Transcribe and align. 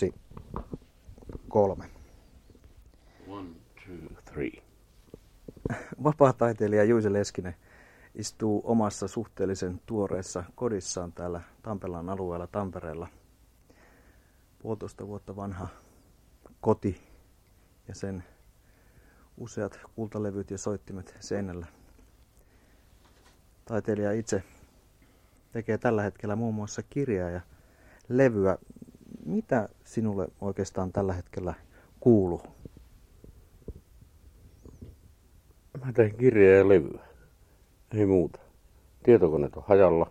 kaksi, 0.00 0.14
kolme. 1.48 1.90
One, 3.28 3.48
two, 3.84 4.22
three. 4.24 4.62
Vapaa-taiteilija 6.04 6.84
Juise 6.84 7.12
Leskinen 7.12 7.54
istuu 8.14 8.62
omassa 8.64 9.08
suhteellisen 9.08 9.80
tuoreessa 9.86 10.44
kodissaan 10.54 11.12
täällä 11.12 11.40
Tampelan 11.62 12.08
alueella 12.08 12.46
Tampereella. 12.46 13.08
Puolitoista 14.58 15.06
vuotta 15.06 15.36
vanha 15.36 15.68
koti 16.60 17.00
ja 17.88 17.94
sen 17.94 18.24
useat 19.36 19.80
kultalevyt 19.94 20.50
ja 20.50 20.58
soittimet 20.58 21.16
seinällä. 21.20 21.66
Taiteilija 23.64 24.12
itse 24.12 24.42
tekee 25.52 25.78
tällä 25.78 26.02
hetkellä 26.02 26.36
muun 26.36 26.54
muassa 26.54 26.82
kirjaa 26.82 27.30
ja 27.30 27.40
levyä. 28.08 28.58
Mitä 29.26 29.68
sinulle 29.84 30.28
oikeastaan 30.40 30.92
tällä 30.92 31.12
hetkellä 31.12 31.54
kuuluu? 32.00 32.42
Mä 35.84 35.92
teen 35.92 36.16
kirjaa 36.16 36.58
ja 36.58 36.68
levyä. 36.68 37.00
Ei 37.94 38.06
muuta. 38.06 38.38
Tietokoneet 39.02 39.56
on 39.56 39.64
hajalla. 39.66 40.10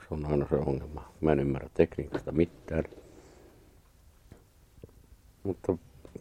Se 0.00 0.06
on 0.10 0.26
aina 0.26 0.46
se 0.50 0.56
ongelma. 0.56 1.12
Mä 1.20 1.32
en 1.32 1.40
ymmärrä 1.40 1.70
tekniikasta 1.74 2.32
mitään. 2.32 2.84
Mutta 5.42 5.76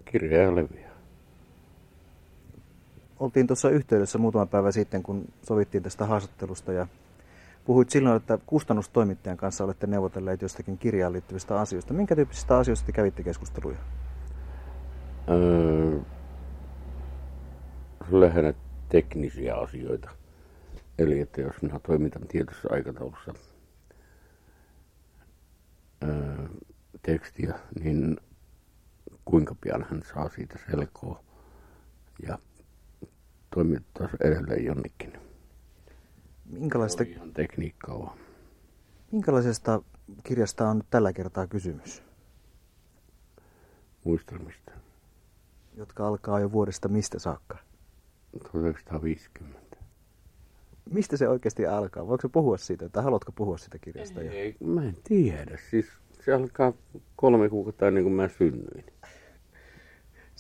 kirjaa 0.05 0.43
ja 0.43 0.55
levyä. 0.55 0.90
Oltiin 3.20 3.48
tuossa 3.48 3.70
yhteydessä 3.70 4.18
muutama 4.18 4.45
päivä 4.45 4.71
sitten, 4.71 5.04
kun 5.04 5.26
sovittiin 5.43 5.84
tästä 5.84 6.05
haastattelusta 6.05 6.73
ja 6.73 6.88
puhuit 7.66 7.90
silloin, 7.90 8.17
että 8.17 8.40
kustannustoimittajan 8.45 9.38
kanssa 9.38 9.63
olette 9.63 9.88
neuvotelleet 9.88 10.41
jostakin 10.41 10.77
kirjaan 10.77 11.13
liittyvistä 11.13 11.59
asioista. 11.59 11.94
Minkä 11.94 12.15
tyyppisistä 12.15 12.57
asioista 12.57 12.85
te 12.85 12.91
kävitte 12.91 13.24
keskusteluja? 13.24 13.77
Öö, 15.29 15.99
lähinnä 18.12 18.54
teknisiä 18.90 19.55
asioita. 19.55 20.10
Eli 20.99 21.20
että 21.20 21.41
jos 21.41 21.62
minä 21.62 21.79
toimitan 21.79 22.27
tietyssä 22.27 22.68
aikataulussa 22.71 23.34
öö, 26.04 26.48
tekstiä, 27.02 27.59
niin 27.84 28.18
kuinka 29.26 29.55
pian 29.62 29.85
hän 29.90 30.02
saa 30.13 30.30
siitä 30.30 30.59
selkoa 30.71 31.24
ja 32.27 32.40
toimittaa 33.49 34.09
edelleen 34.24 34.65
jonnekin. 34.65 35.23
Minkälaista, 36.59 37.04
on 37.21 37.34
tekniikkaa 37.34 37.99
vaan. 37.99 38.18
minkälaisesta 39.12 39.82
kirjasta 40.23 40.70
on 40.70 40.84
tällä 40.90 41.13
kertaa 41.13 41.48
kysymys, 41.48 42.04
muistelmista. 44.04 44.71
jotka 45.76 46.07
alkaa 46.07 46.40
jo 46.40 46.51
vuodesta 46.51 46.87
mistä 46.87 47.20
saakka? 47.20 47.57
1950. 48.31 49.77
Mistä 50.91 51.18
se 51.18 51.27
oikeasti 51.29 51.65
alkaa? 51.65 52.07
Voiko 52.07 52.21
se 52.21 52.27
puhua 52.27 52.57
siitä, 52.57 52.90
tai 52.90 53.04
haluatko 53.04 53.31
puhua 53.31 53.57
siitä 53.57 53.79
kirjasta? 53.79 54.21
jo? 54.21 54.31
Ei, 54.31 54.55
mä 54.65 54.84
en 54.84 54.98
tiedä. 55.04 55.57
Siis 55.70 55.85
se 56.26 56.34
alkaa 56.34 56.74
kolme 57.15 57.49
kuukautta 57.49 57.87
ennen 57.87 58.04
kuin 58.04 58.13
mä 58.15 58.27
synnyin. 58.27 58.85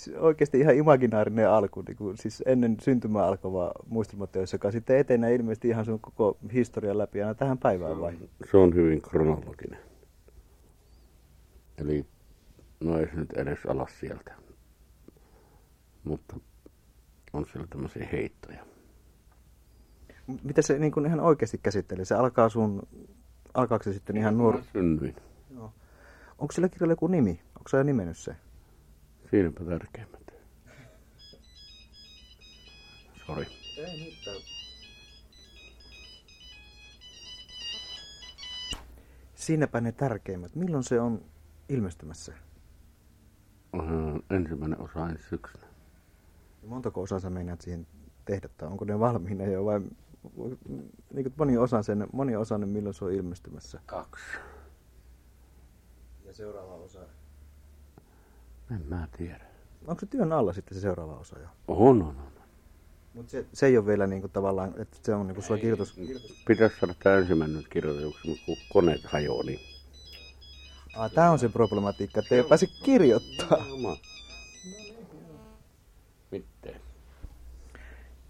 On 0.07 0.21
oikeasti 0.21 0.59
ihan 0.59 0.75
imaginaarinen 0.75 1.49
alku, 1.49 1.83
niin 1.87 1.97
kuin, 1.97 2.17
siis 2.17 2.43
ennen 2.45 2.77
syntymää 2.81 3.25
alkava 3.25 3.71
muistelmateos, 3.87 4.53
joka 4.53 4.71
sitten 4.71 4.97
etenee 4.97 5.35
ilmeisesti 5.35 5.67
ihan 5.67 5.85
sun 5.85 5.99
koko 5.99 6.37
historian 6.53 6.97
läpi 6.97 7.21
aina 7.21 7.33
tähän 7.33 7.57
päivään 7.57 8.01
vai? 8.01 8.17
Se 8.51 8.57
on 8.57 8.75
hyvin 8.75 9.01
kronologinen. 9.01 9.79
Eli 11.77 12.05
no 12.79 12.99
ei 12.99 13.07
se 13.07 13.15
nyt 13.15 13.33
edes 13.33 13.65
alas 13.65 13.99
sieltä. 13.99 14.33
Mutta 16.03 16.35
on 17.33 17.45
siellä 17.45 17.67
tämmöisiä 17.69 18.07
heittoja. 18.11 18.65
Mitä 20.43 20.61
se 20.61 20.79
niin 20.79 20.91
kuin 20.91 21.05
ihan 21.05 21.19
oikeasti 21.19 21.59
käsittelee? 21.63 22.05
Se 22.05 22.15
alkaa 22.15 22.49
sun, 22.49 22.87
alkaako 23.53 23.83
se 23.83 23.93
sitten 23.93 24.17
ihan 24.17 24.37
nuor... 24.37 24.57
Mä 24.57 24.63
synnyin. 24.73 25.15
Onko 26.39 26.51
sillä 26.51 26.69
kirjalla 26.69 26.91
joku 26.91 27.07
nimi? 27.07 27.41
Onko 27.47 27.69
sä 27.69 27.83
nimennyt 27.83 28.17
se? 28.17 28.35
Siinäpä 29.33 29.63
tärkeimmät. 29.65 30.33
Sori. 33.25 33.47
Ei 33.77 33.99
mitään. 33.99 34.37
Siinäpä 39.35 39.81
ne 39.81 39.91
tärkeimmät. 39.91 40.55
Milloin 40.55 40.83
se 40.83 41.01
on 41.01 41.25
ilmestymässä? 41.69 42.33
Ensimmäinen 44.29 44.81
osa 44.81 45.09
ensi 45.09 45.23
syksynä. 45.29 45.67
Montako 46.67 47.01
osaa 47.01 47.19
sä 47.19 47.29
meinaat 47.29 47.61
siihen 47.61 47.87
tehdä? 48.25 48.49
Tai 48.57 48.67
onko 48.67 48.85
ne 48.85 48.99
valmiina 48.99 49.43
jo 49.43 49.65
vai 49.65 49.79
niin 51.13 51.23
kuin 51.23 51.33
moni 51.37 51.57
osa 51.57 51.83
sen, 51.83 52.07
moni 52.13 52.35
osainen, 52.35 52.69
milloin 52.69 52.93
se 52.93 53.05
on 53.05 53.13
ilmestymässä? 53.13 53.79
Kaksi. 53.85 54.25
Ja 56.25 56.33
seuraava 56.33 56.73
osa. 56.73 56.99
En 58.71 58.85
mä 58.89 59.07
tiedä. 59.17 59.45
Onko 59.87 59.99
se 59.99 60.05
työn 60.05 60.33
alla 60.33 60.53
sitten 60.53 60.75
se 60.75 60.81
seuraava 60.81 61.17
osa 61.17 61.39
jo? 61.39 61.47
On, 61.67 62.01
on, 62.01 62.07
on. 62.07 62.33
Mutta 63.13 63.31
se, 63.31 63.45
se 63.53 63.65
ei 63.65 63.77
ole 63.77 63.85
vielä 63.85 64.07
niin 64.07 64.21
kuin 64.21 64.31
tavallaan, 64.31 64.73
että 64.81 64.97
se 65.01 65.15
on 65.15 65.27
niin 65.27 65.35
kuin 65.35 65.45
sulla 65.45 65.59
kirjoitus. 65.59 65.99
Pitäisi 66.47 66.79
saada 66.79 66.93
tämä 67.03 67.17
ensimmäinen 67.17 67.57
nyt 67.57 67.67
kirjoitetuksi, 67.67 68.27
mutta 68.27 68.45
kun 68.45 68.55
koneet 68.73 69.03
hajoaa, 69.03 69.43
niin... 69.43 69.59
Ah, 70.95 71.11
tää 71.11 71.31
on 71.31 71.39
se 71.39 71.49
problematiikka, 71.49 72.19
että 72.19 72.35
ei 72.35 72.43
pääse 72.43 72.67
kirjoittaa. 72.83 73.57
Oma. 73.73 73.97
Mitään. 76.31 76.81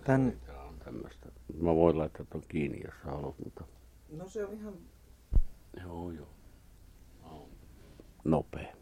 Tän, 0.04 0.34
on 0.68 0.80
tämmöistä. 0.86 1.30
Mä 1.62 1.76
voin 1.76 1.98
laittaa 1.98 2.26
ton 2.30 2.44
kiinni, 2.48 2.82
jos 2.86 2.94
sä 3.04 3.12
haluat, 3.12 3.40
mutta... 3.44 3.64
no 4.10 4.30
se 4.30 4.46
on 4.46 4.54
ihan... 4.54 4.74
Joo, 5.82 6.12
joo. 6.12 6.28
Mä 7.22 7.30
oon 7.30 7.50
nopea. 8.24 8.76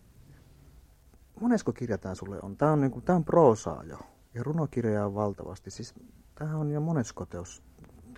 Monesko 1.42 1.74
kirja 1.74 1.98
tää 1.98 2.16
sulle 2.16 2.40
on? 2.42 2.58
Tää 2.58 2.72
on, 2.72 2.82
niinku, 2.82 3.02
tää 3.02 3.16
on 3.16 3.26
proosaa 3.26 3.84
jo. 3.84 3.98
Ja 4.34 4.44
runokirjoja 4.44 5.06
on 5.06 5.16
valtavasti. 5.16 5.72
Siis 5.72 5.94
tämähän 6.36 6.60
on 6.60 6.72
jo 6.72 6.82
monesko 6.82 7.26
teos, 7.26 7.64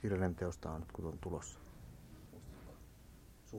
kirjallinen 0.02 0.36
teos 0.36 0.60
on 0.66 0.80
nyt, 0.80 0.92
kun 0.92 1.06
on 1.06 1.18
tulossa. 1.22 1.60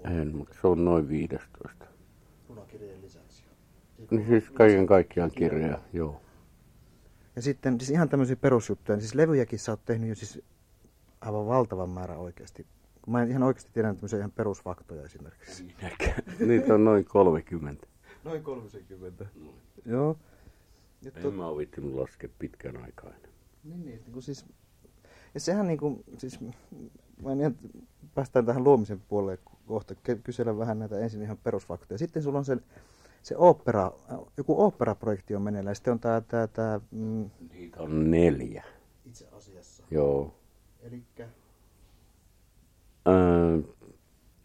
En, 0.05 0.37
mutta 0.37 0.57
se 0.61 0.67
on 0.67 0.85
noin 0.85 1.09
15. 1.09 1.87
Runokirjojen 2.49 3.03
lisäksi. 3.03 3.45
Niin 4.11 4.27
siis 4.27 4.51
kaiken 4.51 4.87
kaikkiaan 4.87 5.31
kirjoja, 5.31 5.79
joo. 5.93 6.21
Ja 7.37 7.43
sitten 7.43 7.81
siis 7.81 7.91
ihan 7.91 8.09
tämmöisiä 8.09 8.37
perusjuttuja. 8.37 9.01
Siis 9.01 9.15
levyjäkin 9.15 9.59
sä 9.59 9.73
oot 9.73 9.85
tehnyt 9.85 10.09
jo 10.09 10.15
siis 10.15 10.43
aivan 11.21 11.47
valtavan 11.47 11.91
määrän 11.91 12.19
oikeasti. 12.19 12.67
Mä 13.07 13.23
en 13.23 13.31
ihan 13.31 13.43
oikeasti 13.43 13.71
tiedän 13.73 13.97
tämmöisiä 13.97 14.19
ihan 14.19 14.33
perusfaktoja 14.33 15.03
esimerkiksi. 15.03 15.75
Niitä 16.47 16.75
on 16.75 16.85
noin 16.85 17.05
30. 17.05 17.94
Noin 18.25 18.43
30. 18.43 19.27
Joo. 19.87 20.17
Ja 21.03 21.11
En 21.15 21.35
mä 21.35 21.47
oo 21.49 21.57
vittinyt 21.57 21.95
laskea 21.95 22.29
pitkän 22.39 22.77
aikaa 22.77 23.11
enää. 23.11 23.31
niin, 23.65 23.85
niin, 23.85 24.13
kuin 24.13 24.23
siis, 24.23 24.47
ja 25.35 25.41
sehän 25.41 25.67
niin 25.67 25.79
kuin, 25.79 26.05
siis, 26.19 26.41
mä 27.23 27.33
en 27.33 27.41
ihan, 27.41 27.57
päästään 28.15 28.47
tähän 28.47 28.65
luomisen 28.65 29.01
puolelle 29.01 29.39
kohta, 29.67 29.95
ky- 29.95 30.21
kysellä 30.25 30.59
vähän 30.59 30.79
näitä 30.79 30.99
ensin 30.99 31.23
ihan 31.23 31.37
perusfaktoja. 31.39 31.99
Sitten 31.99 32.23
sulla 32.23 32.39
on 32.39 32.45
se, 32.45 32.57
se 33.23 33.37
opera, 33.37 33.93
joku 34.37 34.63
operaprojekti 34.63 35.35
on 35.35 35.43
meneillään, 35.43 35.77
sitten 35.77 35.93
on 35.93 36.01
tämä, 36.01 36.21
tämä, 36.21 36.47
tämä 36.47 36.81
mm, 36.91 37.31
Niitä 37.53 37.83
on 37.83 38.11
neljä. 38.11 38.65
itse 39.05 39.29
asiassa. 39.33 39.83
Joo. 39.91 40.35
Elikkä, 40.81 41.29
Öö, 43.09 43.59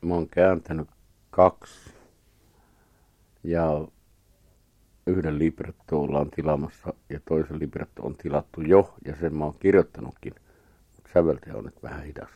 mä 0.01 0.13
oon 0.13 0.29
kääntänyt 0.29 0.87
kaksi. 1.29 1.93
Ja 3.43 3.87
yhden 5.07 5.39
libretto 5.39 6.01
ollaan 6.01 6.31
tilaamassa 6.31 6.93
ja 7.09 7.19
toisen 7.27 7.59
libretto 7.59 8.03
on 8.03 8.15
tilattu 8.15 8.61
jo 8.61 8.93
ja 9.05 9.15
sen 9.19 9.35
mä 9.35 9.45
oon 9.45 9.55
kirjoittanutkin. 9.59 10.35
Mutta 10.95 11.11
säveltäjä 11.13 11.57
on 11.57 11.63
nyt 11.63 11.83
vähän 11.83 12.03
hidas. 12.03 12.29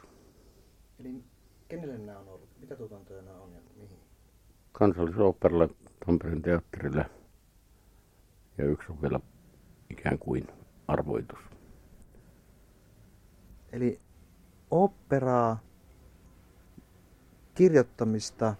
eli 0.99 1.23
kenelle 1.67 1.97
nämä 1.97 2.19
on 2.19 2.27
ollut? 2.27 2.49
Mitä 2.59 2.75
tuotantoja 2.75 3.21
nämä 3.21 3.37
on 3.37 3.51
ja 3.53 3.59
mihin? 3.75 3.97
Kansallisoopperalla, 4.71 5.69
Tampereen 6.05 6.41
teatterille 6.41 7.05
ja 8.57 8.65
yksi 8.65 8.91
on 8.91 9.01
vielä 9.01 9.19
ikään 9.89 10.19
kuin 10.19 10.47
arvoitus. 10.87 11.39
Eli 13.71 13.99
operaa, 14.71 15.59
kirjoittamista, 17.55 18.55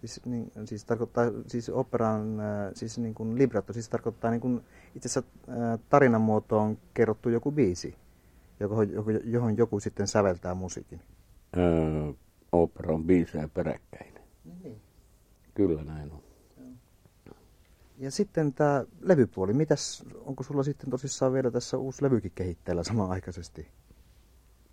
siis, 0.00 0.26
niin, 0.26 0.52
siis 0.64 0.84
tarkoittaa, 0.84 1.24
siis 1.46 1.68
operaan, 1.68 2.40
äh, 2.40 2.70
siis 2.74 2.98
niin 2.98 3.14
kuin 3.14 3.38
libretto, 3.38 3.72
siis 3.72 3.88
tarkoittaa 3.88 4.30
niin 4.30 4.40
kuin 4.40 4.60
itse 4.94 5.08
asiassa 5.08 5.30
äh, 5.48 5.78
tarinan 5.88 6.20
muotoon 6.20 6.78
kerrottu 6.94 7.28
joku 7.28 7.52
biisi, 7.52 7.94
johon, 8.60 8.88
johon, 9.24 9.56
joku 9.56 9.80
sitten 9.80 10.06
säveltää 10.06 10.54
musiikin. 10.54 11.00
Öö, 11.56 12.12
opera 12.52 12.94
on 12.94 13.04
biisejä 13.04 13.48
peräkkäin. 13.48 14.14
Niin. 14.62 14.80
Kyllä 15.54 15.84
näin 15.84 16.12
on. 16.12 16.26
Ja 17.98 18.10
sitten 18.10 18.52
tämä 18.52 18.84
levypuoli, 19.00 19.52
mitäs, 19.52 20.04
onko 20.24 20.42
sulla 20.42 20.62
sitten 20.62 20.90
tosissaan 20.90 21.32
vielä 21.32 21.50
tässä 21.50 21.78
uusi 21.78 22.04
levykin 22.04 22.32
kehitteellä 22.34 22.84
samanaikaisesti? 22.84 23.68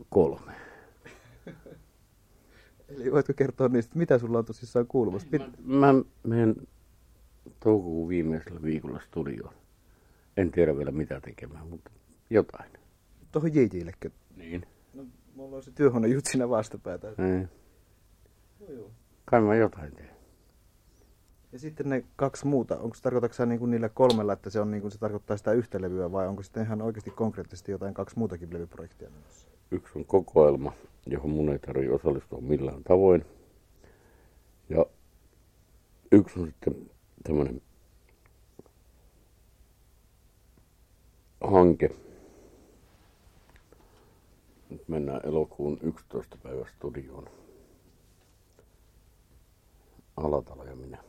Kolme. 0.10 0.54
Eli 2.96 3.12
voitko 3.12 3.34
kertoa 3.34 3.68
niistä, 3.68 3.98
mitä 3.98 4.20
sulla 4.20 4.38
on 4.38 4.46
tosissaan 4.46 4.88
kuulumassa? 4.88 5.28
Pit... 5.32 5.42
Mä, 5.64 5.94
mä 5.94 6.02
menen 6.24 6.56
toukokuun 7.60 8.10
viimeisellä 8.10 8.62
viikolla 8.62 9.00
studioon. 9.00 9.54
En 10.38 10.52
tiedä 10.52 10.78
vielä 10.78 10.92
mitä 10.92 11.22
tekemään, 11.22 11.68
mutta 11.68 11.92
jotain. 12.30 12.72
Tuohon 13.32 13.56
JJllekö? 13.56 14.10
Niin. 14.36 14.66
No, 14.94 15.06
mulla 15.36 15.56
on 15.56 15.64
se 15.64 15.72
työhuone 15.72 16.08
just 16.08 16.26
siinä 16.26 16.50
vastapäätä. 16.50 17.08
Niin. 17.18 17.50
No, 18.60 18.74
joo. 18.74 18.92
Kai 19.26 19.42
mä 19.42 19.56
jotain 19.56 19.92
teen. 19.96 20.14
Ja 21.52 21.60
sitten 21.60 21.90
ne 21.90 22.04
kaksi 22.16 22.48
muuta, 22.48 22.80
onko 22.80 22.96
se 22.96 23.02
tarkoitatko 23.02 23.46
niin 23.46 23.60
kuin 23.60 23.72
niillä 23.72 23.90
kolmella, 23.90 24.34
että 24.34 24.50
se, 24.50 24.60
on 24.60 24.72
niin 24.72 24.82
kuin, 24.82 24.92
se 24.92 24.98
tarkoittaa 24.98 25.38
sitä 25.38 25.52
yhtä 25.52 25.82
levyä 25.82 26.12
vai 26.12 26.28
onko 26.28 26.44
sitten 26.44 26.64
ihan 26.64 26.82
oikeasti 26.82 27.12
konkreettisesti 27.12 27.72
jotain 27.72 27.94
kaksi 27.94 28.20
muutakin 28.20 28.54
levyprojektia 28.54 29.10
menossa? 29.10 29.48
Yksi 29.72 30.00
on 30.00 30.06
kokoelma, 30.06 30.74
johon 31.06 31.30
mun 31.30 31.50
ei 31.50 31.60
tarvitse 31.60 31.94
osallistua 31.94 32.42
millään 32.42 32.84
tavoin. 32.84 33.26
Ja 34.70 34.86
yksi 36.12 36.40
on 36.40 36.46
sitten 36.46 36.90
tämmöinen 37.24 37.62
hanke. 41.42 41.90
Nyt 44.70 44.88
mennään 44.88 45.22
elokuun 45.24 45.80
11. 45.82 46.38
päivä 46.44 46.66
studioon. 46.78 47.30
Alatalo 50.18 50.64
ja 50.64 50.76
minä. 50.76 51.04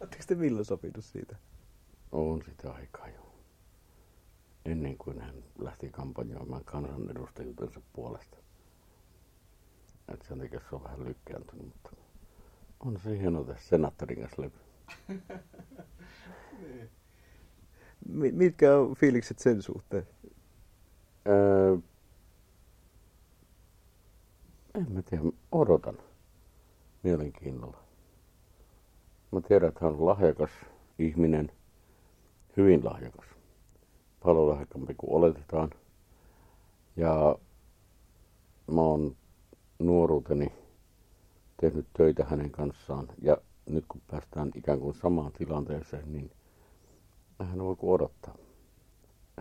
Oletteko 0.00 0.24
te 0.26 0.34
milloin 0.34 0.64
sopinut 0.64 1.04
siitä? 1.04 1.36
On 2.12 2.42
sitä 2.44 2.72
aikaa 2.72 3.08
jo. 3.08 3.29
Ennen 4.70 4.98
kuin 4.98 5.20
hän 5.20 5.34
lähti 5.58 5.88
kampanjoimaan 5.88 6.64
kansanedustajuutensa 6.64 7.80
puolesta. 7.92 8.36
Et 10.08 10.22
sen 10.22 10.38
takia 10.38 10.60
se 10.60 10.76
on 10.76 10.84
vähän 10.84 11.04
lykkääntynyt, 11.04 11.64
mutta 11.66 11.90
on 12.80 13.00
se 13.00 13.18
hieno 13.18 13.44
tässä 13.44 13.68
senaattorin 13.68 14.20
kanssa 14.20 14.42
levy. 14.42 14.58
Mi- 18.08 18.32
mitkä 18.32 18.76
on 18.76 18.94
fiilikset 18.94 19.38
sen 19.38 19.62
suhteen? 19.62 20.06
Öö, 21.28 21.76
en 24.74 24.92
mä 24.92 25.02
tiedä, 25.02 25.24
odotan 25.52 25.98
mielenkiinnolla. 27.02 27.84
Mä 29.32 29.40
tiedän, 29.40 29.68
että 29.68 29.80
hän 29.84 29.94
on 29.94 30.06
lahjakas 30.06 30.50
ihminen, 30.98 31.52
hyvin 32.56 32.84
lahjakas. 32.84 33.39
Paljon 34.24 34.48
lahjakampi 34.48 34.94
kuin 34.94 35.12
oletetaan. 35.12 35.70
Ja 36.96 37.38
mä 38.70 38.80
oon 38.80 39.16
nuoruuteni 39.78 40.52
tehnyt 41.60 41.86
töitä 41.96 42.24
hänen 42.24 42.50
kanssaan. 42.50 43.08
Ja 43.22 43.36
nyt 43.66 43.84
kun 43.88 44.00
päästään 44.10 44.50
ikään 44.54 44.80
kuin 44.80 44.94
samaan 44.94 45.32
tilanteeseen, 45.32 46.12
niin 46.12 46.30
hän 47.38 47.58
voi 47.58 47.76
kuin 47.76 47.92
odottaa. 47.92 48.34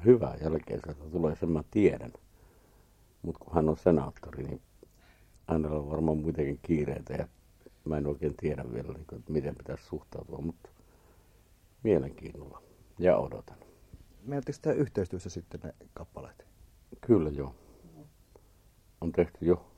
Hyvää 0.05 0.37
jälkeen 0.41 0.79
sieltä 0.83 1.09
tulee, 1.11 1.35
sen 1.35 1.49
mä 1.49 1.63
tiedän. 1.71 2.13
Mutta 3.21 3.39
kun 3.45 3.53
hän 3.53 3.69
on 3.69 3.77
senaattori, 3.77 4.43
niin 4.43 4.61
hänellä 5.47 5.79
on 5.79 5.89
varmaan 5.89 6.17
muitakin 6.17 6.59
kiireitä 6.61 7.13
ja 7.13 7.27
mä 7.85 7.97
en 7.97 8.07
oikein 8.07 8.35
tiedä 8.37 8.73
vielä, 8.73 8.93
niin 8.93 9.23
miten 9.29 9.55
pitäisi 9.55 9.85
suhtautua, 9.85 10.41
mutta 10.41 10.69
mielenkiinnolla 11.83 12.61
ja 12.99 13.17
odotan. 13.17 13.69
Menettekö 14.29 14.55
sitä 14.55 14.71
yhteistyössä 14.73 15.29
sitten 15.29 15.59
ne 15.63 15.73
kappaleet? 15.93 16.45
Kyllä 17.01 17.29
joo. 17.29 17.55
On 19.01 19.11
tehty 19.11 19.45
jo. 19.45 19.71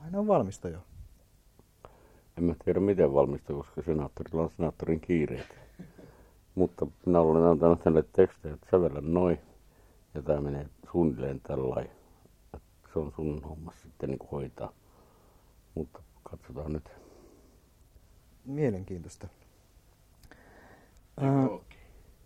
Aina 0.00 0.18
on 0.18 0.26
valmista 0.26 0.68
jo. 0.68 0.78
En 2.36 2.44
mä 2.44 2.54
tiedä 2.64 2.80
miten 2.80 3.12
valmista, 3.12 3.52
koska 3.52 3.82
senaattorilla 3.82 4.42
on 4.42 4.50
senaattorin 4.56 5.00
kiireet. 5.00 5.58
Mutta 6.54 6.86
minä 7.06 7.20
olen 7.20 7.42
antanut 7.42 7.84
hänelle 7.84 8.04
tekstejä, 8.12 8.54
että 8.54 8.66
sävellä 8.70 9.00
noin. 9.00 9.38
Ja 10.14 10.22
tämä 10.22 10.40
menee 10.40 10.66
suunnilleen 10.92 11.40
tällä 11.40 11.84
Se 12.92 12.98
on 12.98 13.12
sun 13.16 13.42
homma 13.42 13.72
sitten 13.82 14.08
niin 14.08 14.28
hoitaa. 14.32 14.72
Mutta 15.74 16.02
katsotaan 16.22 16.72
nyt. 16.72 16.90
Mielenkiintoista. 18.44 19.28
Ookin? 21.50 21.75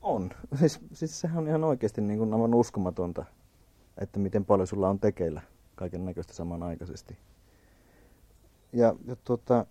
On. 0.03 0.31
Siis, 0.59 0.81
siis 0.93 1.21
sehän 1.21 1.39
on 1.39 1.49
ihan 1.49 1.65
oikeasti 1.65 2.01
niin 2.01 2.19
kuin 2.19 2.35
aivan 2.35 2.55
uskomatonta, 2.55 3.25
että 3.99 4.19
miten 4.19 4.45
paljon 4.45 4.67
sulla 4.67 4.89
on 4.89 5.01
tekeillä 5.01 5.43
kaiken 5.75 6.05
näköistä 6.05 6.33
samanaikaisesti. 6.33 7.19
Ja, 8.73 8.95
ja 9.07 9.17
tuota, 9.17 9.67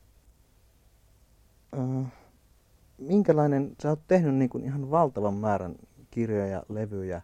ää, 1.73 2.05
minkälainen, 2.97 3.75
sä 3.81 3.89
oot 3.89 4.07
tehnyt 4.07 4.35
niin 4.35 4.49
kuin 4.49 4.63
ihan 4.63 4.91
valtavan 4.91 5.33
määrän 5.33 5.75
kirjoja, 6.11 6.63
levyjä. 6.69 7.21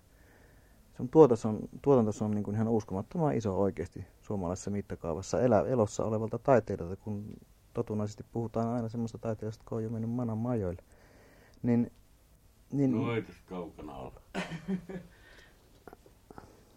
Sun 0.97 1.09
tuotanto 1.09 1.49
on, 1.49 1.59
tuotanto 1.81 2.11
on 2.21 2.31
niin 2.31 2.43
kuin 2.43 2.55
ihan 2.55 2.67
uskomattoman 2.67 3.35
iso 3.35 3.61
oikeasti 3.61 4.07
suomalaisessa 4.21 4.71
mittakaavassa 4.71 5.41
elä, 5.41 5.61
elossa 5.61 6.03
olevalta 6.03 6.39
taiteilijalta, 6.39 6.95
kun 6.95 7.25
totunaisesti 7.73 8.25
puhutaan 8.31 8.67
aina 8.67 8.89
semmoista 8.89 9.17
taiteilijasta, 9.17 9.63
joka 9.63 9.75
on 9.75 9.83
jo 9.83 9.89
mennyt 9.89 10.11
manan 10.11 10.37
majoille. 10.37 10.83
Niin, 11.63 11.91
niin, 12.71 12.91
No 12.91 13.15
ei 13.15 13.21
tässä 13.21 13.41
kaukana 13.45 13.95
olla. 13.95 14.21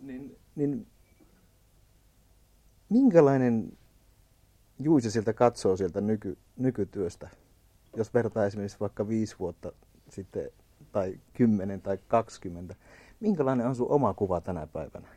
niin, 0.01 0.39
niin 0.57 0.87
minkälainen 2.89 3.79
Juise 4.81 5.11
siltä 5.11 5.33
katsoo 5.33 5.77
sieltä 5.77 6.01
nyky, 6.01 6.39
nykytyöstä, 6.57 7.29
jos 7.97 8.15
vertaa 8.15 8.47
esimerkiksi 8.47 8.81
vaikka 8.81 9.09
viisi 9.09 9.37
vuotta 9.39 9.73
sitten, 10.09 10.51
tai 10.93 11.21
kymmenen 11.33 11.83
tai 11.83 11.99
kaksikymmentä. 12.09 12.75
Minkälainen 13.21 13.67
on 13.67 13.77
sun 13.77 13.91
oma 13.91 14.15
kuva 14.15 14.41
tänä 14.41 14.67
päivänä? 14.67 15.09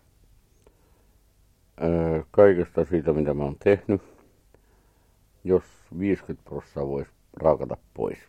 Öö, 1.84 2.24
kaikesta 2.32 2.86
siitä, 2.86 3.14
mitä 3.14 3.34
mä 3.34 3.44
oon 3.44 3.56
tehnyt, 3.64 4.02
jos 5.44 5.64
50 6.00 6.50
prosenttia 6.50 6.88
voisi 6.88 7.12
raakata 7.34 7.78
pois, 7.94 8.20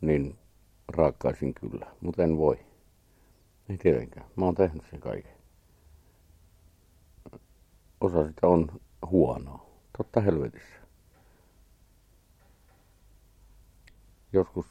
niin 0.00 0.36
raakkaisin 0.88 1.54
kyllä, 1.54 1.86
mutta 2.00 2.22
en 2.22 2.36
voi. 2.36 2.58
Ei 3.68 3.78
tietenkään. 3.78 4.26
Mä 4.36 4.44
oon 4.44 4.54
tehnyt 4.54 4.84
sen 4.90 5.00
kaiken. 5.00 5.38
Osa 8.00 8.26
sitä 8.28 8.46
on 8.46 8.80
huonoa. 9.10 9.66
Totta 9.98 10.20
helvetissä. 10.20 10.78
Joskus 14.32 14.66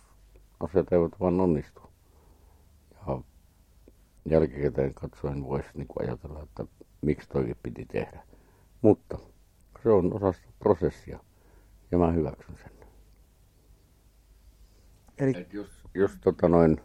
asiat 0.60 0.94
eivät 0.94 1.20
vaan 1.20 1.42
onnistu. 1.42 1.82
Ja 3.08 3.22
jälkikäteen 4.26 4.94
katsoen 4.94 5.44
voisi 5.44 5.70
niin 5.74 5.88
ajatella, 6.00 6.44
että 6.44 6.66
miksi 7.02 7.30
toikin 7.30 7.56
piti 7.64 7.86
tehdä. 7.86 8.24
Mutta 8.82 9.18
se 9.84 9.90
on 9.90 10.14
osa 10.14 10.32
sitä 10.32 10.50
prosessia 10.60 11.20
ja 11.92 11.98
mä 11.98 12.12
hyväksyn 12.12 12.58
sen. 12.58 12.78
Eli 15.18 15.38
Et 15.38 15.54
jos, 15.54 15.77
jos 15.94 16.12
tota 16.22 16.50
noin, 16.50 16.82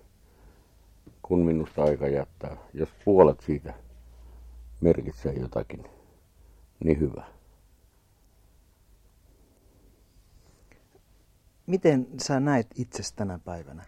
kun 1.23 1.39
minusta 1.39 1.83
aika 1.85 2.09
jättää, 2.09 2.57
jos 2.75 2.89
puolet 3.05 3.41
siitä 3.41 3.75
merkitsee 4.81 5.33
jotakin, 5.33 5.85
niin 6.85 7.01
hyvä. 7.01 7.25
miten 11.67 12.07
sä 12.23 12.41
näet 12.41 12.67
itsestä 12.75 13.17
tänä 13.17 13.39
päivänä? 13.45 13.85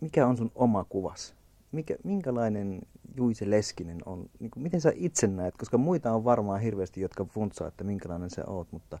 Mikä 0.00 0.26
on 0.26 0.36
sun 0.36 0.52
oma 0.54 0.84
kuvas? 0.84 1.34
Mikä, 1.72 1.96
minkälainen 2.04 2.80
Juise 3.16 3.50
Leskinen 3.50 3.98
on? 4.06 4.30
Niin 4.40 4.50
kuin, 4.50 4.62
miten 4.62 4.80
sä 4.80 4.92
itse 4.94 5.26
näet? 5.26 5.56
Koska 5.56 5.78
muita 5.78 6.12
on 6.12 6.24
varmaan 6.24 6.60
hirveästi, 6.60 7.00
jotka 7.00 7.24
funtsaa, 7.24 7.68
että 7.68 7.84
minkälainen 7.84 8.30
sä 8.30 8.44
oot, 8.46 8.72
mutta 8.72 8.98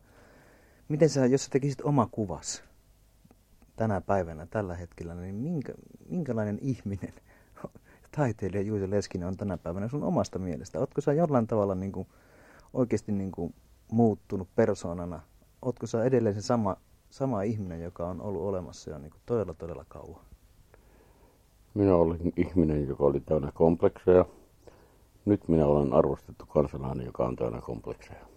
miten 0.88 1.08
sä, 1.08 1.26
jos 1.26 1.44
sä 1.44 1.50
tekisit 1.50 1.80
oma 1.80 2.08
kuvas 2.10 2.62
tänä 3.76 4.00
päivänä, 4.00 4.46
tällä 4.46 4.74
hetkellä, 4.74 5.14
niin 5.14 5.34
minkä, 5.34 5.72
minkälainen 6.08 6.58
ihminen, 6.62 7.12
taiteilija 8.16 8.62
Juise 8.62 8.90
Leskinen 8.90 9.28
on 9.28 9.36
tänä 9.36 9.56
päivänä 9.56 9.88
sun 9.88 10.04
omasta 10.04 10.38
mielestä? 10.38 10.80
Ootko 10.80 11.00
sä 11.00 11.12
jollain 11.12 11.46
tavalla 11.46 11.74
niin 11.74 11.92
kuin, 11.92 12.06
oikeasti 12.72 13.12
niin 13.12 13.32
kuin, 13.32 13.54
muuttunut 13.92 14.48
persoonana? 14.56 15.20
Ootko 15.62 15.86
sä 15.86 16.04
edelleen 16.04 16.34
se 16.34 16.42
sama, 16.42 16.76
sama 17.10 17.42
ihminen, 17.42 17.82
joka 17.82 18.08
on 18.08 18.20
ollut 18.20 18.42
olemassa 18.42 18.90
jo 18.90 18.98
niin 18.98 19.10
kuin, 19.10 19.22
todella, 19.26 19.54
todella 19.54 19.84
kauan? 19.88 20.20
Minä 21.74 21.94
olin 21.94 22.32
ihminen, 22.36 22.88
joka 22.88 23.04
oli 23.04 23.20
täynnä 23.20 23.52
komplekseja. 23.54 24.24
Nyt 25.24 25.48
minä 25.48 25.66
olen 25.66 25.92
arvostettu 25.92 26.46
kansalainen, 26.46 27.06
joka 27.06 27.26
on 27.26 27.36
täynnä 27.36 27.60
komplekseja. 27.60 28.33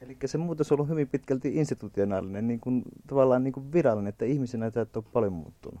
Eli 0.00 0.16
se 0.24 0.38
muutos 0.38 0.72
on 0.72 0.76
ollut 0.76 0.88
hyvin 0.88 1.08
pitkälti 1.08 1.56
institutionaalinen, 1.56 2.46
niin 2.48 2.60
kuin, 2.60 2.82
tavallaan 3.06 3.44
niin 3.44 3.52
kuin 3.52 3.72
virallinen, 3.72 4.08
että 4.08 4.24
ihmisenä 4.24 4.66
et 4.66 4.96
ole 4.96 5.04
paljon 5.12 5.32
muuttunut. 5.32 5.80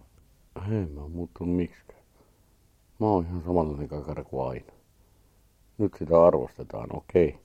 Ei 0.72 0.86
mä 0.86 1.00
oon 1.00 1.12
muuttunut 1.12 1.56
miksikään. 1.56 2.02
Mä 3.00 3.06
oon 3.06 3.24
ihan 3.24 3.42
samanlainen 3.42 3.88
kakara 3.88 4.24
kuin 4.24 4.48
aina. 4.48 4.72
Nyt 5.78 5.92
sitä 5.98 6.24
arvostetaan, 6.24 6.96
okei. 6.96 7.28
Okay. 7.28 7.40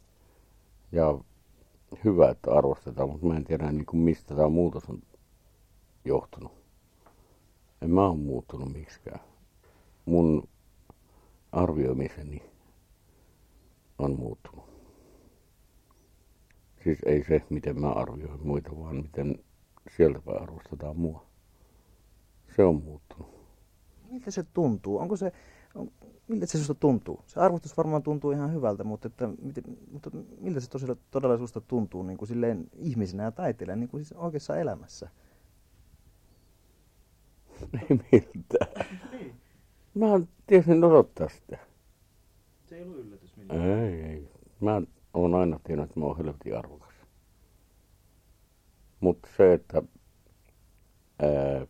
Ja 0.91 1.17
hyvä, 2.03 2.29
että 2.29 2.51
arvostetaan, 2.51 3.09
mutta 3.09 3.25
mä 3.25 3.35
en 3.35 3.43
tiedä 3.43 3.71
niin 3.71 3.85
kuin 3.85 4.01
mistä 4.01 4.35
tämä 4.35 4.49
muutos 4.49 4.89
on 4.89 5.01
johtunut. 6.05 6.51
En 7.81 7.89
mä 7.89 8.07
ole 8.07 8.17
muuttunut 8.17 8.73
miksikään. 8.73 9.19
Mun 10.05 10.47
arvioimiseni 11.51 12.43
on 13.99 14.19
muuttunut. 14.19 14.74
Siis 16.85 16.99
ei 17.05 17.23
se, 17.23 17.41
miten 17.49 17.81
mä 17.81 17.91
arvioin 17.91 18.47
muita, 18.47 18.79
vaan 18.79 18.95
miten 18.95 19.39
sieltä 19.97 20.19
arvostetaan 20.41 20.97
mua. 20.97 21.25
Se 22.55 22.63
on 22.63 22.83
muuttunut. 22.83 23.47
Miltä 24.09 24.31
se 24.31 24.43
tuntuu? 24.53 24.97
Onko 24.97 25.15
se, 25.15 25.31
on, 25.75 25.91
miltä 26.27 26.45
se 26.45 26.57
susta 26.57 26.73
tuntuu? 26.75 27.23
Se 27.27 27.39
arvostus 27.39 27.77
varmaan 27.77 28.03
tuntuu 28.03 28.31
ihan 28.31 28.53
hyvältä, 28.53 28.83
mutta, 28.83 29.07
että, 29.07 29.29
miten, 29.41 29.63
mutta 29.91 30.09
miltä 30.39 30.59
se 30.59 30.69
tosiaan, 30.69 30.97
todella 31.11 31.37
susta 31.37 31.61
tuntuu 31.61 32.03
niin 32.03 32.17
kuin 32.17 32.27
silleen 32.27 32.67
ihmisenä 32.77 33.23
ja 33.23 33.31
taiteilijana 33.31 33.79
niin 33.79 33.89
kuin 33.89 34.05
siis 34.05 34.19
oikeassa 34.19 34.57
elämässä? 34.57 35.09
Ei 37.81 37.99
miltä. 38.11 38.85
Niin. 39.11 39.35
Mä 39.93 40.05
tiesin 40.47 40.83
odottaa 40.83 41.29
sitä. 41.29 41.57
Se 42.65 42.75
ei 42.75 42.83
ollut 42.83 42.97
yllätys 42.97 43.37
millään. 43.37 43.61
Ei, 43.61 44.01
ei. 44.01 44.29
Mä 44.61 44.81
oon 45.15 45.35
aina 45.35 45.59
tiennyt, 45.63 45.89
että 45.89 45.99
mä 45.99 46.05
oon 46.05 46.17
helvetin 46.17 46.57
arvokas. 46.57 46.93
Mutta 48.99 49.29
se, 49.37 49.53
että 49.53 49.81
ää, 51.21 51.67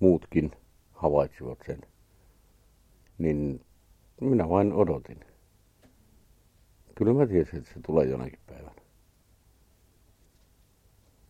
muutkin 0.00 0.50
havaitsivat 0.92 1.58
sen, 1.66 1.80
niin 3.18 3.60
minä 4.20 4.48
vain 4.48 4.72
odotin. 4.72 5.20
Kyllä 6.94 7.12
mä 7.14 7.26
tiesin, 7.26 7.58
että 7.58 7.74
se 7.74 7.80
tulee 7.86 8.06
jonakin 8.06 8.38
päivänä. 8.46 8.86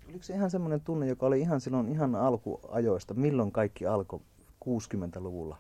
Oliko 0.09 0.23
se 0.23 0.35
ihan 0.35 0.50
semmoinen 0.50 0.80
tunne, 0.80 1.06
joka 1.06 1.26
oli 1.26 1.40
ihan 1.40 1.61
silloin 1.61 1.88
ihan 1.88 2.14
alkuajoista? 2.14 3.14
Milloin 3.14 3.52
kaikki 3.52 3.87
alkoi 3.87 4.21
60-luvulla? 4.64 5.59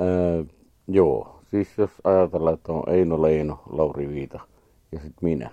Öö, 0.00 0.44
joo, 0.88 1.42
siis 1.54 1.78
jos 1.78 1.90
ajatellaan, 2.04 2.54
että 2.54 2.72
on 2.72 2.94
Eino 2.94 3.22
Leino, 3.22 3.62
Lauri 3.70 4.08
Viita 4.08 4.40
ja 4.92 4.98
sitten 4.98 5.28
minä, 5.28 5.50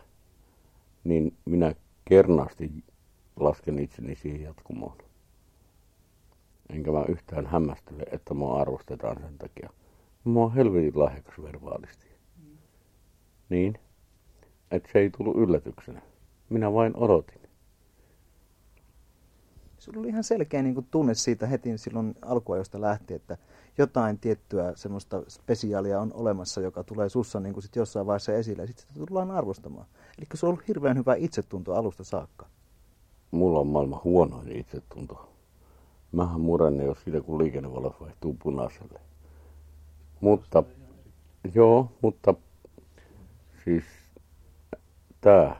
niin 1.03 1.33
minä 1.45 1.75
kernaasti 2.05 2.71
lasken 3.35 3.79
itseni 3.79 4.15
siihen 4.15 4.41
jatkumoon. 4.41 4.97
Enkä 6.69 6.91
mä 6.91 7.05
yhtään 7.07 7.45
hämmästele, 7.45 8.03
että 8.11 8.33
mua 8.33 8.61
arvostetaan 8.61 9.21
sen 9.21 9.37
takia. 9.37 9.69
Mä 10.25 10.39
oon 10.39 10.53
helvetin 10.53 10.99
lahjakas 10.99 11.41
verbaalisti. 11.43 12.07
Mm. 12.43 12.57
Niin, 13.49 13.79
että 14.71 14.89
se 14.93 14.99
ei 14.99 15.09
tullut 15.09 15.37
yllätyksenä. 15.37 16.01
Minä 16.49 16.73
vain 16.73 16.95
odotin. 16.95 17.41
Sulla 19.79 19.99
oli 19.99 20.07
ihan 20.07 20.23
selkeä 20.23 20.61
niin 20.61 20.87
tunne 20.91 21.13
siitä 21.13 21.47
heti 21.47 21.77
silloin 21.77 22.15
alkuajosta 22.21 22.81
lähtien, 22.81 23.15
että 23.15 23.37
jotain 23.77 24.19
tiettyä 24.19 24.73
semmoista 24.75 25.23
spesiaalia 25.29 26.01
on 26.01 26.11
olemassa, 26.13 26.61
joka 26.61 26.83
tulee 26.83 27.09
sussa 27.09 27.39
niin 27.39 27.53
kuin 27.53 27.63
sit 27.63 27.75
jossain 27.75 28.05
vaiheessa 28.05 28.33
esille 28.33 28.63
ja 28.63 28.67
sitten 28.67 28.85
sitä 28.87 29.05
tullaan 29.07 29.31
arvostamaan. 29.31 29.85
Eli 30.17 30.27
se 30.33 30.45
on 30.45 30.49
ollut 30.49 30.67
hirveän 30.67 30.97
hyvä 30.97 31.15
itsetunto 31.15 31.73
alusta 31.75 32.03
saakka. 32.03 32.45
Mulla 33.31 33.59
on 33.59 33.67
maailman 33.67 34.01
huonoin 34.03 34.55
itsetunto. 34.55 35.29
Mähän 36.11 36.41
murennen, 36.41 36.85
jos 36.85 37.01
siitä 37.03 37.21
kun 37.21 37.37
liikennevalo 37.37 37.95
vaihtuu 38.01 38.37
punaiselle. 38.43 38.99
Mutta, 40.21 40.63
joo, 41.53 41.91
mutta 42.01 42.33
siis 43.63 43.83
tämä, 45.21 45.55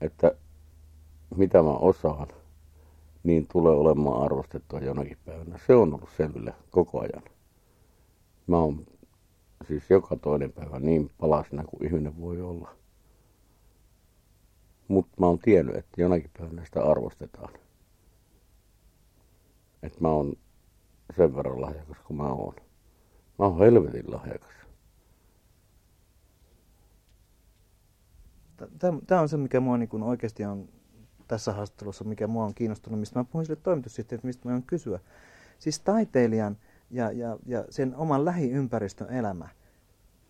että 0.00 0.32
mitä 1.36 1.62
mä 1.62 1.70
osaan, 1.70 2.28
niin 3.22 3.46
tulee 3.52 3.72
olemaan 3.72 4.22
arvostettua 4.22 4.80
jonakin 4.80 5.18
päivänä. 5.24 5.58
Se 5.66 5.74
on 5.74 5.94
ollut 5.94 6.10
selville 6.16 6.54
koko 6.70 7.00
ajan. 7.00 7.22
Mä 8.46 8.58
oon 8.58 8.86
siis 9.68 9.90
joka 9.90 10.16
toinen 10.16 10.52
päivä 10.52 10.78
niin 10.78 11.10
palasena 11.18 11.64
kuin 11.64 11.84
ihminen 11.84 12.20
voi 12.20 12.40
olla. 12.40 12.76
Mutta 14.88 15.16
mä 15.20 15.26
oon 15.26 15.38
tiennyt, 15.38 15.76
että 15.76 16.00
jonakin 16.02 16.30
päivänä 16.38 16.64
sitä 16.64 16.82
arvostetaan. 16.82 17.54
Että 19.82 19.98
mä 20.00 20.08
oon 20.08 20.32
sen 21.16 21.36
verran 21.36 21.60
lahjakas 21.60 21.98
kuin 22.04 22.16
mä 22.16 22.32
oon. 22.32 22.54
Mä 23.38 23.44
oon 23.46 23.58
helvetin 23.58 24.12
lahjakas. 24.12 24.52
Tämä 29.06 29.20
on 29.20 29.28
se, 29.28 29.36
mikä 29.36 29.60
mua 29.60 29.78
niin 29.78 30.02
oikeasti 30.02 30.44
on 30.44 30.68
tässä 31.28 31.52
haastattelussa, 31.52 32.04
mikä 32.04 32.26
mua 32.26 32.44
on 32.44 32.54
kiinnostunut, 32.54 33.00
mistä 33.00 33.18
mä 33.18 33.24
puhuin 33.24 33.46
sille 33.46 33.60
toimitussihteerille, 33.62 34.26
mistä 34.26 34.48
mä 34.48 34.54
oon 34.54 34.62
kysyä. 34.62 35.00
Siis 35.58 35.80
taiteilijan 35.80 36.56
ja, 36.90 37.12
ja, 37.12 37.38
ja 37.46 37.64
sen 37.70 37.96
oman 37.96 38.24
lähiympäristön 38.24 39.10
elämä. 39.10 39.48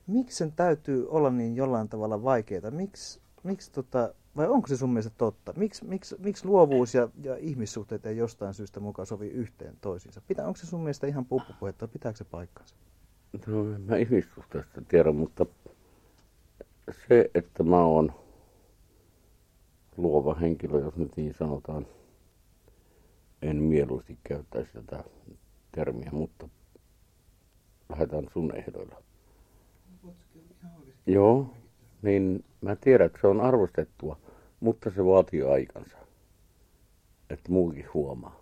Miksi 0.07 0.37
sen 0.37 0.53
täytyy 0.53 1.09
olla 1.09 1.31
niin 1.31 1.57
jollain 1.57 1.89
tavalla 1.89 2.23
vaikeaa? 2.23 2.71
Miksi, 2.71 3.21
miksi 3.43 3.73
tota, 3.73 4.15
vai 4.37 4.49
onko 4.49 4.69
se 4.69 4.77
sun 4.77 4.91
mielestä 4.91 5.13
totta? 5.19 5.53
Miks, 5.57 5.83
miksi, 5.83 6.17
miksi 6.19 6.47
luovuus 6.47 6.95
ja, 6.95 7.09
ja 7.23 7.37
ihmissuhteet 7.37 8.07
ei 8.07 8.17
jostain 8.17 8.55
syystä 8.55 8.81
mukaan 8.81 9.07
sovi 9.07 9.29
yhteen 9.29 9.75
toisiinsa? 9.81 10.23
Pitää, 10.29 10.47
onko 10.47 10.57
se 10.57 10.67
sun 10.67 10.81
mielestä 10.81 11.07
ihan 11.07 11.25
puppupuhetta, 11.25 11.89
pitääkö 11.89 12.19
se 12.19 12.25
paikkansa? 12.25 12.75
No, 13.47 13.65
mä 13.87 13.97
ihmissuhteesta 13.97 14.83
tiedän, 14.89 15.17
mutta 15.17 15.47
se, 17.09 17.31
että 17.35 17.63
mä 17.63 17.85
oon 17.85 18.13
luova 19.99 20.35
henkilö, 20.35 20.81
jos 20.81 20.97
nyt 20.97 21.17
niin 21.17 21.35
sanotaan. 21.35 21.87
En 23.43 23.57
mieluusti 23.57 24.19
käyttäisi 24.25 24.73
tätä 24.73 25.05
termiä, 25.73 26.11
mutta 26.13 26.49
lähdetään 27.89 28.27
sun 28.33 28.57
ehdoilla. 28.57 29.03
Joo, 31.07 31.55
niin 32.03 32.45
mä 32.61 32.77
tiedän, 32.77 33.07
että 33.07 33.19
se 33.21 33.27
on 33.27 33.41
arvostettua, 33.41 34.19
mutta 34.61 34.91
se 34.91 35.05
vaatii 35.05 35.43
aikansa, 35.43 35.97
että 37.31 37.53
muukin 37.53 37.87
huomaa. 37.95 38.41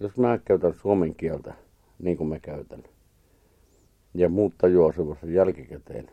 Jos 0.00 0.16
mä 0.16 0.38
käytän 0.38 0.74
suomen 0.74 1.14
kieltä, 1.14 1.54
niin 1.98 2.16
kuin 2.16 2.28
mä 2.28 2.38
käytän, 2.38 2.82
ja 4.14 4.28
muut 4.28 4.54
tajuaa 4.58 4.92
semmoisen 4.92 5.34
jälkikäteen, 5.34 6.10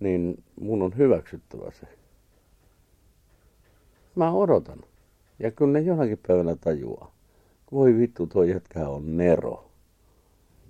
niin 0.00 0.44
mun 0.60 0.82
on 0.82 0.96
hyväksyttävä 0.96 1.70
se. 1.70 1.97
Mä 4.18 4.32
odotan. 4.32 4.78
Ja 5.38 5.50
kyllä 5.50 5.72
ne 5.72 5.80
jonakin 5.80 6.18
päivänä 6.26 6.56
tajuaa. 6.56 7.12
Voi 7.72 7.98
vittu, 7.98 8.26
tuo 8.26 8.42
jätkä 8.42 8.88
on 8.88 9.16
Nero. 9.16 9.70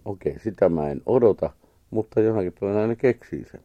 Okei, 0.05 0.39
sitä 0.39 0.69
mä 0.69 0.91
en 0.91 1.03
odota, 1.07 1.51
mutta 1.91 2.21
jonakin 2.21 2.53
päivänä 2.61 2.87
ne 2.87 2.97
keksii 2.97 3.45
sen. 3.51 3.61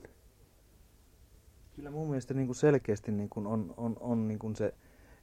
Kyllä 1.76 1.92
mun 1.92 2.08
mielestä 2.08 2.34
niin 2.34 2.46
kuin 2.46 2.56
selkeästi 2.56 3.12
niin 3.12 3.30
kuin 3.30 3.48
on, 3.48 3.74
on, 3.78 3.98
on 4.00 4.28
niin 4.28 4.40
kuin 4.40 4.56
se 4.56 4.74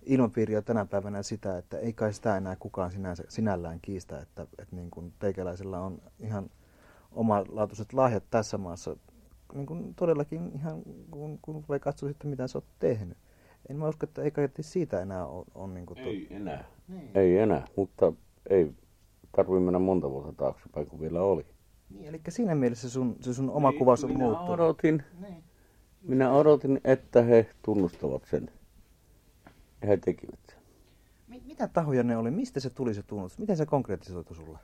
ilmapiiri 0.02 0.54
jo 0.54 0.62
tänä 0.62 0.84
päivänä 0.84 1.22
sitä, 1.22 1.58
että 1.58 1.78
ei 1.78 1.92
kai 1.92 2.12
sitä 2.12 2.36
enää 2.36 2.56
kukaan 2.56 2.90
sinänsä, 2.90 3.24
sinällään 3.28 3.78
kiistä, 3.82 4.20
että, 4.20 4.46
että 4.58 4.76
niin 4.76 4.90
kuin 4.90 5.12
teikäläisellä 5.18 5.80
on 5.80 6.02
ihan 6.18 6.50
omalaatuiset 7.12 7.92
lahjat 7.92 8.24
tässä 8.30 8.58
maassa. 8.58 8.96
Niin 9.54 9.66
kuin 9.66 9.94
todellakin 9.94 10.50
ihan 10.54 10.82
kun, 11.10 11.38
kun 11.42 11.64
voi 11.68 11.80
katsoa 11.80 12.08
sitten, 12.08 12.30
mitä 12.30 12.48
sä 12.48 12.58
oot 12.58 12.64
tehnyt 12.78 13.18
en 13.68 13.76
mä 13.76 13.88
usko, 13.88 14.06
että 14.06 14.22
ei 14.22 14.30
kai 14.30 14.48
siitä 14.60 15.02
enää 15.02 15.26
ole, 15.26 15.46
on 15.54 15.74
niin 15.74 15.86
kuin 15.86 15.98
Ei 15.98 16.26
enää. 16.30 16.64
Niin. 16.88 17.10
Ei 17.14 17.38
enää, 17.38 17.66
mutta 17.76 18.12
ei 18.50 18.72
tarvitse 19.36 19.60
mennä 19.60 19.78
monta 19.78 20.10
vuotta 20.10 20.32
taaksepäin 20.32 20.86
kuin 20.86 21.00
vielä 21.00 21.22
oli. 21.22 21.46
Niin, 21.90 22.06
eli 22.06 22.20
siinä 22.28 22.54
mielessä 22.54 22.90
sun, 22.90 23.16
se 23.20 23.34
sun 23.34 23.50
oma 23.50 23.70
niin, 23.70 23.78
kuvaus 23.78 24.04
on 24.04 24.10
minä 24.10 24.24
muuttunut. 24.24 24.50
Odotin, 24.50 25.02
niin. 25.20 25.44
Minä 26.02 26.32
odotin, 26.32 26.80
että 26.84 27.22
he 27.22 27.50
tunnustavat 27.62 28.24
sen. 28.24 28.50
Ja 29.82 29.88
he 29.88 29.96
tekivät 29.96 30.40
sen. 30.50 30.60
Mitä 31.46 31.68
tahoja 31.68 32.02
ne 32.02 32.16
oli? 32.16 32.30
Mistä 32.30 32.60
se 32.60 32.70
tuli 32.70 32.94
se 32.94 33.02
tunnustus? 33.02 33.38
Miten 33.38 33.56
se 33.56 33.66
konkretisoitu 33.66 34.34
sulle? 34.34 34.58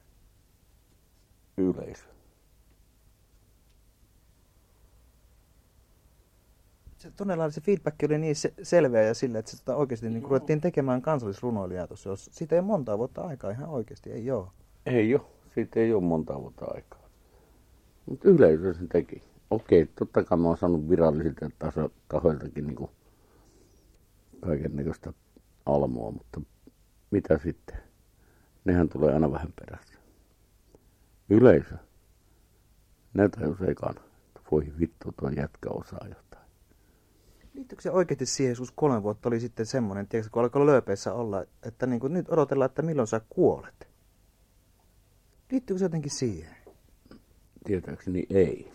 Yleisö. 1.56 2.15
Se 7.06 7.12
todella 7.16 7.50
se 7.50 7.60
feedback 7.60 7.96
oli 8.04 8.18
niin 8.18 8.36
se, 8.36 8.54
selveä 8.62 9.02
ja 9.02 9.14
sillä, 9.14 9.38
että 9.38 9.50
sitä 9.50 9.76
oikeasti 9.76 10.10
niin 10.10 10.22
ruvettiin 10.22 10.60
tekemään 10.60 11.02
kansallisrunoilijaa 11.02 11.86
tuossa. 11.86 12.08
Jos, 12.08 12.30
siitä 12.32 12.56
ei 12.56 12.62
monta 12.62 12.98
vuotta 12.98 13.22
aikaa 13.22 13.50
ihan 13.50 13.68
oikeasti, 13.68 14.12
ei 14.12 14.30
ole. 14.30 14.46
Ei 14.86 15.14
ole, 15.14 15.22
siitä 15.54 15.80
ei 15.80 15.92
ole 15.94 16.02
monta 16.02 16.40
vuotta 16.40 16.64
aikaa. 16.74 17.08
Mutta 18.06 18.28
yleisö 18.28 18.74
sen 18.74 18.88
teki. 18.88 19.22
okei, 19.50 19.86
totta 19.86 20.24
kai 20.24 20.38
mä 20.38 20.48
oon 20.48 20.56
saanut 20.56 20.88
virallisilta 20.90 21.50
taso, 21.58 21.90
tahoiltakin 22.08 22.66
niin 22.66 22.88
kaiken 24.40 24.76
näköistä 24.76 25.12
almoa, 25.66 26.10
mutta 26.10 26.40
mitä 27.10 27.38
sitten? 27.38 27.76
Nehän 28.64 28.88
tulee 28.88 29.14
aina 29.14 29.32
vähän 29.32 29.52
perässä. 29.60 29.98
Yleisö. 31.30 31.74
Ne 33.14 33.28
tajus 33.28 33.62
ekana, 33.62 34.00
voi 34.50 34.72
vittu 34.80 35.12
tuo 35.20 35.28
jätkä 35.28 35.70
osaa 35.70 36.06
jotain. 36.08 36.25
Liittyykö 37.56 37.82
se 37.82 37.90
oikeasti 37.90 38.26
siihen, 38.26 38.50
joskus 38.50 38.72
kolme 38.76 39.02
vuotta 39.02 39.28
oli 39.28 39.40
sitten 39.40 39.66
semmoinen, 39.66 40.08
tiedätkö, 40.08 40.30
kun 40.32 40.42
alkoi 40.42 40.66
lööpeissä 40.66 41.12
olla, 41.12 41.44
että 41.62 41.86
niin 41.86 42.00
kuin 42.00 42.12
nyt 42.12 42.28
odotellaan, 42.28 42.66
että 42.66 42.82
milloin 42.82 43.08
sä 43.08 43.20
kuolet. 43.28 43.88
Liittyykö 45.50 45.78
se 45.78 45.84
jotenkin 45.84 46.10
siihen? 46.10 46.56
Tietääkseni 47.64 48.26
ei. 48.30 48.72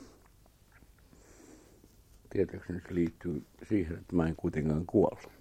Tietääkseni 2.30 2.82
se 2.88 2.96
liittyy 2.96 3.46
siihen, 3.64 3.98
että 3.98 4.16
mä 4.16 4.28
en 4.28 4.36
kuitenkaan 4.36 4.86
kuollut. 4.86 5.41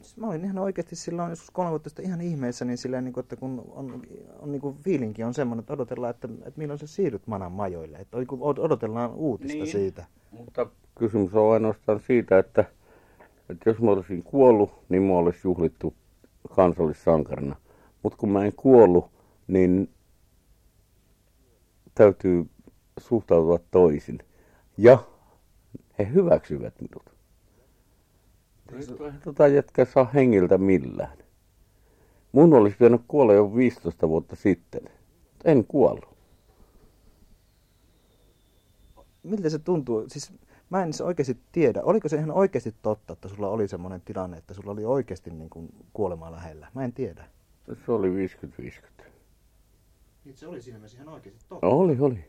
Siis 0.00 0.16
Mä 0.16 0.26
olin 0.26 0.44
ihan 0.44 0.58
oikeasti 0.58 0.96
silloin 0.96 1.30
joskus 1.30 1.50
kolme 1.50 1.70
vuotta 1.70 1.88
sitten 1.88 2.04
ihan 2.04 2.20
ihmeessä, 2.20 2.64
niin 2.64 2.78
silleen, 2.78 3.04
niin 3.04 3.12
kuin, 3.12 3.22
että 3.22 3.36
kun 3.36 3.64
on, 3.70 4.02
on 4.38 4.52
niin 4.52 4.60
kuin 4.60 4.76
fiilinki 4.76 5.24
on 5.24 5.34
semmoinen, 5.34 5.60
että 5.60 5.72
odotellaan, 5.72 6.10
että, 6.10 6.28
että 6.38 6.58
milloin 6.58 6.78
sä 6.78 6.86
siirryt 6.86 7.26
manan 7.26 7.52
majoille. 7.52 7.98
Että 7.98 8.16
odotellaan 8.38 9.14
uutista 9.14 9.56
Niin. 9.58 9.66
siitä. 9.72 10.04
Mutta 10.30 10.66
kysymys 10.98 11.34
on 11.34 11.52
ainoastaan 11.52 12.00
siitä, 12.00 12.38
että, 12.38 12.64
että 13.50 13.70
jos 13.70 13.78
mä 13.80 13.90
olisin 13.90 14.22
kuollut, 14.22 14.70
niin 14.88 15.02
mua 15.02 15.18
olisi 15.18 15.40
juhlittu 15.44 15.94
kansallissankarina. 16.56 17.56
Mutta 18.02 18.18
kun 18.18 18.28
mä 18.28 18.44
en 18.44 18.52
kuollut, 18.52 19.10
niin 19.46 19.90
täytyy 21.94 22.46
suhtautua 23.00 23.58
toisin. 23.70 24.18
Ja 24.78 24.98
he 25.98 26.08
hyväksyvät 26.12 26.74
minut. 26.80 27.13
Eihän 28.74 29.20
Tota 29.24 29.48
jätkää 29.48 29.84
saa 29.84 30.10
hengiltä 30.14 30.58
millään. 30.58 31.18
Mun 32.32 32.54
olisi 32.54 32.76
pitänyt 32.76 33.00
kuolla 33.08 33.32
jo 33.32 33.54
15 33.56 34.08
vuotta 34.08 34.36
sitten. 34.36 34.82
En 35.44 35.64
kuollut. 35.64 36.14
Miltä 39.22 39.50
se 39.50 39.58
tuntuu? 39.58 40.04
Siis 40.08 40.32
mä 40.70 40.82
en 40.82 40.92
se 40.92 41.04
oikeasti 41.04 41.38
tiedä. 41.52 41.82
Oliko 41.82 42.08
se 42.08 42.16
ihan 42.16 42.30
oikeasti 42.30 42.74
totta, 42.82 43.12
että 43.12 43.28
sulla 43.28 43.48
oli 43.48 43.68
semmoinen 43.68 44.00
tilanne, 44.00 44.36
että 44.36 44.54
sulla 44.54 44.72
oli 44.72 44.84
oikeasti 44.84 45.30
niin 45.30 45.50
kuin 45.50 45.74
kuolema 45.92 46.32
lähellä? 46.32 46.68
Mä 46.74 46.84
en 46.84 46.92
tiedä. 46.92 47.24
Se 47.86 47.92
oli 47.92 48.26
50-50. 49.00 49.04
Niin 50.24 50.36
se 50.36 50.46
oli 50.46 50.62
siinä 50.62 50.78
mielessä 50.78 50.98
ihan 50.98 51.14
oikeasti 51.14 51.44
totta. 51.48 51.66
Oli, 51.66 51.96
oli. 52.00 52.24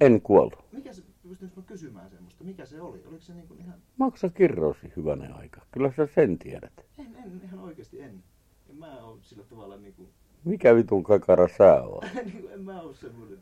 En 0.00 0.20
kuollut. 0.20 0.64
Mikä 0.72 0.92
se, 0.92 1.02
pystytkö 1.28 1.60
mä 1.60 1.66
kysymään 1.66 2.10
semmoista? 2.10 2.44
Mikä 2.44 2.66
se 2.66 2.80
oli? 2.80 3.02
Oliko 3.06 3.22
se 3.22 3.34
niin 3.34 3.48
kuin 3.48 3.60
ihan... 3.60 3.74
Maksa 3.96 4.28
kirrosi 4.28 4.92
hyvänen 4.96 5.32
aika. 5.32 5.60
Kyllä 5.70 5.92
sä 5.96 6.06
sen 6.06 6.38
tiedät. 6.38 6.86
En, 6.98 7.16
en, 7.24 7.40
ihan 7.44 7.60
oikeasti 7.60 8.00
en. 8.00 8.22
En 8.70 8.76
mä 8.76 9.04
oo 9.04 9.18
sillä 9.22 9.44
tavalla 9.44 9.76
niin 9.76 9.94
kuin... 9.94 10.08
Mikä 10.44 10.74
vitun 10.74 11.02
kakara 11.02 11.48
sä 11.48 11.82
oot? 11.82 12.04
niin 12.32 12.48
en 12.50 12.64
mä 12.64 12.80
oo 12.80 12.94
semmoinen. 12.94 13.38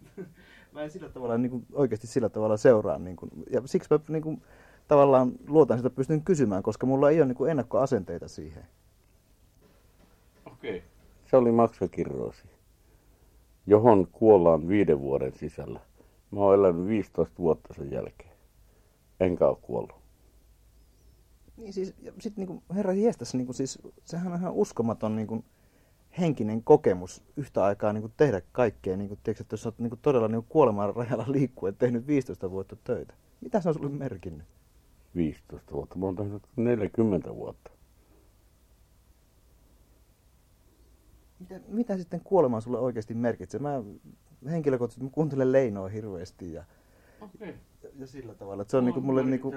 mä 0.73 0.83
en 0.83 0.91
sillä 0.91 1.09
tavalla 1.09 1.39
niin 1.39 1.51
kuin, 1.51 1.67
oikeasti 1.73 2.07
sillä 2.07 2.29
tavalla 2.29 2.57
seuraa. 2.57 2.99
Niin 2.99 3.17
kuin, 3.17 3.31
ja 3.51 3.63
siksi 3.65 3.89
mä 3.91 4.01
niin 4.09 4.23
kuin, 4.23 4.43
tavallaan 4.89 5.33
luotan 5.47 5.79
sitä 5.79 5.91
pystyn 5.91 6.25
kysymään, 6.25 6.63
koska 6.63 6.87
mulla 6.87 7.11
ei 7.11 7.21
ole 7.21 7.27
niin 7.27 7.37
kuin, 7.37 7.51
ennakkoasenteita 7.51 8.29
siihen. 8.29 8.65
Okei. 10.47 10.77
Okay. 10.77 10.89
Se 11.31 11.37
oli 11.37 11.53
maksakirrosi, 11.53 12.49
johon 13.67 14.07
kuollaan 14.13 14.69
viiden 14.69 15.01
vuoden 15.01 15.33
sisällä. 15.33 15.81
Mä 16.33 16.41
oon 16.41 16.55
elänyt 16.55 16.87
15 16.87 17.39
vuotta 17.39 17.75
sen 17.75 17.91
jälkeen. 17.91 18.33
Enkä 19.21 19.49
ole 19.49 19.59
kuollut. 19.63 19.97
Niin 21.57 21.73
siis, 21.73 21.95
sit 22.21 22.37
niinku, 22.37 22.63
herra 22.75 22.93
jestas, 22.93 23.35
niinku 23.35 23.53
siis, 23.53 23.79
sehän 24.05 24.33
on 24.33 24.39
ihan 24.39 24.53
uskomaton 24.53 25.17
niinku, 25.17 25.45
henkinen 26.19 26.63
kokemus 26.63 27.25
yhtä 27.37 27.65
aikaa 27.65 27.93
niinku, 27.93 28.11
tehdä 28.17 28.43
kaikkea. 28.53 28.97
Niinku, 28.97 29.17
tiedätkö, 29.17 29.43
että 29.43 29.55
jos 29.55 29.67
olet 29.67 29.79
niinku, 29.79 29.97
todella 29.97 30.29
niinku, 30.29 30.47
kuoleman 30.49 30.97
rajalla 30.97 31.25
liikkuen 31.29 31.77
tehnyt 31.77 32.07
15 32.07 32.51
vuotta 32.51 32.77
töitä. 32.85 33.15
Mitä 33.41 33.61
se 33.61 33.69
on 33.69 33.75
sulle 33.75 33.91
merkinnyt? 33.91 34.47
15 35.17 35.73
vuotta. 35.73 35.97
Mä 35.99 36.07
oon 36.07 36.17
tehnyt 36.17 36.43
40 36.57 37.35
vuotta. 37.35 37.71
Mitä, 41.39 41.61
mitä 41.69 41.97
sitten 41.97 42.21
kuolema 42.25 42.61
sulle 42.61 42.79
oikeasti 42.79 43.15
merkitsee? 43.15 43.61
Mä 43.61 43.83
henkilökohtaisesti 44.51 45.05
mä 45.05 45.11
kuuntelen 45.11 45.53
Leinoa 45.53 45.89
hirveästi 45.89 46.53
ja, 46.53 46.65
Okei. 47.21 47.55
ja 47.99 48.07
sillä 48.07 48.35
tavalla. 48.35 48.63
Että 48.63 48.71
se 48.71 48.77
on 48.77 48.85
niinku, 48.85 49.01
mulle 49.01 49.25
niinku, 49.25 49.55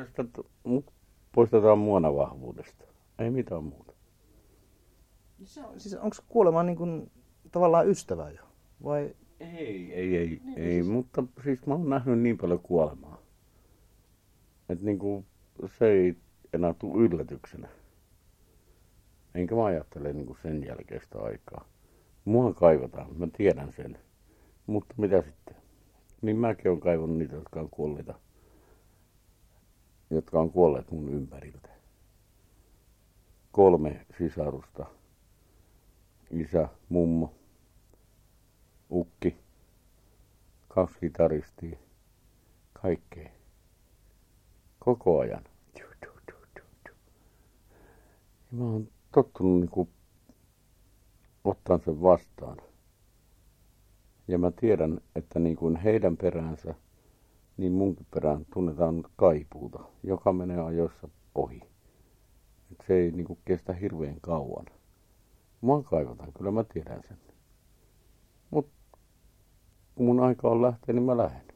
poistetaan 1.31 1.77
muona 1.79 2.15
vahvuudesta. 2.15 2.85
Ei 3.19 3.29
mitään 3.29 3.63
muuta. 3.63 3.93
se 5.43 5.61
on, 5.61 5.79
siis 5.79 5.95
onko 5.95 6.15
kuolema 6.27 6.63
niinku, 6.63 6.85
tavallaan 7.51 7.89
ystävä 7.89 8.29
jo? 8.29 8.43
Vai 8.83 9.15
Ei, 9.39 9.93
ei, 9.93 10.17
ei, 10.17 10.41
Niin, 10.45 10.57
ei, 10.59 10.73
siis- 10.73 10.87
mutta 10.87 11.23
siis 11.43 11.65
mä 11.65 11.73
oon 11.73 11.89
nähnyt 11.89 12.19
niin 12.19 12.37
paljon 12.37 12.59
kuolemaa. 12.59 13.21
Että 14.69 14.85
niinku 14.85 15.25
se 15.77 15.91
ei 15.91 16.15
enää 16.53 16.73
tule 16.73 17.03
yllätyksenä. 17.05 17.67
Enkä 19.35 19.55
mä 19.55 19.65
ajattele 19.65 20.13
niinku 20.13 20.37
sen 20.41 20.63
jälkeistä 20.63 21.19
aikaa. 21.19 21.65
Mua 22.25 22.53
kaivataan, 22.53 23.17
mä 23.17 23.27
tiedän 23.37 23.73
sen. 23.73 23.97
Mutta 24.67 24.95
mitä 24.97 25.21
sitten? 25.21 25.55
Niin 26.21 26.37
mäkin 26.37 26.71
on 26.71 26.79
kaivannut 26.79 27.17
niitä, 27.17 27.35
jotka 27.35 27.59
on 27.59 27.69
kuolleita. 27.69 28.19
Jotka 30.09 30.39
on 30.39 30.51
kuolleet 30.51 30.91
mun 30.91 31.09
ympäriltä. 31.09 31.69
Kolme 33.51 34.05
sisarusta. 34.17 34.85
Isä, 36.31 36.69
mummo, 36.89 37.33
ukki, 38.91 39.37
kaksi 40.67 40.99
kitaristia, 40.99 41.77
kaikkea. 42.73 43.29
Koko 44.79 45.19
ajan. 45.19 45.43
Ja 45.79 45.85
mä 48.51 48.63
oon 48.63 48.87
tottunut 49.11 49.59
niinku 49.59 49.89
ottaa 51.43 51.79
sen 51.85 52.01
vastaan. 52.01 52.57
Ja 54.27 54.37
mä 54.37 54.51
tiedän, 54.51 55.01
että 55.15 55.39
niin 55.39 55.55
kuin 55.55 55.75
heidän 55.75 56.17
peräänsä, 56.17 56.75
niin 57.57 57.71
munkin 57.71 58.07
perään 58.13 58.45
tunnetaan 58.53 59.03
kaipuuta, 59.15 59.79
joka 60.03 60.33
menee 60.33 60.59
ajoissa 60.59 61.07
ohi. 61.35 61.61
Et 62.71 62.83
se 62.87 62.93
ei 62.93 63.11
niinku 63.11 63.37
kestä 63.45 63.73
hirveän 63.73 64.21
kauan. 64.21 64.65
Mua 65.61 65.83
kaivataan, 65.83 66.33
kyllä 66.33 66.51
mä 66.51 66.63
tiedän 66.63 67.01
sen. 67.07 67.17
Mut 68.49 68.69
kun 69.95 70.05
mun 70.05 70.19
aika 70.19 70.49
on 70.49 70.61
lähteä, 70.61 70.95
niin 70.95 71.03
mä 71.03 71.17
lähden. 71.17 71.55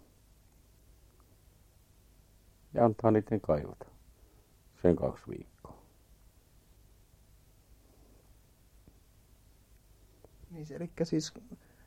Ja 2.73 2.85
antaa 2.85 3.11
niiden 3.11 3.41
kaivata. 3.41 3.85
Sen 4.81 4.95
kaksi 4.95 5.23
viikkoa. 5.29 5.77
Niin 10.51 10.65
eli 10.69 10.89
siis, 11.03 11.33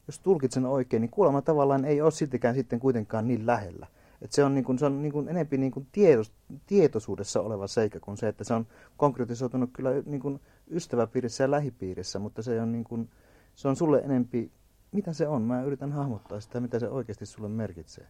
jos 0.06 0.18
tulkitsen 0.18 0.66
oikein, 0.66 1.00
niin 1.00 1.10
kuolema 1.10 1.42
tavallaan 1.42 1.84
ei 1.84 2.00
ole 2.00 2.10
siltikään 2.10 2.54
sitten 2.54 2.80
kuitenkaan 2.80 3.28
niin 3.28 3.46
lähellä. 3.46 3.86
Et 4.22 4.32
se 4.32 4.44
on, 4.44 4.54
niin 4.54 4.64
kuin, 4.64 4.78
se 4.78 4.86
on 4.86 5.02
niin 5.02 5.12
kuin 5.12 5.28
enempi 5.28 5.58
niin 5.58 5.72
kuin 5.72 5.86
tiedos, 5.92 6.32
tietoisuudessa 6.66 7.40
oleva 7.40 7.66
seikka 7.66 8.00
kuin 8.00 8.16
se, 8.16 8.28
että 8.28 8.44
se 8.44 8.54
on 8.54 8.66
konkretisoitunut 8.96 9.70
kyllä 9.72 9.90
niin 10.06 10.20
kuin 10.20 10.40
ystäväpiirissä 10.70 11.44
ja 11.44 11.50
lähipiirissä, 11.50 12.18
mutta 12.18 12.42
se 12.42 12.60
on, 12.60 12.72
niin 12.72 12.84
kuin, 12.84 13.10
se 13.54 13.68
on 13.68 13.76
sulle 13.76 13.98
enempi, 13.98 14.50
mitä 14.92 15.12
se 15.12 15.28
on? 15.28 15.42
Mä 15.42 15.62
yritän 15.62 15.92
hahmottaa 15.92 16.40
sitä, 16.40 16.60
mitä 16.60 16.78
se 16.78 16.88
oikeasti 16.88 17.26
sulle 17.26 17.48
merkitsee. 17.48 18.06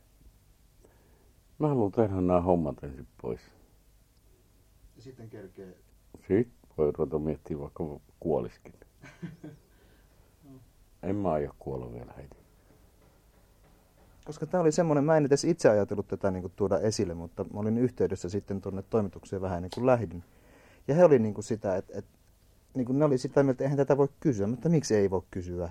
Mä 1.59 1.68
haluan 1.68 1.92
tehdä 1.92 2.14
nämä 2.14 2.40
hommat 2.40 2.85
ensin 2.85 3.07
pois. 3.22 3.40
Ja 4.96 5.02
sitten 5.02 5.31
kerkee. 5.31 5.76
Sitten 6.28 6.70
voi 6.78 6.92
ruveta 6.92 7.18
miettiä 7.18 7.59
vaikka 7.59 8.00
kuoliskin. 8.20 8.74
En 11.03 11.17
mä 11.17 11.33
aio 11.33 11.55
kuolla 11.59 11.93
vielä 11.93 12.12
heti. 12.17 12.37
Koska 14.25 14.47
tämä 14.47 14.61
oli 14.61 14.73
semmoinen, 14.73 15.05
mä 15.05 15.17
en 15.17 15.27
edes 15.27 15.45
itse 15.45 15.69
ajatellut 15.69 16.09
tätä 16.09 16.31
niin 16.31 16.43
kuin 16.43 16.53
tuoda 16.57 16.79
esille, 16.79 17.15
mutta 17.15 17.45
mä 17.45 17.61
olin 17.61 17.79
yhteydessä 17.79 18.29
sitten 18.29 18.61
tuonne 18.61 18.83
toimitukseen 18.91 19.43
vähän 19.43 19.57
ennen 19.57 19.71
kuin 19.75 19.87
lähdin. 19.87 20.25
Ja 20.88 20.95
he 20.95 21.05
oli 21.05 21.19
niin 21.19 21.35
kuin 21.35 21.45
sitä, 21.45 21.77
että, 21.77 21.99
että 21.99 22.11
niin 22.75 22.87
kuin 22.87 22.99
ne 22.99 23.05
oli 23.05 23.19
sitä 23.19 23.43
mieltä, 23.43 23.53
että 23.53 23.65
eihän 23.65 23.77
tätä 23.77 23.97
voi 23.97 24.09
kysyä, 24.21 24.47
mutta 24.47 24.69
miksi 24.69 24.95
ei 24.95 25.11
voi 25.11 25.23
kysyä? 25.31 25.71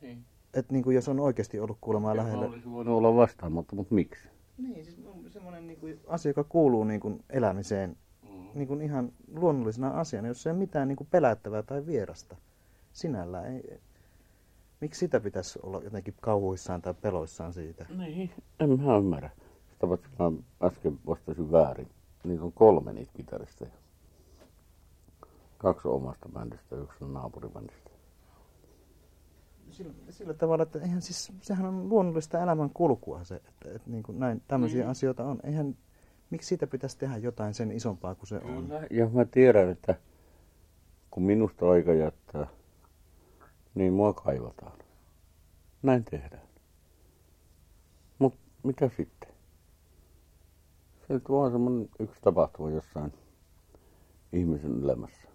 Niin. 0.00 0.24
Että 0.54 0.72
niin 0.72 0.84
kuin 0.84 0.94
jos 0.94 1.08
on 1.08 1.20
oikeasti 1.20 1.60
ollut 1.60 1.78
kuulemaan 1.80 2.16
lähellä. 2.16 2.46
Olisi 2.46 2.70
voinut 2.70 2.96
olla 2.96 3.16
vastaamatta, 3.16 3.76
mutta 3.76 3.94
miksi? 3.94 4.28
Niin, 4.58 4.84
siis 4.84 5.06
on 5.06 5.30
semmoinen 5.30 5.66
niin 5.66 5.80
kuin 5.80 6.00
asia, 6.06 6.30
joka 6.30 6.44
kuuluu 6.44 6.84
niin 6.84 7.00
kuin 7.00 7.24
elämiseen 7.30 7.96
niin 8.54 8.68
kuin 8.68 8.82
ihan 8.82 9.12
luonnollisena 9.34 9.88
asiana, 9.88 10.28
jos 10.28 10.46
ei 10.46 10.50
ole 10.50 10.58
mitään 10.58 10.88
niin 10.88 10.96
kuin 10.96 11.08
pelättävää 11.10 11.62
tai 11.62 11.86
vierasta 11.86 12.36
sinällään. 12.92 13.46
Ei, 13.46 13.80
miksi 14.80 14.98
sitä 14.98 15.20
pitäisi 15.20 15.58
olla 15.62 15.80
jotenkin 15.84 16.14
kauhuissaan 16.20 16.82
tai 16.82 16.94
peloissaan 16.94 17.52
siitä? 17.52 17.86
Niin, 17.96 18.30
en 18.60 18.80
mä 18.80 18.96
ymmärrä. 18.96 19.30
sitä 19.72 19.86
paitsi 19.86 20.08
mä 20.18 20.32
äsken 20.66 20.98
vastasin 21.06 21.52
väärin. 21.52 21.88
Niitä 22.24 22.44
on 22.44 22.52
kolme 22.52 22.92
niitä 22.92 23.12
kitaristeja. 23.16 23.70
Kaksi 25.58 25.88
omasta 25.88 26.28
bändistä 26.28 26.74
ja 26.74 26.82
yksi 26.82 27.04
on 27.04 27.12
naapuribändistä. 27.12 27.90
Sillä, 29.70 29.92
sillä 30.10 30.34
tavalla, 30.34 30.62
että 30.62 30.78
eihän 30.78 31.02
siis, 31.02 31.32
sehän 31.40 31.66
on 31.66 31.88
luonnollista 31.88 32.42
elämän 32.42 32.70
kulkua 32.70 33.24
se, 33.24 33.34
että, 33.34 33.70
että 33.74 33.90
niin 33.90 34.02
kuin 34.02 34.18
näin, 34.18 34.42
tämmöisiä 34.48 34.84
mm. 34.84 34.90
asioita 34.90 35.24
on. 35.24 35.40
Eihän, 35.42 35.76
miksi 36.30 36.48
siitä 36.48 36.66
pitäisi 36.66 36.98
tehdä 36.98 37.16
jotain 37.16 37.54
sen 37.54 37.72
isompaa 37.72 38.14
kuin 38.14 38.26
se 38.26 38.36
on? 38.36 38.68
Ja 38.90 39.08
mä 39.08 39.24
tiedän, 39.24 39.68
että 39.68 39.94
kun 41.10 41.22
minusta 41.22 41.70
aika 41.70 41.94
jättää, 41.94 42.46
niin 43.78 43.92
mua 43.92 44.12
kaivataan. 44.12 44.78
Näin 45.82 46.04
tehdään. 46.04 46.48
Mut 48.18 48.34
mitä 48.62 48.90
sitten? 48.96 49.28
Se 51.06 51.14
nyt 51.14 51.28
vaan 51.28 51.52
semmonen 51.52 51.88
yksi 51.98 52.20
tapahtuma 52.22 52.70
jossain 52.70 53.12
ihmisen 54.32 54.82
elämässä. 54.82 55.28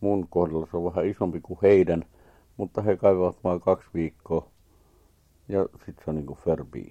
Mun 0.00 0.28
kohdalla 0.28 0.66
se 0.70 0.76
on 0.76 0.84
vähän 0.84 1.06
isompi 1.06 1.40
kuin 1.40 1.58
heidän, 1.62 2.04
mutta 2.56 2.82
he 2.82 2.96
kaivavat 2.96 3.44
vain 3.44 3.60
kaksi 3.60 3.88
viikkoa. 3.94 4.50
Ja 5.48 5.66
sitten 5.86 6.04
se 6.04 6.10
on 6.10 6.16
niinku 6.16 6.34
ferbii. 6.34 6.90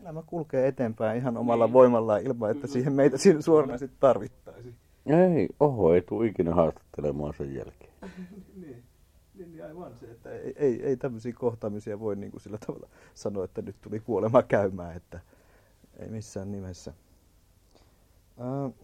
Elämä 0.00 0.22
kulkee 0.26 0.66
eteenpäin 0.66 1.18
ihan 1.18 1.36
omalla 1.36 1.66
niin. 1.66 1.72
voimallaan 1.72 2.22
ilman, 2.22 2.50
että 2.50 2.66
siihen 2.66 2.92
meitä 2.92 3.18
siinä 3.18 3.40
suoranaisesti 3.40 3.96
tarvittaisiin. 4.00 4.83
Ei, 5.06 5.48
oho, 5.60 5.94
ei 5.94 6.02
tule 6.02 6.26
ikinä 6.26 6.54
haastattelemaan 6.54 7.34
sen 7.34 7.54
jälkeen. 7.54 7.92
niin, 8.60 8.84
niin, 9.34 9.52
niin 9.52 9.64
aivan 9.64 9.94
se, 9.94 10.10
että 10.10 10.30
ei, 10.30 10.54
ei, 10.56 10.82
ei 10.82 10.96
tämmöisiä 10.96 11.32
kohtaamisia 11.32 12.00
voi 12.00 12.16
niin 12.16 12.30
kuin 12.30 12.40
sillä 12.40 12.58
tavalla 12.58 12.88
sanoa, 13.14 13.44
että 13.44 13.62
nyt 13.62 13.76
tuli 13.80 14.00
kuolema 14.00 14.42
käymään, 14.42 14.96
että 14.96 15.20
ei 15.98 16.08
missään 16.08 16.52
nimessä. 16.52 16.92
Uh, 18.38 18.74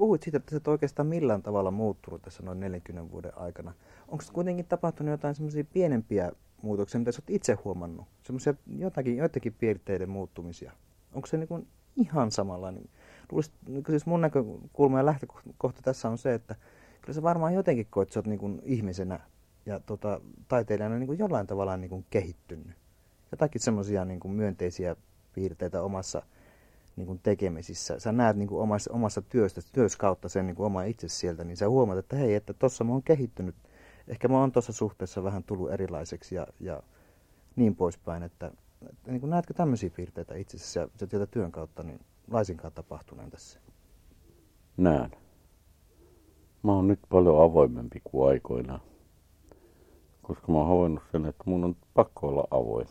puhuit 0.00 0.22
siitä, 0.22 0.36
että 0.36 0.50
se 0.50 0.60
on 0.66 0.72
oikeastaan 0.72 1.08
millään 1.08 1.42
tavalla 1.42 1.70
muuttunut 1.70 2.22
tässä 2.22 2.42
noin 2.42 2.60
40 2.60 3.12
vuoden 3.12 3.38
aikana. 3.38 3.72
Onko 4.08 4.24
kuitenkin 4.32 4.66
tapahtunut 4.66 5.10
jotain 5.10 5.34
semmoisia 5.34 5.64
pienempiä 5.64 6.32
muutoksia, 6.62 6.98
mitä 6.98 7.12
sä 7.12 7.22
oot 7.22 7.30
itse 7.30 7.52
huomannut? 7.64 8.06
Semmoisia 8.22 8.54
jotakin, 8.76 9.16
joitakin 9.16 9.54
piirteiden 9.58 10.10
muuttumisia. 10.10 10.72
Onko 11.14 11.26
se 11.26 11.36
niin 11.36 11.68
ihan 11.96 12.30
samanlainen? 12.30 12.88
Luulisit, 13.32 13.54
niin 13.68 13.84
siis 13.88 14.06
mun 14.06 14.20
näkökulma 14.20 14.98
ja 14.98 15.06
lähtökohta 15.06 15.82
tässä 15.82 16.08
on 16.08 16.18
se, 16.18 16.34
että 16.34 16.56
kyllä 17.00 17.14
sä 17.14 17.22
varmaan 17.22 17.54
jotenkin 17.54 17.86
koet, 17.90 18.06
että 18.06 18.14
sä 18.14 18.20
oot 18.20 18.26
niin 18.26 18.60
ihmisenä 18.64 19.20
ja 19.66 19.80
tota, 19.80 20.20
taiteilijana 20.48 20.98
niin 20.98 21.18
jollain 21.18 21.46
tavalla 21.46 21.76
niin 21.76 22.06
kehittynyt. 22.10 22.76
Jotakin 23.32 23.60
semmoisia 23.60 24.04
niin 24.04 24.20
myönteisiä 24.24 24.96
piirteitä 25.34 25.82
omassa 25.82 26.22
niin 26.96 27.06
kuin 27.06 27.20
tekemisissä. 27.22 27.98
Sä 27.98 28.12
näet 28.12 28.36
niin 28.36 28.48
kuin 28.48 28.62
omassa, 28.62 28.92
omassa 28.92 29.22
työstä, 29.22 29.60
työs 29.72 29.96
kautta 29.96 30.28
sen 30.28 30.46
niin 30.46 30.56
kuin 30.56 30.66
oma 30.66 30.82
itse 30.82 31.08
sieltä, 31.08 31.44
niin 31.44 31.56
sä 31.56 31.68
huomaat, 31.68 31.98
että 31.98 32.16
hei, 32.16 32.34
että 32.34 32.54
tossa 32.54 32.84
mä 32.84 32.92
oon 32.92 33.02
kehittynyt. 33.02 33.54
Ehkä 34.10 34.28
mä 34.28 34.40
oon 34.40 34.52
tuossa 34.52 34.72
suhteessa 34.72 35.24
vähän 35.24 35.44
tullut 35.44 35.70
erilaiseksi 35.72 36.34
ja, 36.34 36.46
ja 36.60 36.82
niin 37.56 37.76
poispäin, 37.76 38.22
että, 38.22 38.52
että 38.90 39.12
niin 39.12 39.30
näetkö 39.30 39.54
tämmöisiä 39.54 39.90
piirteitä 39.90 40.34
itse 40.34 40.56
asiassa 40.56 40.80
ja 40.80 41.06
sieltä 41.06 41.26
työn 41.26 41.52
kautta 41.52 41.82
niin 41.82 42.00
laisinkaan 42.30 42.72
tapahtuneen 42.72 43.30
tässä? 43.30 43.60
Näen. 44.76 45.10
Mä 46.62 46.72
oon 46.72 46.88
nyt 46.88 47.00
paljon 47.08 47.42
avoimempi 47.42 48.00
kuin 48.04 48.28
aikoinaan. 48.28 48.80
Koska 50.22 50.52
mä 50.52 50.58
oon 50.58 50.68
havainnut 50.68 51.02
sen, 51.12 51.26
että 51.26 51.44
mun 51.46 51.64
on 51.64 51.76
pakko 51.94 52.28
olla 52.28 52.44
avoin. 52.50 52.86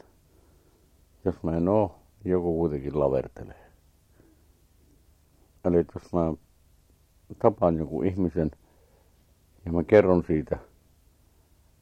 Jos 1.25 1.43
mä 1.43 1.57
en 1.57 1.67
oo, 1.67 1.99
joku 2.25 2.57
kuitenkin 2.57 2.99
lavertelee. 2.99 3.71
Eli 5.65 5.77
jos 5.77 6.13
mä 6.13 6.33
tapaan 7.39 7.77
joku 7.77 8.03
ihmisen 8.03 8.51
ja 9.65 9.71
mä 9.71 9.83
kerron 9.83 10.23
siitä, 10.27 10.59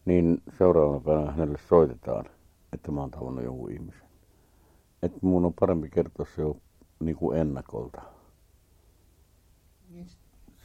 niin 0.07 0.41
seuraavana 0.57 0.99
päivänä 0.99 1.31
hänelle 1.31 1.57
soitetaan, 1.69 2.25
että 2.73 2.91
mä 2.91 3.01
oon 3.01 3.11
tavannut 3.11 3.43
jonkun 3.43 3.71
ihmisen. 3.71 4.07
Että 5.03 5.19
mun 5.21 5.45
on 5.45 5.53
parempi 5.59 5.89
kertoa 5.89 6.25
se 6.35 6.41
jo 6.41 6.57
niin 6.99 7.15
kuin 7.15 7.37
ennakolta. 7.37 8.01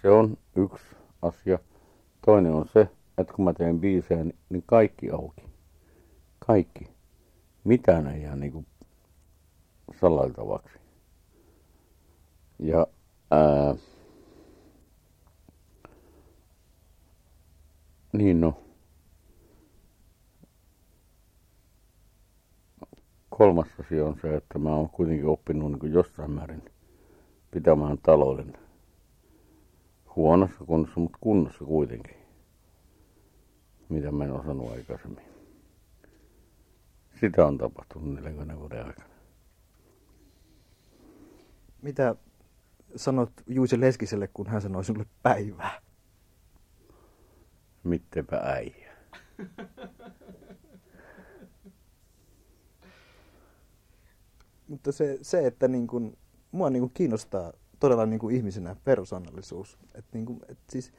Se 0.03 0.11
on 0.11 0.37
yksi 0.57 0.85
asia. 1.23 1.59
Toinen 2.27 2.53
on 2.53 2.69
se, 2.69 2.89
että 3.19 3.35
kun 3.35 3.45
mä 3.45 3.53
teen 3.53 3.81
biisejä, 3.81 4.25
niin 4.25 4.65
kaikki 4.67 5.11
auki. 5.11 5.43
Kaikki. 6.39 6.91
Mitään 7.65 8.07
ei 8.07 8.23
jää 8.23 8.37
niin 8.37 8.53
kuin 8.53 8.67
salailtavaksi. 10.01 10.79
Ja 12.59 12.87
Ää, 13.31 13.75
niin 18.13 18.41
no. 18.41 18.72
Kolmas 23.39 23.69
asia 23.81 24.07
on 24.07 24.19
se, 24.23 24.37
että 24.37 24.59
mä 24.59 24.75
oon 24.75 24.91
kuitenkin 24.91 25.27
oppinut 25.27 25.71
niin 25.71 25.79
kuin 25.79 25.93
jossain 25.93 26.31
määrin 26.31 26.63
pitämään 27.51 27.99
talouden 28.03 28.59
huonossa 30.17 30.65
kunnossa, 30.65 31.01
mutta 31.01 31.19
kunnossa 31.21 31.65
kuitenkin. 31.65 32.17
Mitä 33.89 34.13
mä 34.13 34.25
en 34.25 34.33
osannut 34.33 34.73
aikaisemmin. 34.73 35.25
Sitä 37.21 37.47
on 37.47 37.59
tapahtunut 37.59 38.15
40 38.15 38.59
vuoden 38.59 38.87
aikana. 38.87 39.15
Mitä 41.83 42.15
sanot 42.97 43.33
Juise 43.47 43.81
Leskiselle, 43.81 44.29
kun 44.35 44.47
hän 44.47 44.63
sanoi 44.63 44.85
sinulle 44.85 45.07
päivää? 45.23 45.81
Mittepä 47.85 48.37
äijä. 48.37 48.93
Mutta 54.73 54.93
se, 54.93 55.19
se 55.23 55.47
että 55.47 55.69
niin 55.69 55.87
kun, 55.87 56.17
mua 56.53 56.71
niin 56.71 56.81
kun 56.81 56.91
kiinnostaa 56.95 57.53
todella 57.81 58.07
niin 58.07 58.21
kuin 58.21 58.37
ihmisenä 58.37 58.77
persoonallisuus. 58.85 59.79
Et 59.95 60.05
niin 60.13 60.27
kuin, 60.27 60.41
et 60.49 60.59
siis, 60.71 60.93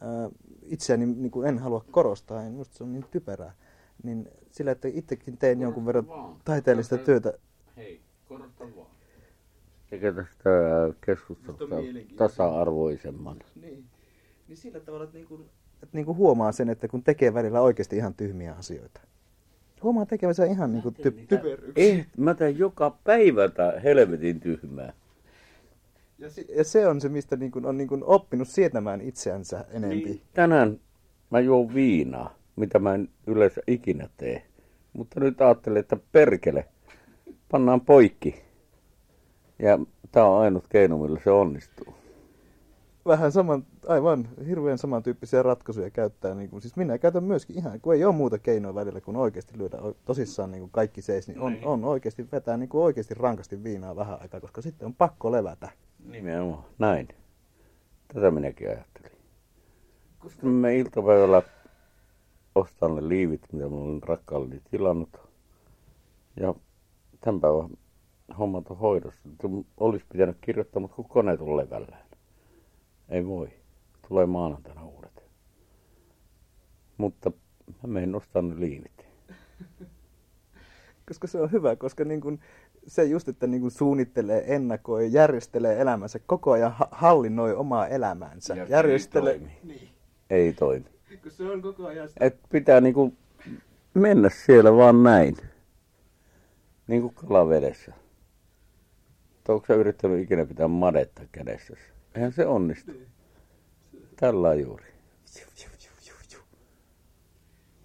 ää, 0.00 0.30
itseäni 0.62 1.06
niin 1.06 1.30
kuin 1.30 1.48
en 1.48 1.58
halua 1.58 1.84
korostaa, 1.90 2.42
en 2.42 2.52
musta 2.52 2.76
se 2.76 2.84
on 2.84 2.92
niin 2.92 3.04
typerää. 3.10 3.54
Niin 4.02 4.28
sillä, 4.50 4.70
että 4.70 4.88
itsekin 4.88 5.38
teen 5.38 5.60
jonkun 5.60 5.86
verran 5.86 6.06
taiteellista 6.44 6.98
työtä. 6.98 7.32
Hei, 7.76 8.00
korosta 8.28 8.64
vaan. 8.76 8.90
Eikä 9.92 10.12
tästä 10.12 10.50
keskustelusta 11.06 11.76
tasa-arvoisemman. 12.16 13.38
Niin. 13.60 13.84
niin 14.48 14.56
sillä 14.56 14.80
tavalla, 14.80 15.04
että, 15.04 15.16
niin 15.16 15.28
kuin, 15.28 15.42
että 15.82 15.96
niin 15.96 16.06
kuin 16.06 16.18
huomaa 16.18 16.52
sen, 16.52 16.68
että 16.68 16.88
kun 16.88 17.02
tekee 17.02 17.34
välillä 17.34 17.60
oikeasti 17.60 17.96
ihan 17.96 18.14
tyhmiä 18.14 18.54
asioita. 18.54 19.00
Huomaa 19.86 20.06
tekevänsä 20.06 20.44
ihan 20.44 20.72
niin 20.72 20.82
kuin 20.82 20.94
ty- 20.94 21.26
typeryksiä. 21.28 21.72
Ei, 21.84 22.04
mä 22.16 22.34
teen 22.34 22.58
joka 22.58 22.96
päivä 23.04 23.48
tää 23.48 23.80
helvetin 23.80 24.40
tyhmää. 24.40 24.92
Ja, 26.18 26.30
si- 26.30 26.46
ja 26.56 26.64
se 26.64 26.86
on 26.86 27.00
se, 27.00 27.08
mistä 27.08 27.36
niin 27.36 27.50
kuin 27.50 27.66
on 27.66 27.76
niin 27.76 27.88
kuin 27.88 28.04
oppinut 28.04 28.48
sietämään 28.48 29.00
itseänsä 29.00 29.64
enempi. 29.70 30.04
Niin. 30.04 30.20
Tänään 30.34 30.80
mä 31.30 31.40
juon 31.40 31.74
viinaa, 31.74 32.34
mitä 32.56 32.78
mä 32.78 32.94
en 32.94 33.08
yleensä 33.26 33.60
ikinä 33.66 34.08
tee. 34.16 34.42
Mutta 34.92 35.20
nyt 35.20 35.40
ajattelin, 35.40 35.78
että 35.78 35.96
perkele, 36.12 36.64
pannaan 37.50 37.80
poikki 37.80 38.42
ja 39.58 39.78
tämä 40.12 40.26
on 40.26 40.40
ainut 40.40 40.64
keino, 40.68 40.98
millä 40.98 41.20
se 41.24 41.30
onnistuu. 41.30 41.94
Vähän 43.06 43.32
saman, 43.32 43.66
aivan 43.88 44.28
hirveän 44.46 44.78
samantyyppisiä 44.78 45.42
ratkaisuja 45.42 45.90
käyttää. 45.90 46.34
Niin 46.34 46.50
kuin, 46.50 46.62
siis 46.62 46.76
minä 46.76 46.98
käytän 46.98 47.24
myöskin 47.24 47.58
ihan, 47.58 47.80
kun 47.80 47.94
ei 47.94 48.04
ole 48.04 48.14
muuta 48.14 48.38
keinoa 48.38 48.74
välillä 48.74 49.00
kuin 49.00 49.16
oikeasti 49.16 49.58
lyödä 49.58 49.78
tosissaan 50.04 50.50
niin 50.50 50.60
kuin 50.60 50.70
kaikki 50.70 51.02
seis, 51.02 51.28
niin 51.28 51.40
on, 51.40 51.52
niin. 51.52 51.66
on 51.66 51.84
oikeasti 51.84 52.28
vetää 52.32 52.56
niin 52.56 52.68
kuin 52.68 52.84
oikeasti 52.84 53.14
rankasti 53.14 53.64
viinaa 53.64 53.96
vähän 53.96 54.18
aikaa, 54.20 54.40
koska 54.40 54.62
sitten 54.62 54.86
on 54.86 54.94
pakko 54.94 55.32
levätä. 55.32 55.68
Nimenomaan, 56.04 56.64
näin. 56.78 57.08
Tätä 58.14 58.30
minäkin 58.30 58.68
ajattelin. 58.68 59.12
Koska 60.18 60.46
me 60.46 60.78
iltapäivällä 60.78 61.42
ostan 62.54 62.94
ne 62.94 63.08
liivit, 63.08 63.52
mitä 63.52 63.68
mä 63.68 63.76
olen 63.76 64.02
rakkaalle 64.02 64.60
tilannut. 64.70 65.20
Ja 66.40 66.54
tämän 67.20 67.40
päivän 67.40 67.70
hommat 68.38 68.70
on 68.70 68.78
hoidossa. 68.78 69.28
Olisi 69.76 70.04
pitänyt 70.12 70.36
kirjoittaa, 70.40 70.80
mutta 70.80 70.96
kun 70.96 71.08
kone 71.08 71.36
tulee 71.36 71.64
levällään. 71.64 72.05
Ei 73.08 73.26
voi. 73.26 73.48
Tulee 74.08 74.26
maanantaina 74.26 74.84
uudet. 74.84 75.24
Mutta 76.96 77.30
mä 77.82 77.88
menen 77.88 78.12
nostaa 78.12 78.42
ne 78.42 78.60
liinit. 78.60 79.06
koska 81.08 81.26
se 81.26 81.40
on 81.40 81.52
hyvä, 81.52 81.76
koska 81.76 82.04
niin 82.04 82.20
kun, 82.20 82.38
se 82.86 83.04
just, 83.04 83.28
että 83.28 83.46
niin 83.46 83.60
kuin 83.60 83.70
suunnittelee, 83.70 84.54
ennakoi, 84.54 85.12
järjestelee 85.12 85.80
elämänsä 85.80 86.18
koko 86.26 86.52
ajan, 86.52 86.72
ha- 86.72 86.88
hallinnoi 86.90 87.54
omaa 87.54 87.88
elämäänsä. 87.88 88.54
Ja 88.54 88.66
järjestelee... 88.68 89.32
ei 89.32 89.38
toimi. 89.38 89.58
Niin. 89.64 89.88
Ei 90.30 90.52
toimi. 90.52 90.86
Kun 91.22 91.32
se 91.32 91.50
on 91.50 91.62
koko 91.62 91.86
ajan 91.86 92.08
sitä... 92.08 92.24
Et 92.24 92.38
pitää 92.48 92.80
niinku 92.80 93.14
mennä 93.94 94.30
siellä 94.30 94.76
vaan 94.76 95.02
näin. 95.02 95.36
Niin 96.86 97.02
kuin 97.02 97.14
kalavedessä. 97.14 97.92
Onko 99.48 99.66
sä 99.66 99.74
yrittänyt 99.74 100.22
ikinä 100.22 100.46
pitää 100.46 100.68
madetta 100.68 101.22
kädessä? 101.32 101.76
Eihän 102.16 102.32
se 102.32 102.46
onnistu. 102.46 102.92
Tällä 104.16 104.54
juuri. 104.54 104.84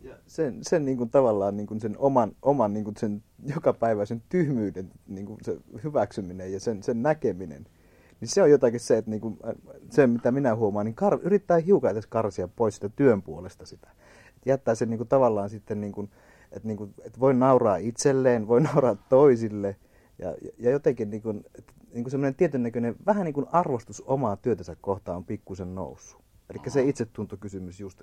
Ja 0.01 0.15
sen, 0.27 0.59
sen 0.61 0.85
niin 0.85 0.97
kuin 0.97 1.09
tavallaan 1.09 1.57
niin 1.57 1.67
kuin 1.67 1.79
sen 1.79 1.97
oman, 1.97 2.35
oman 2.41 2.73
niin 2.73 2.83
kuin 2.83 2.97
sen 2.97 3.23
jokapäiväisen 3.55 4.23
tyhmyyden 4.29 4.91
niin 5.07 5.25
kuin 5.25 5.37
se 5.43 5.57
hyväksyminen 5.83 6.53
ja 6.53 6.59
sen, 6.59 6.83
sen 6.83 7.01
näkeminen, 7.01 7.65
niin 8.19 8.29
se 8.29 8.41
on 8.41 8.51
jotakin 8.51 8.79
se, 8.79 8.97
että 8.97 9.11
niin 9.11 9.21
kuin, 9.21 9.39
se 9.89 10.07
mitä 10.07 10.31
minä 10.31 10.55
huomaan, 10.55 10.85
niin 10.85 10.95
kar, 10.95 11.19
yrittää 11.21 11.57
hiukan 11.57 11.91
edes 11.91 12.07
karsia 12.07 12.47
pois 12.47 12.75
sitä 12.75 12.89
työn 12.89 13.21
puolesta 13.21 13.65
sitä. 13.65 13.87
Et 14.37 14.45
jättää 14.45 14.75
sen 14.75 14.89
niin 14.89 14.97
kuin 14.97 15.07
tavallaan 15.07 15.49
sitten, 15.49 15.81
niin 15.81 15.93
kuin, 15.93 16.09
että, 16.51 16.67
niin 16.67 16.77
kuin, 16.77 16.93
että 17.03 17.19
voi 17.19 17.33
nauraa 17.33 17.77
itselleen, 17.77 18.47
voi 18.47 18.61
nauraa 18.73 18.95
toisille 18.95 19.75
ja, 20.19 20.35
ja 20.57 20.71
jotenkin 20.71 21.09
niin 21.09 21.21
kuin, 21.21 21.45
niin 21.93 22.03
kuin 22.03 22.11
semmoinen 22.11 22.35
tietyn 22.35 22.63
näköinen 22.63 22.95
vähän 23.05 23.25
niin 23.25 23.33
kuin 23.33 23.47
arvostus 23.51 24.01
omaa 24.01 24.35
työtänsä 24.35 24.75
kohtaan 24.81 25.17
on 25.17 25.25
pikkusen 25.25 25.75
noussut. 25.75 26.21
Eli 26.49 26.59
se 26.69 26.83
itsetuntokysymys 26.83 27.79
just 27.79 28.01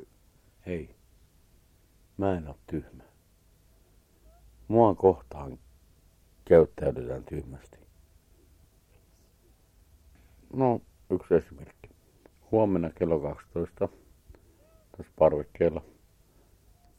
Hei, 0.67 0.97
mä 2.17 2.37
en 2.37 2.49
ole 2.49 2.57
tyhmä. 2.67 3.03
Mua 4.69 4.95
kohtaan 4.95 5.59
käyttäydytään 6.45 7.25
tyhmästi. 7.25 7.79
No, 10.53 10.81
yksi 11.11 11.35
esimerkki. 11.35 11.91
Huomenna 12.51 12.91
kello 12.91 13.21
12 13.21 13.89
tuossa 14.97 15.13
parvekkeella 15.19 15.83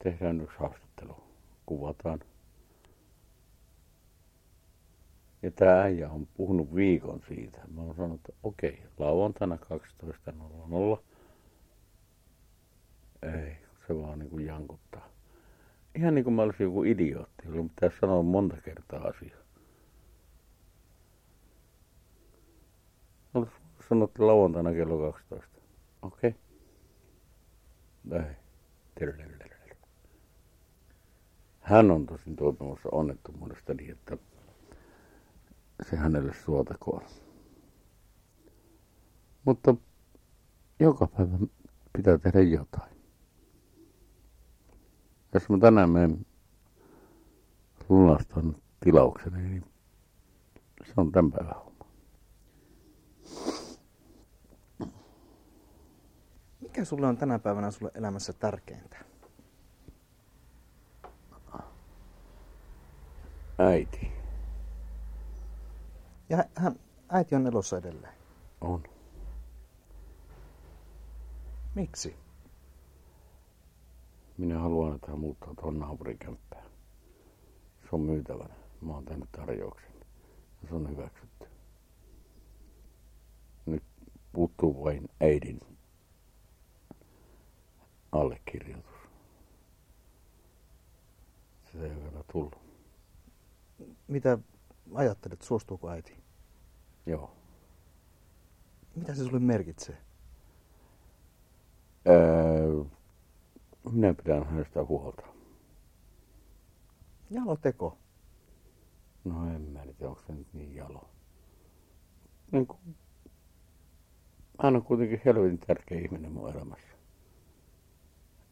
tehdään 0.04 0.41
yksi 0.41 0.58
haastattelu. 0.60 1.15
Kuvataan. 1.65 2.19
Ja 5.41 5.52
tämä 5.52 5.82
äijä 5.82 6.10
on 6.10 6.28
puhunut 6.28 6.75
viikon 6.75 7.21
siitä. 7.28 7.62
Mä 7.75 7.82
oon 7.82 7.95
sanonut, 7.95 8.19
että 8.19 8.34
okei, 8.43 8.84
lauantaina 8.97 9.58
12.00. 10.06 11.04
Ei, 13.23 13.58
se 13.88 13.95
vaan 13.95 14.19
niin 14.19 14.30
kuin 14.30 14.45
jankuttaa. 14.45 15.10
Ihan 15.95 16.15
niin 16.15 16.23
kuin 16.23 16.34
mä 16.34 16.41
olisin 16.41 16.63
joku 16.63 16.84
idiootti, 16.84 17.43
jolla 17.45 17.69
pitäisi 17.75 17.97
sanoa 18.02 18.23
monta 18.23 18.58
kertaa 18.62 19.08
asiaa. 19.08 19.39
Olisi 23.34 23.54
sanonut 23.89 24.10
että 24.10 24.28
lauantaina 24.28 24.73
kello 24.73 25.12
12. 25.12 25.62
Okei. 26.02 26.36
Okay. 28.08 28.21
Ei. 28.28 28.36
Hän 31.69 31.91
on 31.91 32.06
tosin 32.06 32.36
toipumassa 32.36 32.89
onnettomuudesta 32.91 33.73
niin, 33.73 33.91
että 33.91 34.17
se 35.89 35.96
hänelle 35.96 36.34
suotakoon. 36.34 37.04
Mutta 39.46 39.76
joka 40.80 41.08
päivä 41.08 41.38
pitää 41.94 42.18
tehdä 42.18 42.42
jotain. 42.42 42.92
Jos 45.34 45.50
mä 45.50 45.58
tänään 45.58 45.89
menen 45.89 46.26
lunastan 47.89 48.56
tilaukseni, 48.80 49.42
niin 49.42 49.65
se 50.86 50.94
on 50.98 51.12
tämän 51.12 51.32
päivän 51.32 51.56
homma. 51.56 51.86
Mikä 56.60 56.86
sulle 56.86 57.08
on 57.08 57.18
tänä 57.18 57.39
päivänä 57.39 57.72
sulle 57.72 57.92
elämässä 57.94 58.34
tärkeintä? 58.34 58.98
Äiti 63.58 64.18
Ja 66.30 66.44
hän, 66.56 66.76
äiti 67.10 67.36
on 67.36 67.48
elossa 67.48 67.78
edelleen. 67.78 68.13
on. 68.62 68.84
Miksi? 71.76 72.15
Minä 74.38 74.60
haluan, 74.60 74.96
että 74.96 75.08
hän 75.08 75.20
muuttaa 75.20 75.54
tuohon 75.56 75.80
naapurikämppään. 75.80 76.65
Se 77.82 77.88
on 77.92 78.02
myytävänä. 78.02 78.54
Mä 78.82 78.94
oon 78.94 79.06
tehnyt 79.06 79.32
tarjouksen. 79.32 79.89
Ja 80.62 80.68
se 80.70 80.76
on 80.76 80.89
hyväksytty. 80.89 81.48
Nyt 83.65 83.84
puuttuu 84.34 84.84
vain 84.84 85.10
äidin 85.22 85.60
allekirjoitus. 88.12 88.96
Se 91.72 91.86
ei 91.86 91.92
ole 91.92 92.04
vielä 92.04 92.24
tullut. 92.32 92.56
Mitä 94.08 94.38
ajattelet, 94.93 95.41
suostuuko 95.41 95.89
äiti? 95.89 96.23
Joo. 97.06 97.36
Mitä 98.95 99.15
se 99.15 99.23
sulle 99.23 99.39
merkitsee? 99.39 99.97
Öö, 102.08 102.84
minä 103.91 104.13
pidän 104.13 104.45
hänestä 104.45 104.84
huolta. 104.84 105.23
Jalo 107.30 107.56
teko. 107.56 107.97
No 109.23 109.56
en 109.56 109.62
mä 109.62 109.86
nyt, 109.86 110.02
onko 110.02 110.21
se 110.28 110.34
nyt 110.34 110.54
niin 110.54 110.75
jalo. 110.75 111.10
Niin 112.52 112.67
kuin, 112.67 112.80
hän 114.63 114.75
on 114.75 114.84
kuitenkin 114.84 115.21
helvetin 115.25 115.60
tärkeä 115.60 115.99
ihminen 115.99 116.32
mun 116.32 116.49
elämässä. 116.49 116.93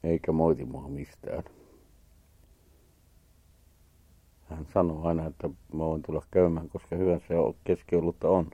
Eikä 0.04 0.32
moiti 0.32 0.66
mua 0.66 0.88
mistään. 0.88 1.44
Hän 4.50 4.68
sanoo 4.74 5.08
aina, 5.08 5.26
että 5.26 5.48
mä 5.48 5.80
voin 5.86 6.02
tulla 6.02 6.22
käymään, 6.32 6.70
koska 6.70 6.96
hyvä 6.96 7.20
se 7.28 7.38
on, 7.38 7.56
keskiolutta 7.64 8.30
on. 8.30 8.52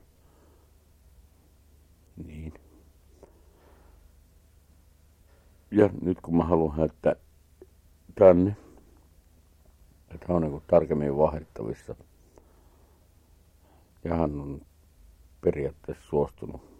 Niin. 2.26 2.54
Ja 5.70 5.90
nyt 6.02 6.20
kun 6.20 6.36
mä 6.36 6.44
haluan 6.44 6.76
hänettää 6.76 7.16
tänne, 8.14 8.56
että 10.14 10.26
hän 10.28 10.36
on 10.36 10.42
niin 10.42 10.62
tarkemmin 10.66 11.16
vahdittavissa. 11.16 11.94
Ja 14.04 14.14
hän 14.14 14.40
on 14.40 14.60
periaatteessa 15.40 16.04
suostunut. 16.08 16.74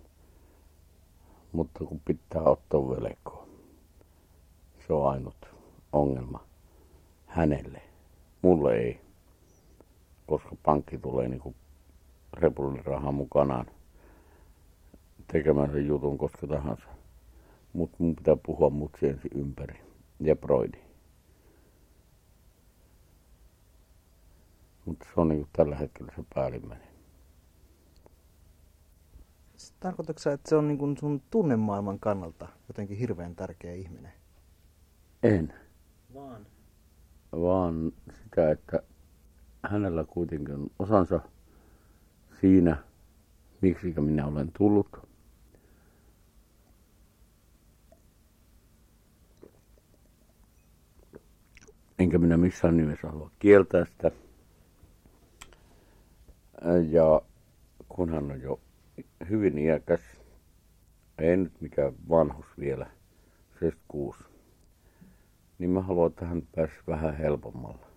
Mutta 1.52 1.84
kun 1.84 2.00
pitää 2.04 2.42
ottaa 2.42 2.80
velkoa, 2.80 3.46
se 4.86 4.92
on 4.92 5.10
ainut 5.10 5.54
ongelma 5.92 6.44
hänelle. 7.26 7.82
Mulle 8.42 8.76
ei, 8.76 9.00
koska 10.26 10.56
pankki 10.62 10.98
tulee 10.98 11.28
niin 11.28 11.54
repullirahaa 12.34 13.12
mukanaan 13.12 13.66
tekemään 15.32 15.72
sen 15.72 15.86
jutun 15.86 16.18
koska 16.18 16.46
tahansa. 16.46 16.84
Mutta 17.72 17.96
mun 17.98 18.16
pitää 18.16 18.36
puhua 18.46 18.70
mutsi 18.70 19.08
ensin 19.08 19.30
ympäri 19.34 19.80
ja 20.20 20.36
broidi. 20.36 20.78
Mutta 24.84 25.06
se 25.14 25.20
on 25.20 25.28
niin 25.28 25.46
tällä 25.52 25.76
hetkellä 25.76 26.12
se 26.16 26.22
päällimmäinen. 26.34 26.88
Tarkoitatko 29.80 30.22
sä, 30.22 30.32
että 30.32 30.48
se 30.48 30.56
on 30.56 30.68
niin 30.68 30.78
kuin 30.78 30.96
sun 30.96 31.22
tunnemaailman 31.30 31.98
kannalta 32.00 32.48
jotenkin 32.68 32.98
hirveän 32.98 33.36
tärkeä 33.36 33.72
ihminen? 33.74 34.12
En, 35.22 35.54
Vaan. 36.14 36.46
vaan 37.32 37.92
sitä, 38.24 38.50
että 38.50 38.82
hänellä 39.70 40.04
kuitenkin 40.04 40.54
on 40.54 40.70
osansa 40.78 41.20
siinä, 42.40 42.76
miksi 43.60 43.94
minä 44.00 44.26
olen 44.26 44.52
tullut. 44.58 44.88
Enkä 51.98 52.18
minä 52.18 52.36
missään 52.36 52.76
nimessä 52.76 53.08
halua 53.08 53.30
kieltää 53.38 53.84
sitä. 53.84 54.10
Ja 56.90 57.22
kun 57.88 58.10
hän 58.10 58.30
on 58.30 58.40
jo 58.40 58.60
hyvin 59.30 59.58
iäkäs, 59.58 60.00
ei 61.18 61.36
nyt 61.36 61.60
mikään 61.60 61.92
vanhus 62.08 62.46
vielä, 62.58 62.86
76, 63.60 64.24
niin 65.58 65.70
mä 65.70 65.82
haluan, 65.82 66.10
että 66.10 66.26
hän 66.26 66.42
pääsisi 66.56 66.80
vähän 66.86 67.16
helpommalla. 67.16 67.93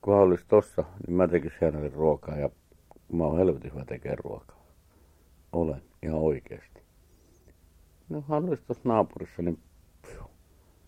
Kun 0.00 0.14
hän 0.14 0.22
olisi 0.22 0.44
tossa, 0.48 0.84
niin 1.06 1.16
mä 1.16 1.28
tekisin 1.28 1.58
hänelle 1.60 1.88
ruokaa 1.88 2.36
ja 2.36 2.50
mä 3.12 3.24
oon 3.24 3.38
helvetin 3.38 3.72
hyvä 3.72 3.84
tekemään 3.84 4.18
ruokaa. 4.18 4.60
Olen, 5.52 5.82
ihan 6.02 6.18
oikeasti. 6.18 6.82
No 8.08 8.24
hän 8.28 8.48
olisi 8.48 8.62
tuossa 8.66 8.88
naapurissa, 8.88 9.42
niin 9.42 9.58
pfiu. 10.02 10.30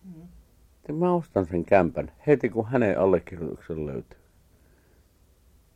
Mm. 0.03 0.95
mä 0.95 1.13
ostan 1.13 1.45
sen 1.45 1.65
kämpän 1.65 2.11
heti 2.27 2.49
kun 2.49 2.67
hänen 2.67 2.99
allekirjoituksen 2.99 3.85
löytyy. 3.85 4.19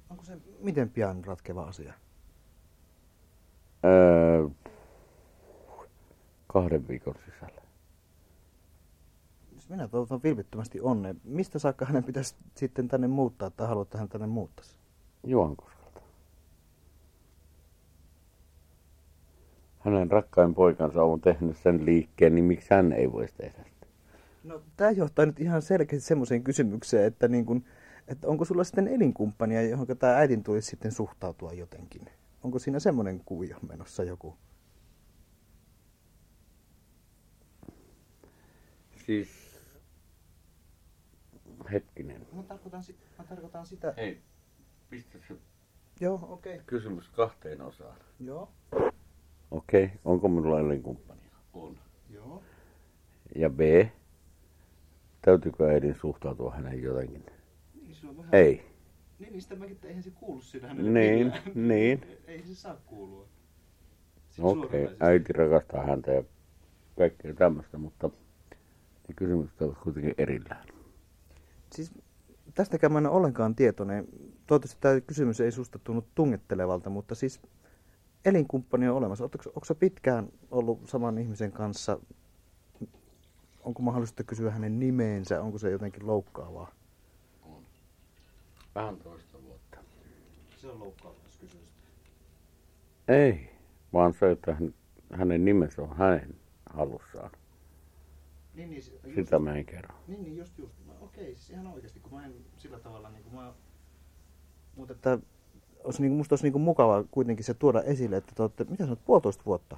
Onko 0.10 0.24
se 0.24 0.38
miten 0.60 0.90
pian 0.90 1.26
ratkeva 1.26 1.64
asia? 1.64 1.94
Öö, 3.86 4.50
kahden 6.48 6.88
viikon 6.88 7.16
sisällä. 7.26 7.57
Minä 9.70 9.88
toivotan 9.88 10.24
vilpittömästi 10.24 10.82
onnea, 10.82 11.16
mistä 11.24 11.60
saakka 11.60 11.86
hänen 11.86 12.04
pitäisi 12.04 12.36
sitten 12.56 12.88
tänne 12.88 13.08
muuttaa 13.08 13.50
tai 13.50 13.68
haluat, 13.68 13.88
että 13.88 13.98
hän 13.98 14.10
tänne 14.10 14.28
muuttaisi? 14.28 14.78
Juankoskelta. 15.24 16.02
Hänen 19.80 20.12
rakkain 20.12 20.56
poikansa 20.56 21.04
on 21.04 21.22
tehnyt 21.22 21.58
sen 21.58 21.86
liikkeen, 21.86 22.36
niin 22.36 22.46
miksi 22.46 22.74
hän 22.74 22.92
ei 22.92 23.12
voisi 23.12 23.34
tehdä 23.38 23.64
sitä? 23.64 23.88
No, 24.44 24.62
tämä 24.78 24.92
johtaa 24.92 25.26
nyt 25.26 25.40
ihan 25.40 25.62
selkeästi 25.62 26.08
semmoiseen 26.08 26.44
kysymykseen, 26.44 27.06
että, 27.06 27.28
niin 27.28 27.46
kun, 27.46 27.66
että 28.08 28.28
onko 28.28 28.46
sulla 28.46 28.64
sitten 28.64 28.88
elinkumppania, 28.88 29.62
johon 29.62 29.88
tämä 30.00 30.18
äitin 30.18 30.44
tulisi 30.44 30.70
sitten 30.70 30.92
suhtautua 30.92 31.54
jotenkin? 31.54 32.02
Onko 32.44 32.60
siinä 32.60 32.80
semmoinen 32.80 33.22
kuvio 33.26 33.58
menossa 33.70 34.04
joku? 34.04 34.38
Siis... 39.06 39.37
Hetkinen. 41.72 42.28
Mä 42.34 42.44
tarkoitan, 42.44 42.84
si- 42.84 42.96
mä 43.18 43.24
tarkoitan 43.24 43.66
sitä... 43.66 43.94
Hei, 43.98 44.22
pistä 44.90 45.18
se 45.28 45.36
Joo, 46.00 46.20
okei. 46.30 46.54
Okay. 46.54 46.66
kysymys 46.66 47.10
kahteen 47.10 47.62
osaan. 47.62 47.98
Joo. 48.20 48.50
Okei, 49.52 49.84
okay. 49.86 49.98
onko 50.06 50.28
minulla 50.28 50.60
elinkumppania? 50.60 51.32
On. 51.54 51.78
Joo. 52.10 52.44
Ja 53.36 53.50
B, 53.50 53.60
täytyykö 55.22 55.68
äidin 55.72 55.96
suhtautua 55.96 56.52
hänen 56.52 56.82
jotenkin? 56.82 57.26
Niin, 57.82 57.96
se 57.96 58.08
on 58.08 58.18
vähän... 58.18 58.36
Ei. 58.36 58.66
Niin, 59.20 59.32
niin 59.32 59.42
sitä 59.42 59.56
mäkin, 59.56 59.76
että 59.76 59.88
eihän 59.88 60.04
se 60.04 60.12
kuulu 60.12 60.42
siinä 60.42 60.68
hänelle 60.68 61.00
Niin, 61.00 61.18
millään. 61.18 61.42
niin. 61.68 62.02
Ei 62.28 62.44
se 62.44 62.56
saa 62.56 62.76
kuulua. 62.86 63.28
Okei, 64.40 64.86
okay. 64.86 64.98
äiti 65.00 65.34
rakastaa 65.34 65.84
häntä 65.86 66.12
ja 66.12 66.24
kaikkea 66.98 67.34
tämmöistä, 67.34 67.78
mutta 67.78 68.10
ne 69.08 69.14
kysymykset 69.16 69.62
ovat 69.62 69.78
kuitenkin 69.78 70.16
erillään. 70.18 70.77
Siis 71.72 71.92
tästäkään 72.54 72.94
mä 72.94 73.00
en 73.00 73.06
ole 73.06 73.16
ollenkaan 73.16 73.56
tietoinen. 73.56 74.08
Toivottavasti 74.48 74.82
tämä 74.82 75.02
kysymys 75.02 75.42
ei 75.42 75.52
susta 75.52 75.80
tunnu 75.80 76.08
tungettelevalta, 76.16 76.90
mutta 76.90 77.16
siis 77.16 77.42
elinkumppani 78.26 78.90
on 78.90 78.96
olemassa. 78.96 79.24
Onko, 79.24 79.76
pitkään 79.80 80.30
ollut 80.52 80.90
saman 80.90 81.18
ihmisen 81.18 81.52
kanssa? 81.52 82.00
Onko 83.64 83.82
mahdollista 83.82 84.24
kysyä 84.24 84.52
hänen 84.52 84.80
nimeensä? 84.80 85.42
Onko 85.42 85.58
se 85.58 85.72
jotenkin 85.72 86.08
loukkaavaa? 86.08 86.72
On. 87.44 87.66
Vähän 88.76 88.98
toista 88.98 89.44
vuotta. 89.44 89.78
Se 90.58 90.68
on 90.68 90.80
loukkaavaa, 90.80 91.24
jos 91.24 91.38
kysyy 91.38 91.62
Ei, 93.08 93.50
vaan 93.94 94.14
se, 94.14 94.32
että 94.32 94.54
hän, 94.54 94.74
hänen 95.14 95.46
nimensä 95.46 95.82
on 95.82 95.98
hänen 95.98 96.36
halussaan. 96.70 97.32
Niin, 98.54 98.70
niin, 98.70 98.78
just, 98.78 99.16
Sitä 99.16 99.40
mä 99.40 99.56
en 99.56 99.66
kerro. 99.66 99.96
Niin, 100.08 100.24
niin 100.24 100.38
just, 100.38 100.58
just. 100.58 100.87
Okei, 101.18 101.36
siis 101.36 101.50
ihan 101.50 101.68
oikeasti, 101.68 102.00
kun 102.00 102.14
mä 102.14 102.26
en 102.26 102.34
sillä 102.58 102.80
tavalla, 102.80 103.10
niin 103.10 103.24
kuin 103.24 103.36
mä... 103.36 103.54
Mutta 104.76 104.94
että 104.94 105.20
olisi, 105.84 106.02
niin 106.02 106.10
kuin, 106.10 106.18
musta 106.18 106.34
olisi 106.34 106.46
niin 106.46 106.52
kuin 106.52 106.62
mukavaa 106.62 107.04
kuitenkin 107.12 107.46
se 107.46 107.54
tuoda 107.54 107.82
esille, 107.82 108.18
että 108.18 108.32
te 108.36 108.42
olette, 108.42 108.64
mitä 108.64 108.84
sanot, 108.84 109.06
puolitoista 109.06 109.44
vuotta? 109.46 109.78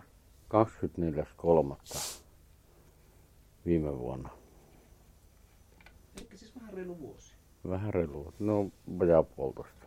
24.3. 1.94 1.98
viime 3.66 4.00
vuonna. 4.00 4.30
Eli 6.18 6.38
siis 6.38 6.56
vähän 6.56 6.74
reilu 6.74 7.00
vuosi. 7.00 7.36
Vähän 7.70 7.94
reilu. 7.94 8.34
No, 8.40 8.72
vajaa 9.00 9.24
puolitoista. 9.24 9.86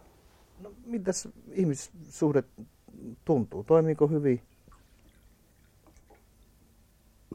No, 0.61 0.73
mitäs 0.87 1.29
ihmissuhde 1.51 2.45
tuntuu? 3.25 3.65
Toimiiko 3.65 4.09
hyvin? 4.09 4.43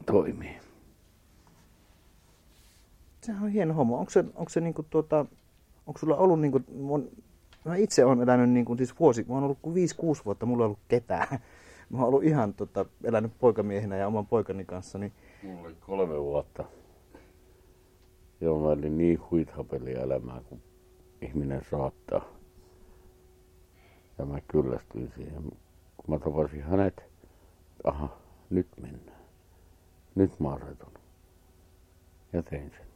Toimii. 0.06 0.67
Sehän 3.28 3.42
on 3.42 3.50
hieno 3.50 3.74
homma. 3.74 3.98
Onko 3.98 4.10
se, 4.10 4.24
onko 4.34 4.48
se 4.48 4.60
niinku 4.60 4.82
tuota, 4.82 5.26
onko 5.86 5.98
sulla 5.98 6.16
ollut 6.16 6.40
niinku, 6.40 6.60
mun, 6.74 7.10
mä 7.64 7.76
itse 7.76 8.04
olen 8.04 8.20
elänyt 8.20 8.50
niinku, 8.50 8.76
siis 8.76 9.00
vuosi, 9.00 9.24
mä 9.28 9.34
oon 9.34 9.44
ollut 9.44 9.58
kuin 9.62 9.76
5-6 10.20 10.24
vuotta, 10.24 10.46
mulla 10.46 10.64
ei 10.64 10.66
ollut 10.66 10.78
ketään. 10.88 11.28
Mä 11.90 11.98
oon 11.98 12.06
ollut 12.08 12.24
ihan 12.24 12.54
tota, 12.54 12.84
elänyt 13.04 13.32
poikamiehenä 13.38 13.96
ja 13.96 14.06
oman 14.06 14.26
poikani 14.26 14.64
kanssa, 14.64 14.98
niin 14.98 15.12
Mulla 15.42 15.66
oli 15.66 15.76
kolme 15.80 16.20
vuotta. 16.20 16.64
Joo, 18.40 18.60
mä 18.60 18.68
olin 18.68 18.98
niin 18.98 19.20
huithapelia 19.30 20.00
elämää, 20.00 20.40
kun 20.48 20.60
ihminen 21.22 21.62
saattaa. 21.70 22.24
Ja 24.18 24.24
mä 24.24 24.40
kyllästyin 24.40 25.12
siihen. 25.16 25.42
Kun 25.96 26.04
mä 26.08 26.18
tapasin 26.18 26.62
hänet, 26.62 27.02
aha, 27.84 28.18
nyt 28.50 28.68
mennään. 28.80 29.22
Nyt 30.14 30.40
mä 30.40 30.52
asetun. 30.52 30.92
Ja 32.32 32.42
tein 32.42 32.70
sen. 32.70 32.87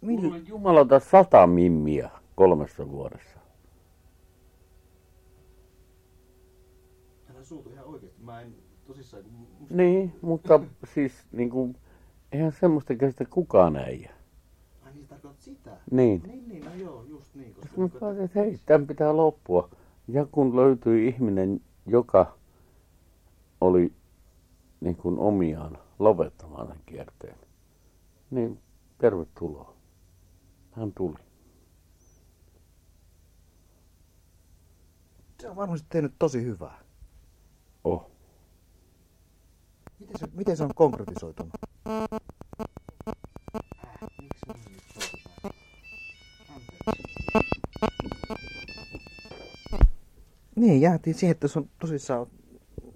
Mill... 0.00 0.22
Mulla 0.22 0.36
jumalata 0.36 1.00
sata 1.00 1.46
mimmiä 1.46 2.10
kolmessa 2.34 2.88
vuodessa. 2.90 3.38
Älä 7.30 7.44
suutu 7.44 7.70
ihan 7.70 7.84
oikeesti. 7.84 8.22
Mä 8.22 8.40
en 8.40 8.54
tosissaan, 8.86 9.24
musta... 9.58 9.74
Niin, 9.74 10.12
mutta 10.22 10.60
siis 10.94 11.12
niin 11.32 11.50
kuin, 11.50 11.76
eihän 12.32 12.52
semmoista 12.52 12.94
kestä 12.94 13.24
kukaan 13.24 13.76
äijä. 13.76 14.12
Ai 14.82 14.92
niin, 14.94 15.08
tarkoitat 15.08 15.40
sitä? 15.40 15.76
Niin. 15.90 16.22
Niin, 16.26 16.48
niin, 16.48 16.64
no 16.64 16.74
joo, 16.74 17.04
just 17.08 17.34
niin. 17.34 17.54
Koska 17.54 17.80
Mä 17.80 17.88
päätin, 17.88 18.24
että 18.24 18.40
hei, 18.40 18.58
tämän 18.66 18.86
pitää 18.86 19.16
loppua. 19.16 19.68
Ja 20.08 20.26
kun 20.32 20.56
löytyi 20.56 21.08
ihminen, 21.08 21.60
joka 21.86 22.38
oli 23.60 23.92
niin 24.80 24.96
kuin 24.96 25.18
omiaan 25.18 25.78
lopettamaan 25.98 26.66
tämän 26.66 26.82
kierteen, 26.86 27.36
niin 28.30 28.58
tervetuloa. 28.98 29.77
Hän 30.78 30.92
tuli. 30.96 31.16
se 35.40 35.48
on 35.48 35.56
varmasti 35.56 35.86
tehnyt 35.90 36.14
tosi 36.18 36.44
hyvää. 36.44 36.78
Oh. 37.84 38.10
Miten 39.98 40.18
se, 40.18 40.26
miten 40.32 40.56
se 40.56 40.64
on 40.64 40.74
konkretisoitunut? 40.74 41.52
Niin, 50.56 50.80
jäätiin 50.80 51.14
siihen, 51.14 51.32
että 51.32 51.48
se 51.48 51.58
on 51.58 51.68
tosissaan 51.78 52.26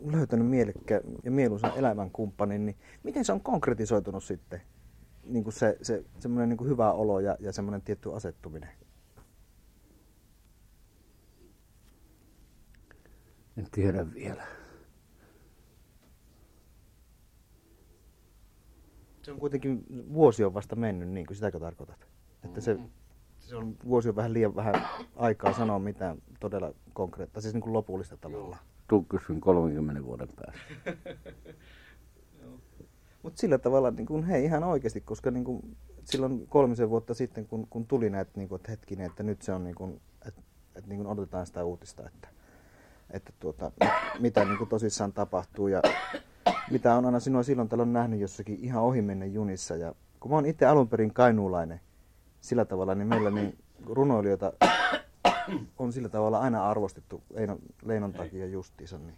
löytänyt 0.05 0.47
mielekkään 0.47 1.03
ja 1.25 1.31
mieluisan 1.31 1.73
elämänkumppanin, 1.77 2.67
niin 2.67 2.77
miten 3.03 3.25
se 3.25 3.33
on 3.33 3.41
konkretisoitunut 3.41 4.25
sitten? 4.25 4.63
Niin 5.25 5.45
kuin 5.45 5.55
se, 5.55 5.79
se 5.83 6.05
semmoinen 6.19 6.49
niin 6.49 6.57
kuin 6.57 6.71
hyvä 6.71 6.93
olo 6.93 7.21
ja, 7.21 7.37
ja 7.41 7.53
semmoinen 7.53 7.83
tietty 7.83 8.15
asettuminen. 8.15 8.71
En 13.57 13.67
tiedä 13.71 14.15
vielä. 14.15 14.47
Se 19.23 19.33
on 19.33 19.39
kuitenkin, 19.39 19.85
vuosi 20.13 20.45
on 20.45 20.55
vasta 20.55 20.77
mennyt, 20.77 21.09
niin 21.09 21.27
kuin 21.27 21.37
sitäkö 21.37 21.59
tarkoitat? 21.59 22.09
Että 22.45 22.61
se, 22.61 22.79
se 23.39 23.57
on, 23.57 23.77
vuosi 23.85 24.09
on 24.09 24.17
vähän 24.17 24.33
liian 24.33 24.57
vähän 24.57 24.75
aikaa 25.17 25.53
sanoa 25.53 25.79
mitään 25.79 26.19
todella 26.41 26.75
konkreettista, 26.93 27.41
siis 27.41 27.55
niin 27.55 27.63
kuin 27.63 27.73
lopullista 27.73 28.17
tavalla. 28.17 28.57
Tuu 28.89 29.03
kysyn 29.03 29.41
30 29.41 30.05
vuoden 30.05 30.29
päästä. 30.37 30.61
Mutta 33.23 33.41
sillä 33.41 33.59
tavalla, 33.59 33.91
niin 33.91 34.07
kuin, 34.07 34.25
hei 34.25 34.45
ihan 34.45 34.65
oikeasti, 34.65 35.01
koska 35.01 35.31
niin 35.31 35.45
kuin, 35.45 35.77
silloin 36.05 36.47
kolmisen 36.49 36.91
vuotta 36.91 37.15
sitten, 37.15 37.47
kun, 37.47 37.67
kun 37.71 37.87
tuli 37.87 38.11
näitä, 38.11 38.31
niin 38.37 38.55
että 38.55 38.71
hetkinen, 38.71 39.07
että 39.07 39.23
nyt 39.23 39.43
se 39.43 39.53
on, 39.53 39.65
niin 39.65 39.75
kuin, 39.75 40.01
että, 40.27 40.43
että 40.77 40.89
niin 40.89 40.97
kuin 40.97 41.07
odotetaan 41.07 41.47
sitä 41.47 41.65
uutista, 41.65 42.07
että, 42.07 42.29
että 43.11 43.33
tuota, 43.41 43.73
mitä 44.19 44.45
niin 44.45 44.59
kuin 44.59 44.69
tosissaan 44.69 45.13
tapahtuu 45.13 45.69
ja 45.69 45.83
mitä 46.71 46.95
on 46.95 47.07
aina 47.07 47.21
sinua 47.21 47.43
silloin 47.43 47.69
tällöin 47.69 47.93
nähnyt 47.93 48.21
jossakin 48.21 48.59
ihan 48.61 48.83
ohimennen 48.83 49.35
junissa. 49.35 49.77
Ja 49.77 49.95
kun 50.21 50.31
mä 50.31 50.35
oon 50.35 50.47
itse 50.47 50.67
alun 50.67 50.89
perin 50.89 51.15
kainuulainen 51.15 51.81
sillä 52.41 52.65
tavalla, 52.65 52.95
niin 52.95 53.09
meillä 53.09 53.31
niin 53.31 53.59
runoilijoita 53.87 54.53
on 55.79 55.93
sillä 55.93 56.09
tavalla 56.09 56.39
aina 56.39 56.71
arvostettu 56.71 57.23
Einon, 57.35 57.59
Leinon 57.85 58.13
takia 58.13 58.47
justiinsa. 58.47 58.99
Niin. 58.99 59.17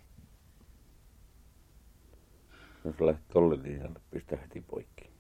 Jos 2.85 3.01
lähdet 3.01 3.29
tolle 3.33 3.63
linjalle, 3.63 4.01
pistä 4.11 4.37
heti 4.37 4.61
poikki. 4.61 5.11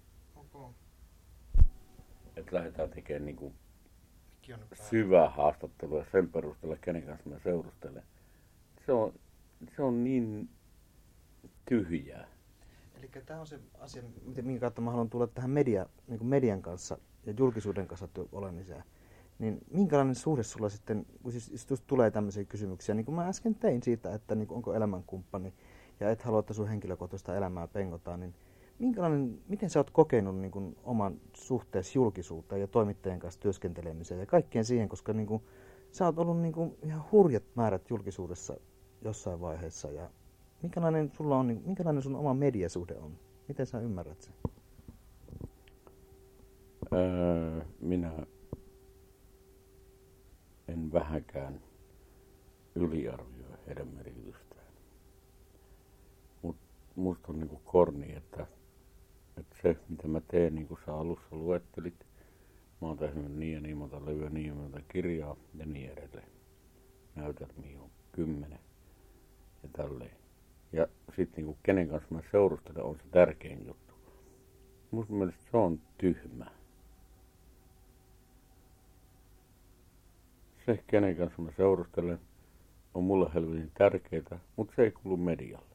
Että 2.36 2.56
lähdetään 2.56 2.90
tekemään 2.90 3.24
niin 3.24 3.36
kuin 3.36 3.54
syvää 4.90 5.28
haastattelua 5.28 6.04
sen 6.12 6.28
perusteella, 6.28 6.76
kenen 6.76 7.02
kanssa 7.02 7.30
mä 7.30 7.38
seurustelen. 7.38 8.02
Se 8.86 8.92
on, 8.92 9.12
se 9.76 9.82
on 9.82 10.04
niin 10.04 10.48
tyhjää. 11.68 12.28
Eli 12.98 13.10
tämä 13.26 13.40
on 13.40 13.46
se 13.46 13.60
asia, 13.78 14.02
minkä 14.42 14.60
kautta 14.60 14.80
mä 14.80 14.90
haluan 14.90 15.10
tulla 15.10 15.26
tähän 15.26 15.50
media, 15.50 15.86
niin 16.08 16.18
kuin 16.18 16.28
median 16.28 16.62
kanssa 16.62 16.98
ja 17.26 17.34
julkisuuden 17.38 17.86
kanssa 17.86 18.08
olemiseen. 18.32 18.84
Niin 19.38 19.58
minkälainen 19.70 20.14
suhde 20.14 20.42
sulla 20.42 20.68
sitten, 20.68 21.06
kun 21.22 21.32
siis 21.32 21.70
just 21.70 21.84
tulee 21.86 22.10
tämmöisiä 22.10 22.44
kysymyksiä, 22.44 22.94
niin 22.94 23.04
kuin 23.04 23.14
mä 23.14 23.28
äsken 23.28 23.54
tein 23.54 23.82
siitä, 23.82 24.14
että 24.14 24.34
niin 24.34 24.48
kuin 24.48 24.56
onko 24.56 24.74
elämänkumppani 24.74 25.54
ja 26.00 26.10
et 26.10 26.22
halua, 26.22 26.40
että 26.40 26.54
sun 26.54 26.68
henkilökohtaista 26.68 27.36
elämää 27.36 27.68
pengotaan, 27.68 28.20
niin 28.20 28.34
minkälainen, 28.78 29.38
miten 29.48 29.70
sä 29.70 29.80
oot 29.80 29.90
kokenut 29.90 30.36
niin 30.38 30.50
kuin 30.50 30.76
oman 30.84 31.20
suhteessa 31.32 31.98
julkisuuteen 31.98 32.60
ja 32.60 32.66
toimittajien 32.66 33.20
kanssa 33.20 33.40
työskentelemiseen 33.40 34.20
ja 34.20 34.26
kaikkeen 34.26 34.64
siihen, 34.64 34.88
koska 34.88 35.12
niin 35.12 35.26
kuin, 35.26 35.42
sä 35.92 36.04
oot 36.04 36.18
ollut 36.18 36.40
niin 36.40 36.52
kuin 36.52 36.76
ihan 36.82 37.04
hurjat 37.12 37.44
määrät 37.54 37.90
julkisuudessa 37.90 38.56
jossain 39.02 39.40
vaiheessa 39.40 39.90
ja 39.90 40.10
minkälainen, 40.62 41.12
sulla 41.16 41.36
on, 41.36 41.46
niin, 41.46 41.62
minkälainen 41.64 42.02
sun 42.02 42.16
oma 42.16 42.34
mediasuhde 42.34 42.96
on? 42.98 43.18
Miten 43.48 43.66
sä 43.66 43.80
ymmärrät 43.80 44.20
sen? 44.20 44.34
Öö, 46.92 47.60
minä 47.80 48.26
en 50.68 50.92
vähäkään 50.92 51.60
yliarvioi. 52.74 53.44
Mutta 53.66 54.23
musta 56.96 57.28
on 57.28 57.38
niinku 57.38 57.60
korni, 57.64 58.16
että, 58.16 58.46
että 59.36 59.56
se 59.62 59.76
mitä 59.88 60.08
mä 60.08 60.20
teen, 60.20 60.54
niin 60.54 60.68
kuin 60.68 60.80
sä 60.86 60.94
alussa 60.94 61.36
luettelit, 61.36 62.06
mä 62.80 62.88
oon 62.88 62.98
tehnyt 62.98 63.32
niin 63.32 63.54
ja 63.54 63.60
niin 63.60 63.76
monta 63.76 64.04
levyä, 64.06 64.30
niin 64.30 64.56
monta 64.56 64.80
kirjaa 64.88 65.36
ja 65.54 65.66
niin 65.66 65.90
edelleen. 65.90 66.28
Näytelmiä 67.14 67.80
on 67.80 67.90
kymmenen 68.12 68.58
ja 69.62 69.68
tälleen. 69.72 70.16
Ja 70.72 70.86
sitten 71.16 71.36
niinku 71.36 71.58
kenen 71.62 71.88
kanssa 71.88 72.14
mä 72.14 72.20
seurustelen 72.30 72.84
on 72.84 72.96
se 72.96 73.02
tärkein 73.10 73.66
juttu. 73.66 73.94
Musta 74.90 75.12
mielestä 75.12 75.40
se 75.50 75.56
on 75.56 75.80
tyhmä. 75.98 76.46
Se, 80.66 80.84
kenen 80.86 81.16
kanssa 81.16 81.42
mä 81.42 81.50
seurustelen, 81.56 82.20
on 82.94 83.04
mulle 83.04 83.30
helvetin 83.34 83.70
tärkeää, 83.78 84.40
mutta 84.56 84.74
se 84.76 84.82
ei 84.82 84.90
kuulu 84.90 85.16
medialle. 85.16 85.73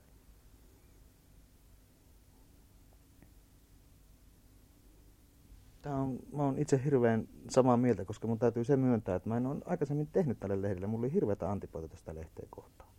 Tämä 5.81 5.95
on, 5.95 6.19
mä 6.33 6.43
oon 6.43 6.57
itse 6.57 6.81
hirveän 6.85 7.27
samaa 7.49 7.77
mieltä, 7.77 8.05
koska 8.05 8.27
mun 8.27 8.39
täytyy 8.39 8.63
se 8.63 8.77
myöntää, 8.77 9.15
että 9.15 9.29
mä 9.29 9.37
en 9.37 9.45
ole 9.45 9.57
aikaisemmin 9.65 10.07
tehnyt 10.07 10.39
tälle 10.39 10.61
lehdelle. 10.61 10.87
Mulla 10.87 11.05
oli 11.05 11.13
hirveätä 11.13 11.51
antipatioita 11.51 11.95
tästä 11.95 12.15
lehteen 12.15 12.47
kohtaan. 12.49 12.89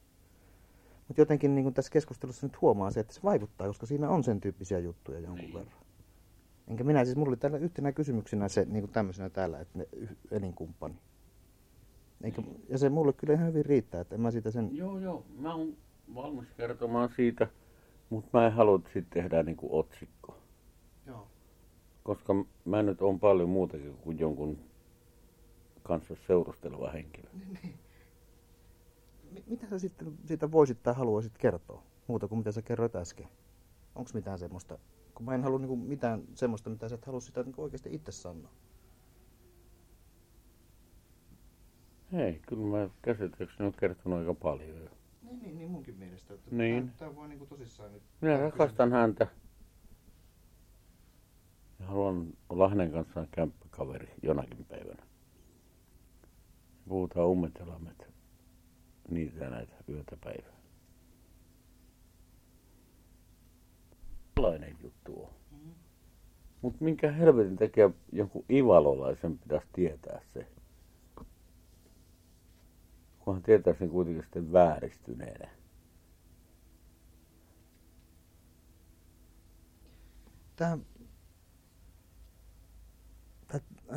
Mutta 1.08 1.20
jotenkin 1.20 1.54
niin 1.54 1.74
tässä 1.74 1.92
keskustelussa 1.92 2.46
nyt 2.46 2.60
huomaa 2.60 2.90
se, 2.90 3.00
että 3.00 3.14
se 3.14 3.20
vaikuttaa, 3.24 3.66
koska 3.66 3.86
siinä 3.86 4.08
on 4.08 4.24
sen 4.24 4.40
tyyppisiä 4.40 4.78
juttuja 4.78 5.20
jonkun 5.20 5.38
niin. 5.38 5.54
verran. 5.54 5.74
Enkä 6.68 6.84
minä 6.84 7.04
siis, 7.04 7.16
mulla 7.16 7.30
oli 7.30 7.36
täällä 7.36 7.58
yhtenä 7.58 7.92
kysymyksenä 7.92 8.48
se 8.48 8.64
niin 8.64 8.82
kuin 8.82 8.92
tämmöisenä 8.92 9.30
täällä, 9.30 9.60
että 9.60 9.78
ne 9.78 9.86
elinkumppani. 10.30 10.94
Eikä, 12.24 12.42
niin. 12.42 12.64
ja 12.68 12.78
se 12.78 12.88
mulle 12.88 13.12
kyllä 13.12 13.34
ihan 13.34 13.46
hyvin 13.46 13.66
riittää, 13.66 14.00
että 14.00 14.14
en 14.14 14.20
mä 14.20 14.30
siitä 14.30 14.50
sen... 14.50 14.76
Joo, 14.76 14.98
joo, 14.98 15.24
mä 15.38 15.54
oon 15.54 15.76
valmis 16.14 16.48
kertomaan 16.56 17.08
siitä, 17.16 17.48
mutta 18.10 18.38
mä 18.38 18.46
en 18.46 18.52
halua 18.52 18.80
sitten 18.84 19.22
tehdä 19.22 19.42
niin 19.42 19.56
kuin 19.56 19.72
otsikko. 19.72 20.39
Koska 22.02 22.34
mä 22.64 22.82
nyt 22.82 23.02
on 23.02 23.20
paljon 23.20 23.48
muutakin 23.48 23.96
kuin 23.96 24.18
jonkun 24.18 24.58
kanssa 25.82 26.14
seurusteleva 26.26 26.90
henkilö. 26.90 27.28
Niin 29.32 29.44
mitä 29.46 29.66
sä 29.66 29.78
sitten 29.78 30.14
siitä 30.24 30.52
voisit 30.52 30.82
tai 30.82 30.94
haluaisit 30.94 31.38
kertoa, 31.38 31.82
muuta 32.06 32.28
kuin 32.28 32.38
mitä 32.38 32.52
sä 32.52 32.62
kerroit 32.62 32.96
äsken? 32.96 33.28
Onko 33.94 34.10
mitään 34.14 34.38
semmoista, 34.38 34.78
kun 35.14 35.26
mä 35.26 35.34
en 35.34 35.42
halua 35.42 35.58
niinku 35.58 35.76
mitään 35.76 36.22
semmoista, 36.34 36.70
mitä 36.70 36.88
sä 36.88 36.94
et 36.94 37.04
halua 37.04 37.20
sitä 37.20 37.42
niinku 37.42 37.62
oikeasti 37.62 37.94
itse 37.94 38.12
sanoa? 38.12 38.50
Ei, 42.12 42.40
kyllä 42.46 42.66
mä 42.66 42.90
käsittääkseni 43.02 43.64
olen 43.66 43.74
kertonut 43.80 44.18
aika 44.18 44.34
paljon 44.34 44.68
jo. 44.68 44.90
Niin, 45.22 45.42
niin, 45.42 45.58
niin 45.58 45.70
munkin 45.70 45.96
mielestä. 45.96 46.34
Että 46.34 46.56
niin. 46.56 46.92
Tämä, 46.96 47.16
voi 47.16 47.28
niinku 47.28 47.46
tosissaan 47.46 47.92
nyt... 47.92 48.02
Minä 48.20 48.38
rakastan 48.38 48.92
häntä. 48.92 49.26
Haluan 51.86 52.32
olla 52.48 52.68
hänen 52.68 52.92
kanssaan 52.92 53.28
kämppäkaveri 53.30 54.14
jonakin 54.22 54.64
päivänä. 54.64 55.02
Puhutaan 56.88 57.26
ummetelamet 57.26 58.06
niitä 59.10 59.44
ja 59.44 59.50
näitä 59.50 59.74
yötä 59.88 60.16
päivää. 60.24 60.60
Sellainen 64.34 64.76
juttu 64.82 65.22
on. 65.22 65.30
Mm. 65.50 65.74
Mutta 66.62 66.84
minkä 66.84 67.12
helvetin 67.12 67.56
takia 67.56 67.90
jonkun 68.12 68.44
ivalolaisen 68.50 69.38
pitäisi 69.38 69.66
tietää 69.72 70.20
se? 70.34 70.46
Kunhan 73.18 73.42
tietää 73.42 73.74
sen 73.74 73.90
kuitenkin 73.90 74.22
sitten 74.22 74.52
vääristyneenä. 74.52 75.50
Tämä, 80.56 80.78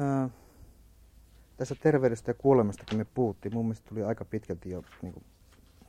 äh, 0.02 0.32
tässä 1.58 1.76
terveydestä 1.76 2.30
ja 2.30 2.36
kuolemasta, 2.36 2.84
kun 2.89 2.98
me 2.98 3.06
puhuttiin, 3.06 3.54
mun 3.54 3.66
mielestä 3.66 3.89
tuli 3.89 4.04
aika 4.04 4.26
pitkälti 4.26 4.70
jo 4.70 4.84
niin 5.02 5.14
kuin 5.14 5.26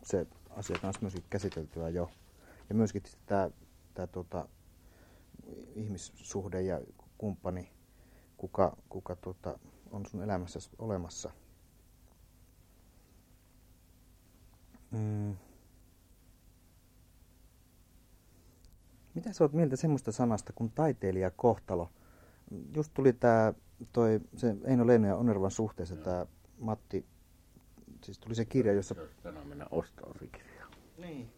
se 0.03 0.27
asia 0.51 0.79
kanssa 0.83 1.03
myöskin 1.03 1.25
käsiteltyä 1.31 1.89
jo. 1.89 2.11
Ja 2.69 2.75
myöskin 2.75 3.03
tämä, 3.27 3.51
tämä 3.95 4.07
tuota, 4.07 4.49
ihmissuhde 5.75 6.63
ja 6.63 6.81
kumppani, 7.19 7.73
kuka, 8.37 8.77
kuka 8.89 9.17
tuota, 9.17 9.59
on 9.91 10.07
sun 10.07 10.23
elämässä 10.23 10.59
olemassa. 10.79 11.31
Mm. 14.91 15.37
Mitä 19.15 19.33
sä 19.33 19.45
oot 19.45 19.53
mieltä 19.53 19.77
semmoista 19.77 20.13
sanasta 20.13 20.53
kuin 20.53 20.71
taiteilijakohtalo? 20.71 21.91
Just 22.75 22.95
tuli 22.95 23.13
tämä 23.13 23.53
toi, 23.93 24.21
se 24.37 24.57
Eino 24.65 24.87
Leino 24.87 25.09
ja 25.09 25.17
Onervan 25.17 25.51
suhteessa 25.51 25.97
tämä 25.97 26.27
Matti, 26.59 27.07
siis 28.05 28.19
tuli 28.19 28.35
se 28.35 28.45
kirja, 28.45 28.73
jossa... 28.73 28.95
Tänään 29.23 29.47
mennä 29.47 29.67
ostamaan 29.71 30.19
se 30.19 30.27
kirja. 30.27 30.67
Niin. 30.99 31.31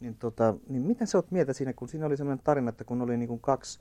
Niin, 0.00 0.16
tota, 0.16 0.54
niin 0.68 0.82
mitä 0.82 1.06
sä 1.06 1.18
oot 1.18 1.30
mieltä 1.30 1.52
siinä, 1.52 1.72
kun 1.72 1.88
siinä 1.88 2.06
oli 2.06 2.16
sellainen 2.16 2.44
tarina, 2.44 2.68
että 2.68 2.84
kun 2.84 3.02
oli 3.02 3.16
niin 3.16 3.28
kuin 3.28 3.40
kaksi 3.40 3.80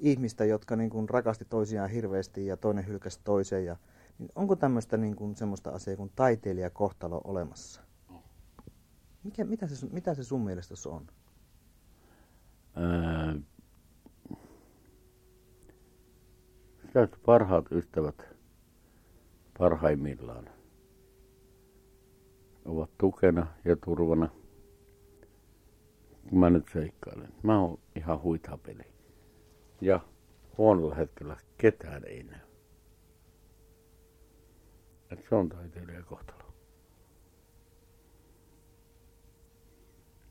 ihmistä, 0.00 0.44
jotka 0.44 0.76
niin 0.76 0.90
kuin 0.90 1.08
rakasti 1.08 1.44
toisiaan 1.44 1.90
hirveästi 1.90 2.46
ja 2.46 2.56
toinen 2.56 2.86
hylkäsi 2.86 3.20
toisen. 3.24 3.64
Ja, 3.64 3.76
niin 4.18 4.30
onko 4.34 4.56
tämmöistä 4.56 4.96
niin 4.96 5.16
kuin 5.16 5.36
semmoista 5.36 5.70
asiaa 5.70 5.96
kuin 5.96 6.12
taiteilijakohtalo 6.16 7.20
olemassa? 7.24 7.80
Mikä, 9.24 9.44
mitä, 9.44 9.66
se, 9.66 9.86
mitä 9.86 10.14
se 10.14 10.24
sun 10.24 10.44
mielestä 10.44 10.74
on? 10.88 11.06
Ää, 12.74 13.36
Sitä 16.90 17.08
parhaat 17.26 17.72
ystävät 17.72 18.22
parhaimmillaan 19.58 20.50
ovat 22.64 22.90
tukena 22.98 23.46
ja 23.64 23.76
turvana. 23.76 24.28
Mä 26.32 26.50
nyt 26.50 26.64
seikkailen. 26.72 27.32
Mä 27.42 27.60
oon 27.60 27.78
ihan 27.96 28.22
huitapeli. 28.22 28.82
Ja 29.80 30.00
huonolla 30.58 30.94
hetkellä 30.94 31.36
ketään 31.58 32.04
ei 32.04 32.22
näy. 32.22 32.40
Et 35.10 35.24
se 35.28 35.34
on 35.34 35.48
taiteilijan 35.48 36.04
kohtalo. 36.04 36.54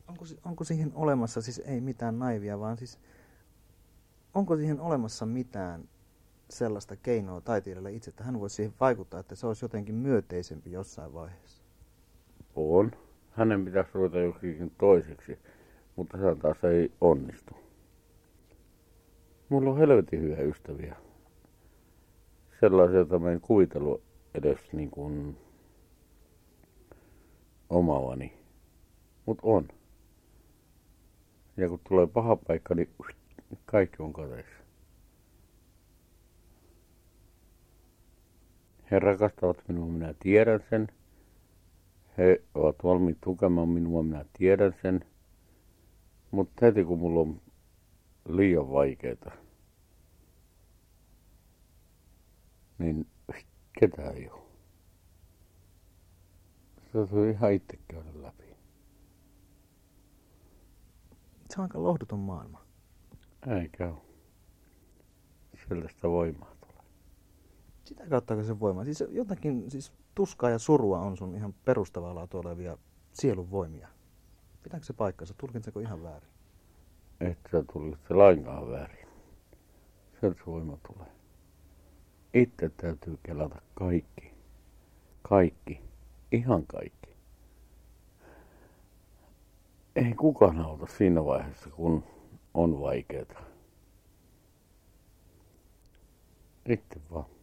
Onko, 0.07 0.26
onko 0.45 0.64
siihen 0.64 0.91
olemassa, 0.95 1.41
siis 1.41 1.60
ei 1.60 1.82
mitään 1.82 2.20
naivia, 2.20 2.60
vaan 2.60 2.78
siis 2.78 2.99
onko 4.34 4.55
siihen 4.57 4.80
olemassa 4.80 5.26
mitään 5.26 5.89
sellaista 6.49 6.95
keinoa 6.95 7.41
taiteilijalle 7.41 7.91
itse, 7.91 8.09
että 8.09 8.23
hän 8.23 8.39
voisi 8.39 8.55
siihen 8.55 8.73
vaikuttaa, 8.79 9.19
että 9.19 9.35
se 9.35 9.47
olisi 9.47 9.65
jotenkin 9.65 9.95
myöteisempi 9.95 10.71
jossain 10.71 11.13
vaiheessa? 11.13 11.63
On. 12.55 12.91
Hänen 13.29 13.65
pitäisi 13.65 13.89
ruveta 13.93 14.19
jokin 14.19 14.71
toiseksi, 14.77 15.39
mutta 15.95 16.17
se 16.17 16.35
taas 16.41 16.63
ei 16.63 16.91
onnistu. 17.01 17.53
Mulla 19.49 19.69
on 19.69 19.77
helvetin 19.77 20.21
hyviä 20.21 20.41
ystäviä. 20.41 20.95
Sellaisia, 22.59 22.97
joita 22.97 23.19
mä 23.19 23.31
en 23.31 23.41
kuvitellut 23.41 24.03
edes 24.33 24.73
niin 24.73 24.91
kuin 24.91 25.37
omavani. 27.69 28.33
Mutta 29.25 29.41
on. 29.45 29.67
Ja 31.57 31.69
kun 31.69 31.79
tulee 31.89 32.07
paha 32.07 32.35
paikka, 32.35 32.75
niin 32.75 32.89
kaikki 33.65 34.03
on 34.03 34.13
kateissa. 34.13 34.59
He 38.91 38.99
rakastavat 38.99 39.67
minua, 39.67 39.87
minä 39.87 40.13
tiedän 40.19 40.59
sen. 40.69 40.87
He 42.17 42.43
ovat 42.53 42.75
valmiit 42.83 43.17
tukemaan 43.21 43.69
minua, 43.69 44.03
minä 44.03 44.25
tiedän 44.37 44.75
sen. 44.81 45.05
Mutta 46.31 46.65
heti 46.65 46.83
kun 46.83 46.99
mulla 46.99 47.19
on 47.19 47.41
liian 48.27 48.71
vaikeaa, 48.71 49.31
niin 52.77 53.07
Ketään 53.79 54.15
ei 54.15 54.29
ole. 54.29 54.41
Se 56.77 56.91
täytyy 56.93 57.31
ihan 57.31 57.53
itse 57.53 57.79
käydä 57.87 58.09
läpi. 58.13 58.55
Se 61.49 61.55
on 61.57 61.63
aika 61.63 61.83
lohduton 61.83 62.19
maailma. 62.19 62.65
Eikä 63.61 63.87
ole. 63.89 64.01
Sitä 65.91 66.09
voimaa. 66.09 66.59
Sitä 67.89 68.07
kautta 68.09 68.43
se 68.43 68.59
voima. 68.59 68.83
Siis 68.83 69.03
jotakin, 69.09 69.71
siis 69.71 69.93
tuskaa 70.15 70.49
ja 70.49 70.59
surua 70.59 70.99
on 70.99 71.17
sun 71.17 71.35
ihan 71.35 71.53
perustavaa 71.65 72.15
laatua 72.15 72.39
olevia 72.39 72.77
sielun 73.13 73.51
voimia. 73.51 73.87
Pitääkö 74.63 74.85
se 74.85 74.93
paikkansa? 74.93 75.33
Tulkitseko 75.37 75.79
ihan 75.79 76.03
väärin? 76.03 76.29
Että 77.19 77.49
sä 77.51 77.63
tulkitse 77.73 78.13
lainkaan 78.13 78.69
väärin. 78.69 79.07
Sieltä 80.19 80.39
se 80.39 80.45
voima 80.45 80.77
tulee. 80.87 81.11
Itse 82.33 82.69
täytyy 82.69 83.19
kelata 83.23 83.61
kaikki. 83.73 84.33
Kaikki. 85.21 85.81
Ihan 86.31 86.65
kaikki. 86.67 87.09
Ei 89.95 90.13
kukaan 90.13 90.59
auta 90.59 90.87
siinä 90.87 91.25
vaiheessa, 91.25 91.69
kun 91.69 92.03
on 92.53 92.81
vaikeaa. 92.81 93.43
Itse 96.65 97.01
vaan. 97.11 97.38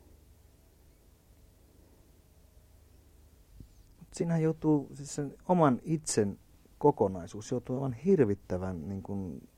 Siinähän 4.16 4.42
joutuu, 4.42 4.88
siis 4.94 5.14
sen 5.14 5.34
oman 5.48 5.80
itsen 5.82 6.38
kokonaisuus 6.78 7.50
joutuu 7.50 7.76
aivan 7.76 7.92
hirvittävän 7.92 8.88
niin 8.88 9.02
kuin, 9.02 9.48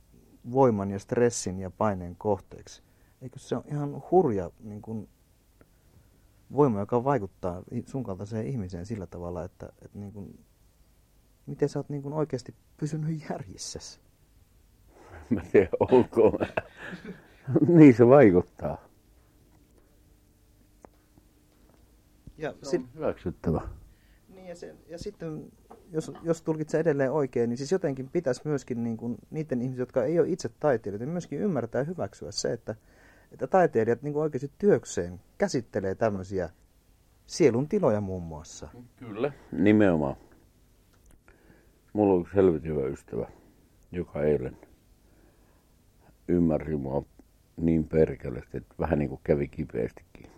voiman 0.52 0.90
ja 0.90 0.98
stressin 0.98 1.58
ja 1.58 1.70
paineen 1.70 2.16
kohteeksi. 2.16 2.82
Eikö 3.22 3.38
se 3.38 3.56
ole 3.56 3.64
ihan 3.68 4.02
hurja 4.10 4.50
niin 4.60 4.82
kuin, 4.82 5.08
voima, 6.52 6.80
joka 6.80 7.04
vaikuttaa 7.04 7.62
sun 7.86 8.04
kaltaiseen 8.04 8.46
ihmiseen 8.46 8.86
sillä 8.86 9.06
tavalla, 9.06 9.44
että, 9.44 9.72
että 9.82 9.98
niin 9.98 10.12
kuin, 10.12 10.44
miten 11.46 11.68
sä 11.68 11.78
oot 11.78 11.88
niin 11.88 12.02
kuin 12.02 12.14
oikeasti 12.14 12.54
pysynyt 12.76 13.30
järjissä? 13.30 14.00
Mä 15.30 15.40
tiedän, 15.52 15.70
onko 15.80 16.30
mä. 16.30 16.46
niin 17.76 17.94
se 17.94 18.06
vaikuttaa. 18.06 18.78
Ja, 22.38 22.54
se 22.62 22.70
sit, 22.70 22.94
hyväksyttävä. 22.94 23.77
Ja, 24.48 24.54
se, 24.54 24.74
ja 24.88 24.98
sitten, 24.98 25.52
jos, 25.92 26.12
jos 26.22 26.42
tulkitsee 26.42 26.80
edelleen 26.80 27.12
oikein, 27.12 27.50
niin 27.50 27.56
siis 27.58 27.72
jotenkin 27.72 28.08
pitäisi 28.08 28.40
myöskin 28.44 28.84
niin 28.84 28.96
kuin, 28.96 29.16
niiden 29.30 29.62
ihmisten, 29.62 29.82
jotka 29.82 30.04
ei 30.04 30.20
ole 30.20 30.28
itse 30.28 30.50
taiteilijoita, 30.60 31.04
niin 31.04 31.12
myöskin 31.12 31.40
ymmärtää 31.40 31.80
ja 31.80 31.84
hyväksyä 31.84 32.30
se, 32.30 32.52
että, 32.52 32.74
että 33.32 33.46
taiteilijat 33.46 34.02
niin 34.02 34.12
kuin 34.12 34.22
oikeasti 34.22 34.50
työkseen 34.58 35.20
käsittelee 35.38 35.94
tämmöisiä 35.94 36.50
sielun 37.26 37.68
tiloja 37.68 38.00
muun 38.00 38.22
muassa. 38.22 38.68
Kyllä, 38.96 39.32
nimenomaan. 39.52 40.16
Mulla 41.92 42.14
on 42.14 42.20
yksi 42.20 42.34
helvetin 42.36 42.70
hyvä 42.70 42.86
ystävä, 42.86 43.28
joka 43.92 44.22
eilen 44.22 44.56
ymmärsi 46.28 46.76
mua 46.76 47.04
niin 47.56 47.88
perkeleesti, 47.88 48.56
että 48.56 48.74
vähän 48.78 48.98
niin 48.98 49.08
kuin 49.08 49.20
kävi 49.24 49.48
kipeästikin. 49.48 50.30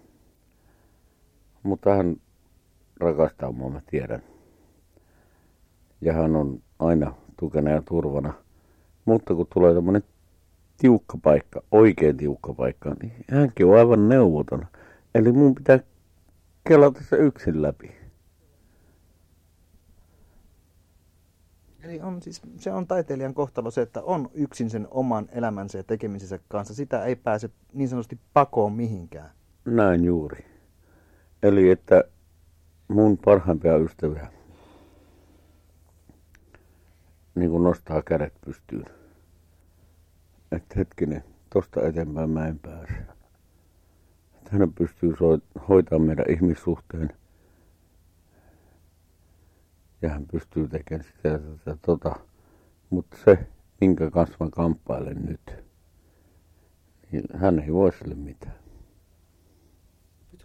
Mutta 1.63 1.95
hän 1.95 2.17
rakastaa 3.01 3.53
mua, 3.53 3.71
mä 3.71 3.81
tiedän. 3.91 4.23
Ja 6.01 6.13
hän 6.13 6.37
on 6.37 6.63
aina 6.79 7.15
tukena 7.41 7.71
ja 7.71 7.83
turvana. 7.83 8.35
Mutta 9.05 9.35
kun 9.35 9.47
tulee 9.55 9.75
tämmöinen 9.75 10.03
tiukka 10.77 11.19
paikka, 11.23 11.63
oikein 11.71 12.17
tiukka 12.17 12.55
paikka, 12.55 12.97
niin 13.03 13.13
hänkin 13.31 13.67
on 13.67 13.79
aivan 13.79 14.09
neuvoton. 14.09 14.67
Eli 15.15 15.33
mun 15.33 15.55
pitää 15.55 15.79
kelata 16.69 17.01
se 17.03 17.17
yksin 17.17 17.63
läpi. 17.63 18.01
Eli 21.83 22.01
on 22.01 22.23
siis, 22.23 22.43
se 22.57 22.73
on 22.73 22.87
taiteilijan 22.87 23.35
kohtalo 23.35 23.71
se, 23.71 23.83
että 23.83 24.03
on 24.03 24.31
yksin 24.35 24.71
sen 24.71 24.89
oman 24.91 25.29
elämänsä 25.33 25.79
ja 25.79 25.85
tekemisensä 25.85 26.39
kanssa. 26.49 26.75
Sitä 26.75 27.05
ei 27.05 27.17
pääse 27.17 27.51
niin 27.73 27.89
sanotusti 27.89 28.19
pakoon 28.33 28.73
mihinkään. 28.73 29.31
Näin 29.65 30.05
juuri. 30.05 30.45
Eli 31.43 31.71
että 31.71 32.05
mun 32.91 33.19
parhaimpia 33.19 33.77
ystäviä 33.77 34.33
niin 37.35 37.51
kuin 37.51 37.63
nostaa 37.63 38.03
kädet 38.03 38.33
pystyyn. 38.47 38.87
Että 40.53 40.75
hetkinen, 40.77 41.25
tosta 41.55 41.87
eteenpäin 41.87 42.31
mä 42.31 42.47
en 42.47 42.59
pääse. 42.59 42.93
Että 44.35 44.51
hän 44.51 44.73
pystyy 44.73 45.15
hoitamaan 45.69 46.07
meidän 46.07 46.25
ihmissuhteen. 46.29 47.11
Ja 50.03 50.09
hän 50.09 50.27
pystyy 50.33 50.69
tekemään 50.69 51.05
sitä 51.05 51.29
ja 51.29 51.39
tätä 51.39 51.79
tota. 51.83 52.17
Mutta 52.91 53.17
se, 53.25 53.49
minkä 53.81 54.11
kanssa 54.11 54.37
mä 54.41 54.51
kamppailen 54.51 55.27
nyt, 55.27 55.65
niin 57.13 57.25
hän 57.35 57.59
ei 57.59 57.73
voi 57.73 57.93
sille 57.93 58.15
mitään. 58.15 58.60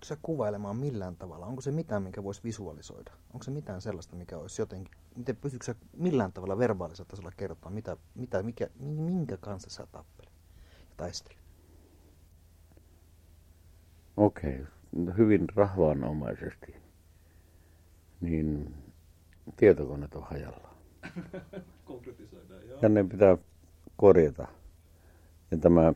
Pystytkö 0.06 0.22
sä 0.22 0.28
kuvailemaan 0.28 0.78
millään 0.78 1.16
tavalla? 1.16 1.46
Onko 1.46 1.62
se 1.62 1.72
mitään, 1.72 2.04
minkä 2.04 2.24
voisi 2.24 2.44
visualisoida? 2.44 3.12
Onko 3.34 3.44
se 3.44 3.52
mitään 3.52 3.82
sellaista, 3.82 4.16
mikä 4.16 4.38
olisi 4.38 4.62
jotenkin... 4.62 4.96
Miten 5.16 5.36
pystytkö 5.36 5.66
sä 5.66 5.76
millään 5.98 6.34
tavalla 6.34 6.58
verbaalisella 6.58 7.08
tasolla 7.08 7.32
kertoa, 7.38 7.72
mitä, 7.72 7.98
mitä, 8.16 8.44
mikä, 8.44 8.70
minkä 8.80 9.38
kanssa 9.38 9.70
sä 9.70 9.88
tappelet 9.92 10.34
ja 10.90 10.96
taistelet? 10.98 11.40
Okei, 14.18 14.62
okay. 14.62 15.18
hyvin 15.18 15.48
rahvaanomaisesti. 15.56 16.76
Niin 18.22 18.76
tietokoneet 19.56 20.16
on 20.16 20.24
hajallaan. 20.24 20.76
Konkretisoidaan, 21.86 22.68
joo. 22.68 22.80
Ja 22.82 22.90
ne 22.90 23.04
pitää 23.04 23.38
korjata. 23.96 24.48
Ja 25.52 25.58
tämä 25.58 25.94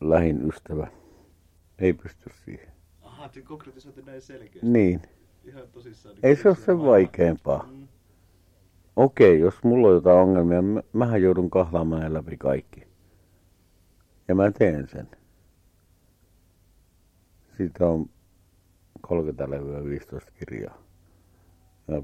lähin 0.00 0.48
ystävä 0.48 0.86
ei 1.78 1.92
pysty 1.92 2.30
siihen. 2.44 2.77
Aha, 3.28 3.34
se 3.34 3.42
konkretisoitu 3.42 4.00
näin 4.00 4.22
selkeästi. 4.22 4.66
Niin. 4.66 5.02
Ihan 5.44 5.68
tosissaan. 5.72 6.16
Ei 6.22 6.36
se 6.36 6.48
ole 6.48 6.56
sen 6.56 6.82
vaikeampaa. 6.82 7.68
Mm. 7.70 7.88
Okei, 8.96 9.30
okay, 9.30 9.38
jos 9.38 9.64
mulla 9.64 9.88
on 9.88 9.94
jotain 9.94 10.18
ongelmia, 10.18 10.62
mä, 10.62 10.82
mähän 10.92 11.22
joudun 11.22 11.50
kahlaamaan 11.50 12.14
läpi 12.14 12.36
kaikki. 12.36 12.88
Ja 14.28 14.34
mä 14.34 14.50
teen 14.50 14.88
sen. 14.88 15.08
Siitä 17.56 17.86
on 17.86 18.10
30 19.00 19.50
levyä 19.50 19.84
15 19.84 20.30
kirjaa. 20.30 20.82
Ja 21.88 22.02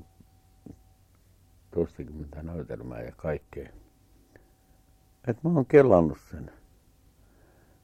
toistakymmentä 1.71 2.43
näytelmää 2.43 3.03
ja 3.03 3.13
kaikkea. 3.17 3.69
Et 5.29 5.45
mä 5.45 5.51
oon 5.51 5.67
kellannut 5.67 6.19
sen. 6.31 6.51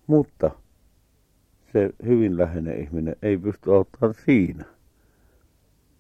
Mutta 0.07 0.51
se 1.72 1.90
hyvin 2.06 2.38
läheinen 2.38 2.80
ihminen 2.80 3.16
ei 3.22 3.38
pysty 3.38 3.74
auttamaan 3.74 4.14
siinä. 4.24 4.64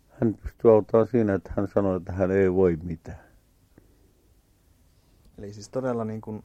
Hän 0.08 0.34
pystyy 0.34 0.70
auttamaan 0.70 1.08
siinä, 1.08 1.34
että 1.34 1.52
hän 1.56 1.68
sanoo, 1.68 1.96
että 1.96 2.12
hän 2.12 2.30
ei 2.30 2.52
voi 2.54 2.78
mitään. 2.82 3.30
Eli 5.38 5.52
siis 5.52 5.68
todella 5.68 6.04
niin 6.04 6.20
kuin, 6.20 6.44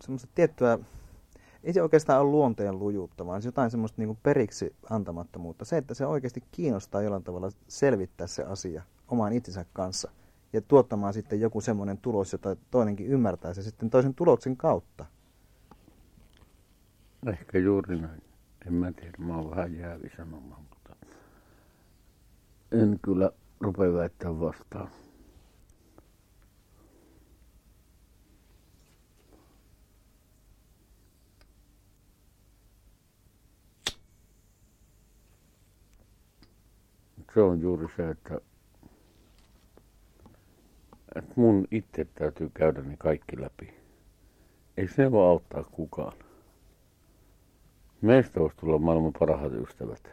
semmoista 0.00 0.28
tiettyä, 0.34 0.78
ei 1.64 1.72
se 1.72 1.82
oikeastaan 1.82 2.20
ole 2.20 2.30
luonteen 2.30 2.78
lujuutta, 2.78 3.26
vaan 3.26 3.42
jotain 3.44 3.70
semmoista 3.70 4.00
niin 4.00 4.08
kuin 4.08 4.18
periksi 4.22 4.76
antamattomuutta. 4.90 5.64
Se, 5.64 5.76
että 5.76 5.94
se 5.94 6.06
oikeasti 6.06 6.42
kiinnostaa 6.52 7.02
jollain 7.02 7.24
tavalla 7.24 7.50
selvittää 7.68 8.26
se 8.26 8.42
asia 8.42 8.82
omaan 9.08 9.32
itsensä 9.32 9.64
kanssa 9.72 10.10
ja 10.52 10.60
tuottamaan 10.60 11.12
sitten 11.14 11.40
joku 11.40 11.60
semmoinen 11.60 11.98
tulos, 11.98 12.32
jota 12.32 12.56
toinenkin 12.70 13.06
ymmärtää 13.06 13.54
se 13.54 13.62
sitten 13.62 13.90
toisen 13.90 14.14
tuloksen 14.14 14.56
kautta. 14.56 15.06
Ehkä 17.26 17.58
juuri 17.58 18.00
näin. 18.00 18.22
En 18.66 18.74
mä 18.74 18.92
tiedä, 18.92 19.18
mä 19.18 19.36
oon 19.36 19.50
vähän 19.50 19.76
jäävi 19.76 20.10
sanomaan, 20.16 20.62
mutta 20.70 20.96
en 22.72 22.98
kyllä 23.02 23.30
rupea 23.60 23.92
väittämään 23.92 24.40
vastaan. 24.40 24.88
Se 37.34 37.40
on 37.40 37.60
juuri 37.60 37.86
se, 37.96 38.10
että, 38.10 38.40
että 41.14 41.32
mun 41.36 41.66
itse 41.70 42.04
täytyy 42.04 42.50
käydä 42.54 42.82
ne 42.82 42.96
kaikki 42.98 43.40
läpi. 43.40 43.74
Ei 44.76 44.88
se 44.88 45.10
voi 45.10 45.28
auttaa 45.28 45.64
kukaan. 45.64 46.12
Meistä 48.02 48.40
voisi 48.40 48.56
tulla 48.56 48.78
maailman 48.78 49.12
parhaat 49.18 49.52
ystävät. 49.52 50.10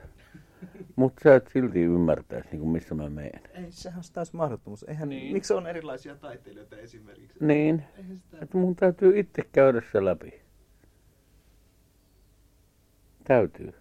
Mutta 0.95 1.21
sä 1.23 1.35
et 1.35 1.49
silti 1.53 1.81
ymmärtäisi, 1.81 2.49
niin 2.49 2.59
kuin 2.59 2.69
missä 2.69 2.95
mä 2.95 3.09
menen. 3.09 3.41
Ei, 3.53 3.71
sehän 3.71 3.97
on 3.97 4.03
taas 4.13 4.33
mahdottomuus. 4.33 4.83
Eihän, 4.83 5.09
niin. 5.09 5.33
Miksi 5.33 5.53
on 5.53 5.67
erilaisia 5.67 6.15
taiteilijoita 6.15 6.77
esimerkiksi? 6.77 7.45
Niin, 7.45 7.83
sitä... 8.13 8.37
että 8.41 8.57
mun 8.57 8.75
täytyy 8.75 9.19
itse 9.19 9.41
käydä 9.51 9.81
se 9.91 10.05
läpi. 10.05 10.41
Täytyy. 13.23 13.73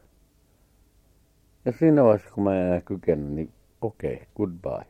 Ja 1.65 1.73
siinä 1.73 2.05
vaiheessa, 2.05 2.35
kun 2.35 2.45
mä 2.45 2.61
enää 2.61 2.81
kykenen, 2.81 3.37
niin 3.37 3.53
okei, 3.81 4.15
okay, 4.15 4.27
goodbye. 4.37 4.87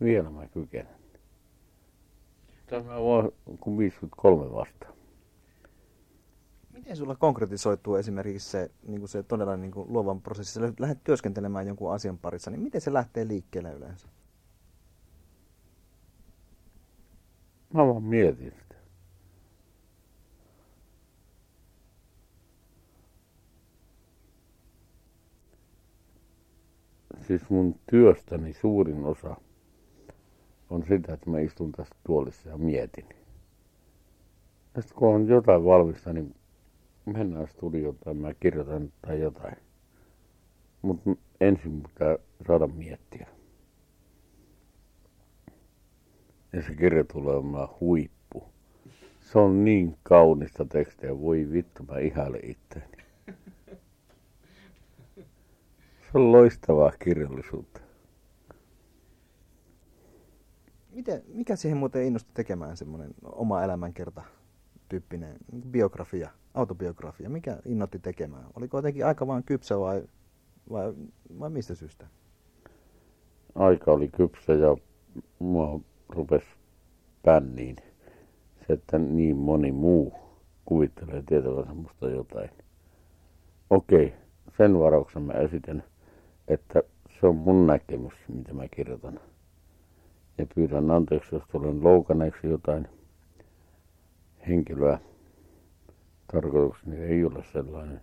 Vielä 0.00 0.30
mä 0.30 0.48
kykenen. 0.48 1.00
Tämä 2.66 2.94
on 2.94 3.32
kuin 3.60 3.78
53 3.78 4.52
vastaan. 4.52 4.99
Miten 6.80 6.96
sulla 6.96 7.16
konkretisoituu 7.16 7.94
esimerkiksi 7.94 8.50
se, 8.50 8.70
niin 8.86 9.00
kuin 9.00 9.08
se 9.08 9.22
todella 9.22 9.56
niin 9.56 9.70
kuin 9.70 9.92
luovan 9.92 10.20
prosessi, 10.20 10.52
sä 10.52 10.72
lähdet 10.78 11.04
työskentelemään 11.04 11.66
jonkun 11.66 11.92
asian 11.92 12.18
parissa, 12.18 12.50
niin 12.50 12.60
miten 12.60 12.80
se 12.80 12.92
lähtee 12.92 13.28
liikkeelle 13.28 13.72
yleensä? 13.72 14.08
Mä 17.74 17.86
vaan 17.86 18.02
mietin 18.02 18.52
sitä. 18.52 18.74
Siis 27.26 27.50
mun 27.50 27.74
työstäni 27.90 28.52
suurin 28.52 29.04
osa 29.04 29.36
on 30.70 30.84
sitä, 30.88 31.12
että 31.12 31.30
mä 31.30 31.40
istun 31.40 31.72
tässä 31.72 31.94
tuolissa 32.06 32.48
ja 32.48 32.58
mietin. 32.58 33.08
Ja 34.74 34.82
sitten 34.82 34.98
kun 34.98 35.14
on 35.14 35.28
jotain 35.28 35.64
valmista, 35.64 36.12
niin 36.12 36.39
mennään 37.06 37.48
studioon 37.48 37.96
tai 38.04 38.14
mä 38.14 38.34
kirjoitan 38.34 38.92
tai 39.02 39.20
jotain. 39.20 39.56
Mutta 40.82 41.10
ensin 41.40 41.82
pitää 41.82 42.18
saada 42.46 42.66
miettiä. 42.66 43.26
Ja 46.52 46.62
se 46.62 46.74
kirja 46.74 47.04
tulee 47.04 47.36
olemaan 47.36 47.68
huippu. 47.80 48.44
Se 49.20 49.38
on 49.38 49.64
niin 49.64 49.96
kaunista 50.02 50.64
tekstiä, 50.64 51.20
voi 51.20 51.48
vittu, 51.52 51.82
mä 51.82 51.98
ihailen 51.98 52.50
itseäni. 52.50 52.96
Se 56.12 56.18
on 56.18 56.32
loistavaa 56.32 56.92
kirjallisuutta. 57.04 57.80
Miten, 60.90 61.22
mikä 61.28 61.56
siihen 61.56 61.78
muuten 61.78 62.04
innostui 62.04 62.34
tekemään 62.34 62.76
semmoinen 62.76 63.14
oma 63.22 63.62
elämänkerta 63.62 64.22
tyyppinen 64.88 65.36
biografia, 65.70 66.30
autobiografia? 66.54 67.30
Mikä 67.30 67.58
innotti 67.64 67.98
tekemään? 67.98 68.44
Oliko 68.56 68.78
jotenkin 68.78 69.06
aika 69.06 69.26
vaan 69.26 69.44
kypsä 69.44 69.80
vai, 69.80 70.02
vai, 70.70 70.92
vai 71.38 71.50
mistä 71.50 71.74
syystä? 71.74 72.06
Aika 73.54 73.92
oli 73.92 74.08
kypsä 74.08 74.52
ja 74.52 74.76
mua 75.38 75.80
rupesi 76.08 76.46
pänniin 77.22 77.76
se, 78.66 78.72
että 78.72 78.98
niin 78.98 79.36
moni 79.36 79.72
muu 79.72 80.14
kuvittelee 80.64 81.22
tietävänsä 81.26 81.74
musta 81.74 82.08
jotain. 82.08 82.50
Okei, 83.70 84.14
sen 84.58 84.78
varauksen 84.78 85.22
mä 85.22 85.32
esitän, 85.32 85.82
että 86.48 86.82
se 87.20 87.26
on 87.26 87.36
mun 87.36 87.66
näkemys, 87.66 88.14
mitä 88.28 88.54
mä 88.54 88.68
kirjoitan. 88.68 89.20
Ja 90.38 90.46
pyydän 90.54 90.90
anteeksi, 90.90 91.34
jos 91.34 91.42
tulen 91.52 91.84
loukaneeksi 91.84 92.46
jotain 92.46 92.88
henkilöä. 94.48 94.98
Tarkoitukseni 96.32 96.96
ei 96.96 97.24
ole 97.24 97.44
sellainen. 97.52 98.02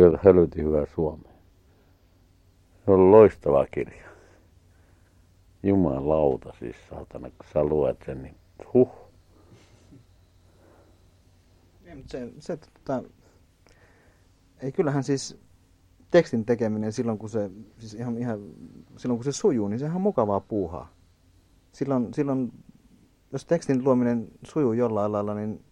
kirjoita 0.00 0.18
helvetin 0.24 0.64
hyvää 0.64 0.86
suomea. 0.86 1.32
Se 2.84 2.90
on 2.90 3.10
loistava 3.10 3.66
kirja. 3.66 4.08
Jumalauta 5.62 6.52
siis 6.58 6.76
saatana, 6.90 7.30
kun 7.30 7.46
sä 7.52 7.64
luet 7.64 8.02
sen, 8.06 8.22
niin 8.22 8.36
huh. 8.74 9.09
Ei, 11.90 11.96
mutta 11.96 12.10
se, 12.12 12.32
se 12.38 12.56
tota, 12.56 13.02
ei 14.60 14.72
kyllähän 14.72 15.04
siis 15.04 15.38
tekstin 16.10 16.44
tekeminen 16.44 16.92
silloin 16.92 17.18
kun 17.18 17.30
se, 17.30 17.50
siis 17.78 17.94
ihan, 17.94 18.18
ihan, 18.18 18.40
silloin 18.96 19.18
kun 19.18 19.24
se 19.24 19.32
sujuu, 19.32 19.68
niin 19.68 19.78
sehän 19.78 19.96
on 19.96 20.02
mukavaa 20.02 20.40
puuhaa. 20.40 20.92
Silloin, 21.72 22.14
silloin 22.14 22.52
jos 23.32 23.44
tekstin 23.44 23.84
luominen 23.84 24.28
sujuu 24.42 24.72
jollain 24.72 25.12
lailla, 25.12 25.34
niin 25.34 25.64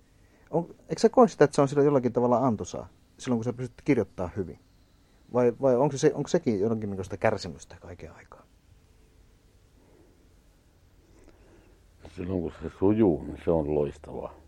on, 0.51 0.75
eikö 0.89 1.01
sä 1.01 1.09
koe 1.09 1.29
sitä, 1.29 1.45
että 1.45 1.55
se 1.55 1.63
on 1.63 1.69
silloin 1.69 1.87
jollakin 1.87 2.13
tavalla 2.13 2.47
antoisaa? 2.47 2.89
silloin, 3.19 3.39
kun 3.39 3.45
sä 3.45 3.53
pystyt 3.53 3.83
kirjoittamaan 3.85 4.37
hyvin? 4.37 4.59
Vai, 5.33 5.53
vai 5.61 5.77
onko, 5.77 5.97
se, 5.97 6.13
onko 6.15 6.29
sekin 6.29 6.61
jonkinlaista 6.61 7.17
kärsimystä 7.17 7.77
kaiken 7.81 8.13
aikaa? 8.13 8.43
Silloin 12.17 12.41
kun 12.43 12.53
se 12.63 12.71
sujuu, 12.79 13.23
niin 13.23 13.39
se 13.45 13.51
on 13.51 13.75
loistavaa. 13.75 14.48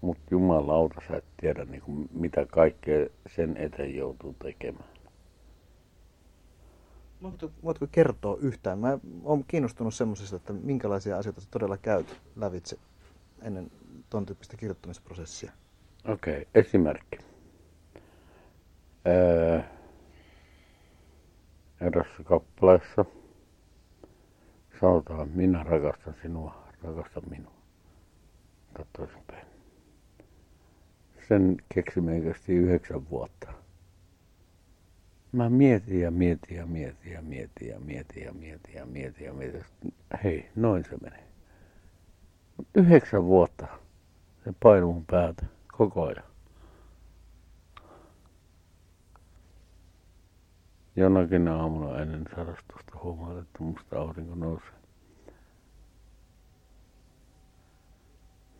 Mutta 0.00 0.22
jumalauta, 0.30 1.00
sä 1.08 1.16
et 1.16 1.24
tiedä 1.40 1.64
niin 1.64 1.82
kuin, 1.82 2.08
mitä 2.12 2.46
kaikkea 2.46 3.06
sen 3.36 3.56
eteen 3.56 3.96
joutuu 3.96 4.36
tekemään. 4.42 4.90
Voitko, 7.22 7.50
voitko 7.64 7.86
kertoa 7.92 8.36
yhtään? 8.40 8.78
Mä 8.78 8.98
oon 9.24 9.44
kiinnostunut 9.48 9.94
semmoisesta, 9.94 10.36
että 10.36 10.52
minkälaisia 10.52 11.18
asioita 11.18 11.40
sä 11.40 11.48
todella 11.50 11.76
käyt 11.76 12.20
lävitse 12.36 12.78
ennen 13.42 13.70
ton 14.10 14.26
tyyppistä 14.26 14.56
kirjoittamisprosessia. 14.56 15.52
Okei, 16.08 16.42
okay, 16.42 16.44
esimerkki. 16.54 17.18
Öö, 19.06 19.60
erässä 21.80 22.22
kappaleessa 22.24 23.04
sanotaan, 24.80 25.28
minä 25.28 25.62
rakastan 25.62 26.14
sinua, 26.22 26.54
rakasta 26.82 27.20
minua. 27.20 27.52
Katsoisin 28.72 29.22
päin. 29.26 29.49
Sen 31.30 31.56
keksimme 31.74 32.20
kesti 32.20 32.52
yhdeksän 32.52 33.10
vuotta. 33.10 33.52
Mä 35.32 35.50
mietin 35.50 36.00
ja 36.00 36.10
mietin 36.10 36.56
ja 36.56 36.66
mietin 36.66 37.12
ja 37.12 37.22
mietin 37.22 37.68
ja 37.68 37.80
mietin 37.80 38.22
ja 38.24 38.32
mietin 38.32 38.74
ja 38.74 38.86
mietin 38.86 39.26
ja 39.26 39.32
mietin. 39.32 39.64
Hei, 40.24 40.50
noin 40.56 40.84
se 40.84 40.96
menee. 41.02 41.24
Yhdeksän 42.74 43.24
vuotta 43.24 43.66
se 44.44 44.54
painui 44.62 44.92
mun 44.92 45.04
päätä 45.06 45.46
koko 45.78 46.06
ajan. 46.06 46.24
Jonakin 50.96 51.48
aamulla 51.48 52.00
ennen 52.02 52.24
sarastusta 52.36 52.98
huomaat, 53.02 53.38
että 53.38 53.62
musta 53.62 54.00
aurinko 54.00 54.34
nousee. 54.34 54.80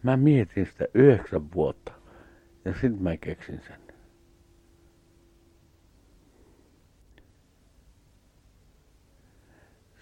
Mä 0.03 0.17
mietin 0.17 0.67
sitä 0.67 0.85
yhdeksän 0.95 1.53
vuotta 1.53 2.00
ja 2.65 2.73
sitten 2.73 3.03
mä 3.03 3.17
keksin 3.17 3.61
sen. 3.67 3.81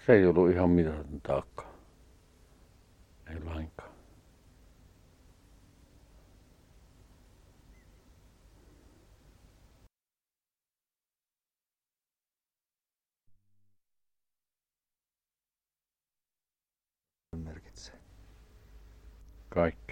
Se 0.06 0.12
ei 0.12 0.26
ollut 0.26 0.50
ihan 0.50 0.70
mitään 0.70 1.20
taakkaa. 1.22 1.74
Ei 3.26 3.44
lainkaan. 3.44 3.98
merkitsee? 17.36 17.98
Kaikki. 19.48 19.87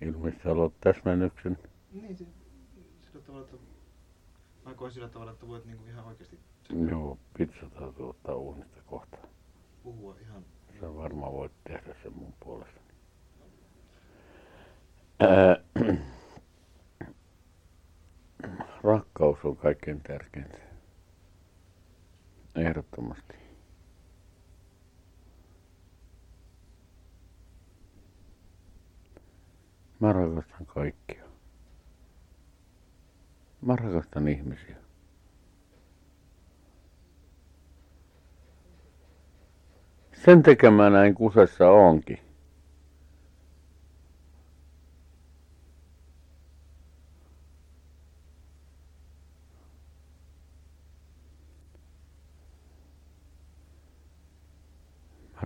Ilmeisesti 0.00 0.48
haluat 0.48 0.72
täsmennyksen. 0.80 1.58
Niin, 1.92 2.16
se, 2.16 2.24
sillä 3.02 3.20
tavalla, 3.26 3.44
että 3.44 3.56
mä 4.64 4.74
koen 4.74 4.92
sillä 4.92 5.08
tavalla, 5.08 5.32
että 5.32 5.46
voit 5.46 5.64
niinku 5.64 5.84
ihan 5.84 6.04
oikeasti 6.04 6.38
Joo, 6.90 7.18
pizza 7.38 7.70
täytyy 7.70 8.08
ottaa 8.10 8.34
uunista 8.34 8.82
kohta. 8.86 9.16
puhua 9.82 10.16
ihan... 10.20 10.44
Sä 10.80 10.94
varmaan 10.94 11.32
voit 11.32 11.52
tehdä 11.64 11.94
sen 12.02 12.12
mun 12.16 12.34
puolestani. 12.40 12.88
Ää, 15.20 15.56
rakkaus 18.82 19.38
on 19.44 19.56
kaikkein 19.56 20.00
tärkeintä. 20.00 20.58
Ehdottomasti. 22.54 23.47
Mä 30.00 30.12
rakastan 30.12 30.66
kaikkia. 30.66 31.24
Mä 33.62 33.76
rakastan 33.76 34.28
ihmisiä. 34.28 34.76
Sen 40.24 40.42
tekemään 40.42 40.92
näin 40.92 41.14
kusessa 41.14 41.70
onkin. 41.70 42.28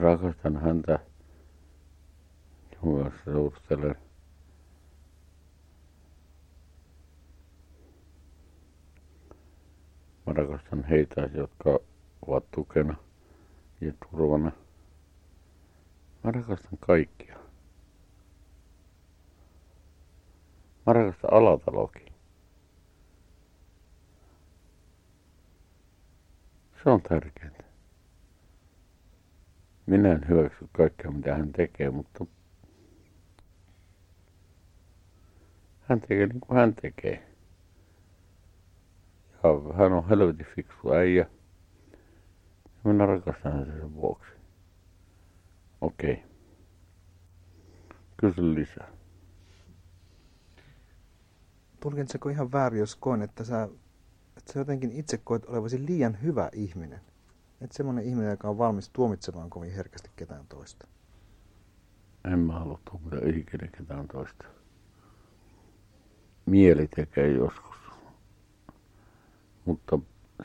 rakastan 0.03 0.57
häntä, 0.57 0.99
jonka 2.73 3.11
kanssa 3.11 3.31
Mä 10.27 10.33
rakastan 10.33 10.85
heitä, 10.85 11.29
jotka 11.35 11.79
ovat 12.27 12.51
tukena 12.51 12.95
ja 13.81 13.93
turvana. 14.11 14.53
Mä 16.25 16.31
rakastan 16.31 16.79
kaikkia. 16.81 17.39
Mä 20.87 20.93
rakastan 20.93 21.33
alatalokin. 21.33 22.13
Se 26.83 26.91
on 26.91 27.03
tärkeintä. 27.03 27.65
Minä 29.87 30.13
en 30.13 30.29
hyväksy 30.29 30.69
kaikkea, 30.73 31.11
mitä 31.11 31.35
hän 31.35 31.53
tekee, 31.53 31.91
mutta 31.91 32.27
hän 35.81 36.01
tekee 36.01 36.27
niin 36.27 36.41
kuin 36.41 36.59
hän 36.59 36.75
tekee. 36.75 37.32
Hän 39.77 39.93
on 39.93 40.09
helvetin 40.09 40.47
fiksu 40.55 40.93
äijä. 40.93 41.27
Minä 42.85 43.07
rakastan 43.07 43.53
häntä 43.53 43.73
sen 43.73 43.95
vuoksi. 43.95 44.33
Okei. 45.81 46.13
Okay. 46.13 46.25
Kysy 48.17 48.55
lisää. 48.55 48.89
Tulkitseko 51.81 52.29
ihan 52.29 52.53
väärin, 52.53 52.81
jos 52.81 52.97
koen, 52.97 53.23
että 53.23 53.45
sä, 53.45 53.69
että 54.37 54.53
sä 54.53 54.59
jotenkin 54.59 54.93
itse 54.93 55.19
koet 55.25 55.45
olevasi 55.45 55.87
liian 55.87 56.23
hyvä 56.23 56.49
ihminen? 56.53 57.01
Että 57.61 57.77
semmoinen 57.77 58.05
ihminen, 58.05 58.31
joka 58.31 58.49
on 58.49 58.59
valmis 58.59 58.89
tuomitsemaan 58.89 59.51
kovin 59.51 59.73
herkästi 59.73 60.11
ketään 60.17 60.47
toista. 60.49 60.89
En 62.33 62.39
mä 62.39 62.59
halua 62.59 62.81
tuomita 62.91 63.17
ikinä 63.29 63.69
ketään 63.79 64.09
toista. 64.09 64.45
Mieli 66.47 66.89
tekee 66.89 67.29
joskus. 67.29 67.72
Mutta 69.65 69.99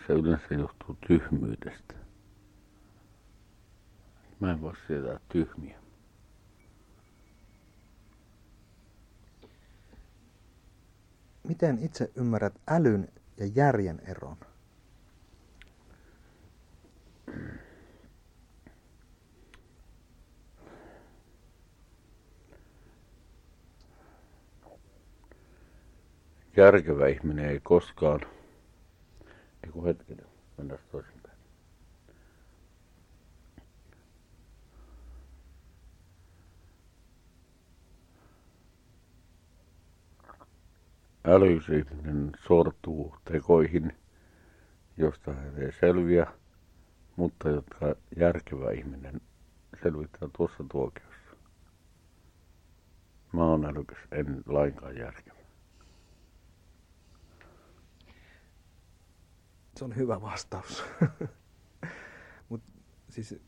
se 0.07 0.13
yleensä 0.13 0.53
johtuu 0.53 0.97
tyhmyydestä. 1.07 1.93
Mä 4.39 4.51
en 4.51 4.61
voi 4.61 4.73
sietää 4.87 5.19
tyhmiä. 5.29 5.79
Miten 11.43 11.79
itse 11.79 12.11
ymmärrät 12.15 12.53
älyn 12.67 13.07
ja 13.37 13.45
järjen 13.55 13.99
eron? 13.99 14.37
Järkevä 26.57 27.07
ihminen 27.07 27.49
ei 27.49 27.59
koskaan. 27.63 28.36
Eiku 29.67 29.85
hetkinen, 29.85 30.25
mennään 30.57 30.79
toisinpäin. 30.91 31.37
Älys 41.23 41.69
ihminen 41.69 42.31
sortuu 42.47 43.15
tekoihin, 43.31 43.93
josta 44.97 45.33
hän 45.33 45.57
ei 45.57 45.71
selviä, 45.71 46.27
mutta 47.15 47.49
jotka 47.49 47.95
järkevä 48.17 48.71
ihminen 48.71 49.21
selvittää 49.83 50.29
tuossa 50.37 50.63
tuokiossa. 50.71 51.35
Mä 53.33 53.45
oon 53.45 53.65
älykäs, 53.65 53.99
en 54.11 54.43
lainkaan 54.45 54.97
järkevä. 54.97 55.36
Se 59.77 59.85
on 59.85 59.95
hyvä 59.95 60.21
vastaus. 60.21 60.83
Mut 62.49 62.61
siis... 63.09 63.39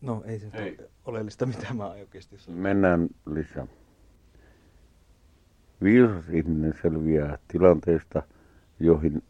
No 0.00 0.22
ei 0.26 0.38
se 0.38 0.50
Ei. 0.52 0.76
ole 0.78 0.90
oleellista, 1.04 1.46
mitä 1.46 1.74
mä 1.74 1.86
oikeasti 1.86 2.38
sanon. 2.38 2.60
Mennään 2.60 3.08
lisää. 3.26 3.66
Viisas 5.82 6.28
ihminen 6.28 6.74
selviää 6.82 7.38
tilanteista, 7.48 8.22
joihin 8.80 9.22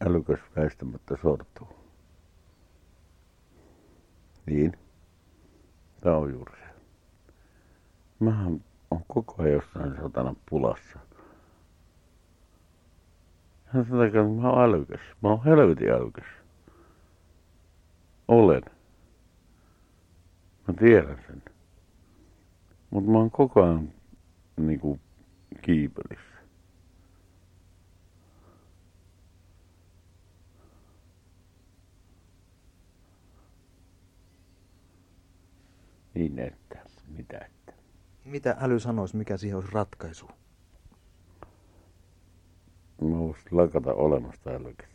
älykäs 0.00 0.40
väistämättä 0.56 1.16
sortuu. 1.22 1.68
Niin. 4.46 4.72
Tämä 6.00 6.16
on 6.16 6.32
juuri 6.32 6.56
se. 6.56 6.66
Mähän 8.20 8.64
on 8.90 9.04
koko 9.08 9.34
ajan 9.38 9.52
jossain 9.52 9.96
satana 9.96 10.34
pulassa. 10.50 10.98
Hän 13.74 13.86
sanoo, 13.88 14.04
että 14.04 14.18
mä 14.22 14.50
oon 14.50 14.64
älykäs. 14.64 15.00
Mä 15.22 15.28
oon 15.28 15.44
helvetin 15.44 15.90
älykäs. 15.90 16.24
Olen. 18.28 18.62
Mä 20.68 20.74
tiedän 20.78 21.18
sen. 21.26 21.42
Mutta 22.90 23.10
mä 23.10 23.18
oon 23.18 23.30
koko 23.30 23.62
ajan 23.62 23.92
niinku 24.56 24.98
kiipelissä. 25.62 26.32
Niin 36.14 36.38
että, 36.38 36.78
mitä 37.08 37.38
että. 37.38 37.72
Mitä 38.24 38.56
äly 38.60 38.80
sanoisi, 38.80 39.16
mikä 39.16 39.36
siihen 39.36 39.56
olisi 39.56 39.72
ratkaisu? 39.72 40.41
Mä 43.02 43.18
voisin 43.18 43.44
lakata 43.50 43.94
olemasta 43.94 44.50
älykäs. 44.50 44.88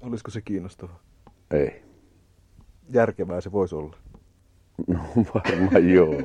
Olisiko 0.00 0.30
se 0.30 0.40
kiinnostava? 0.40 1.00
Ei. 1.50 1.82
Järkevää 2.90 3.40
se 3.40 3.52
voisi 3.52 3.74
olla. 3.74 3.96
No 4.86 5.00
varmaan 5.34 5.90
joo. 5.90 6.22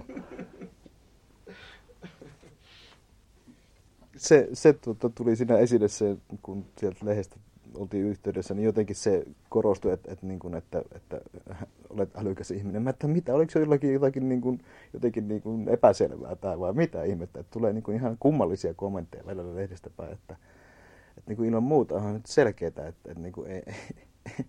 Se, 4.17 4.49
se 4.53 4.73
tuota, 4.73 5.09
tuli 5.09 5.36
siinä 5.36 5.57
esille 5.57 5.88
se, 5.88 6.17
kun 6.41 6.65
sieltä 6.77 7.05
lehdestä 7.05 7.36
oltiin 7.76 8.05
yhteydessä, 8.05 8.53
niin 8.53 8.65
jotenkin 8.65 8.95
se 8.95 9.26
korostui, 9.49 9.91
että, 9.91 10.11
että, 10.11 10.26
niin 10.26 10.39
kuin, 10.39 10.55
että, 10.55 10.82
että 10.95 11.21
olet 11.89 12.17
älykäs 12.17 12.51
ihminen. 12.51 12.82
Mä 12.82 12.89
että 12.89 13.07
mitä, 13.07 13.34
oliko 13.36 13.51
se 13.51 13.59
jollakin 13.59 13.93
jotakin 13.93 14.30
niin 14.30 14.41
kuin, 14.41 14.59
jotenkin 14.93 15.28
niin 15.28 15.41
kuin 15.41 15.69
epäselvää 15.69 16.36
tai 16.36 16.59
vai 16.59 16.74
mitä 16.74 17.03
ihmettä, 17.03 17.39
että 17.39 17.51
tulee 17.51 17.74
niin 17.74 17.84
kuin 17.84 17.97
ihan 17.97 18.17
kummallisia 18.19 18.74
kommentteja 18.74 19.26
välillä 19.26 19.55
lehdestä 19.55 19.89
päin, 19.97 20.13
että, 20.13 20.36
että 21.17 21.32
niin 21.32 21.38
kuin 21.38 21.49
ilman 21.49 21.63
muuta 21.63 21.95
on 21.95 22.13
nyt 22.13 22.26
selkeää, 22.26 22.67
että, 22.67 22.88
että 22.88 23.13
niin 23.15 23.34
kuin 23.34 23.51
ei, 23.51 23.63
ei, 23.67 24.45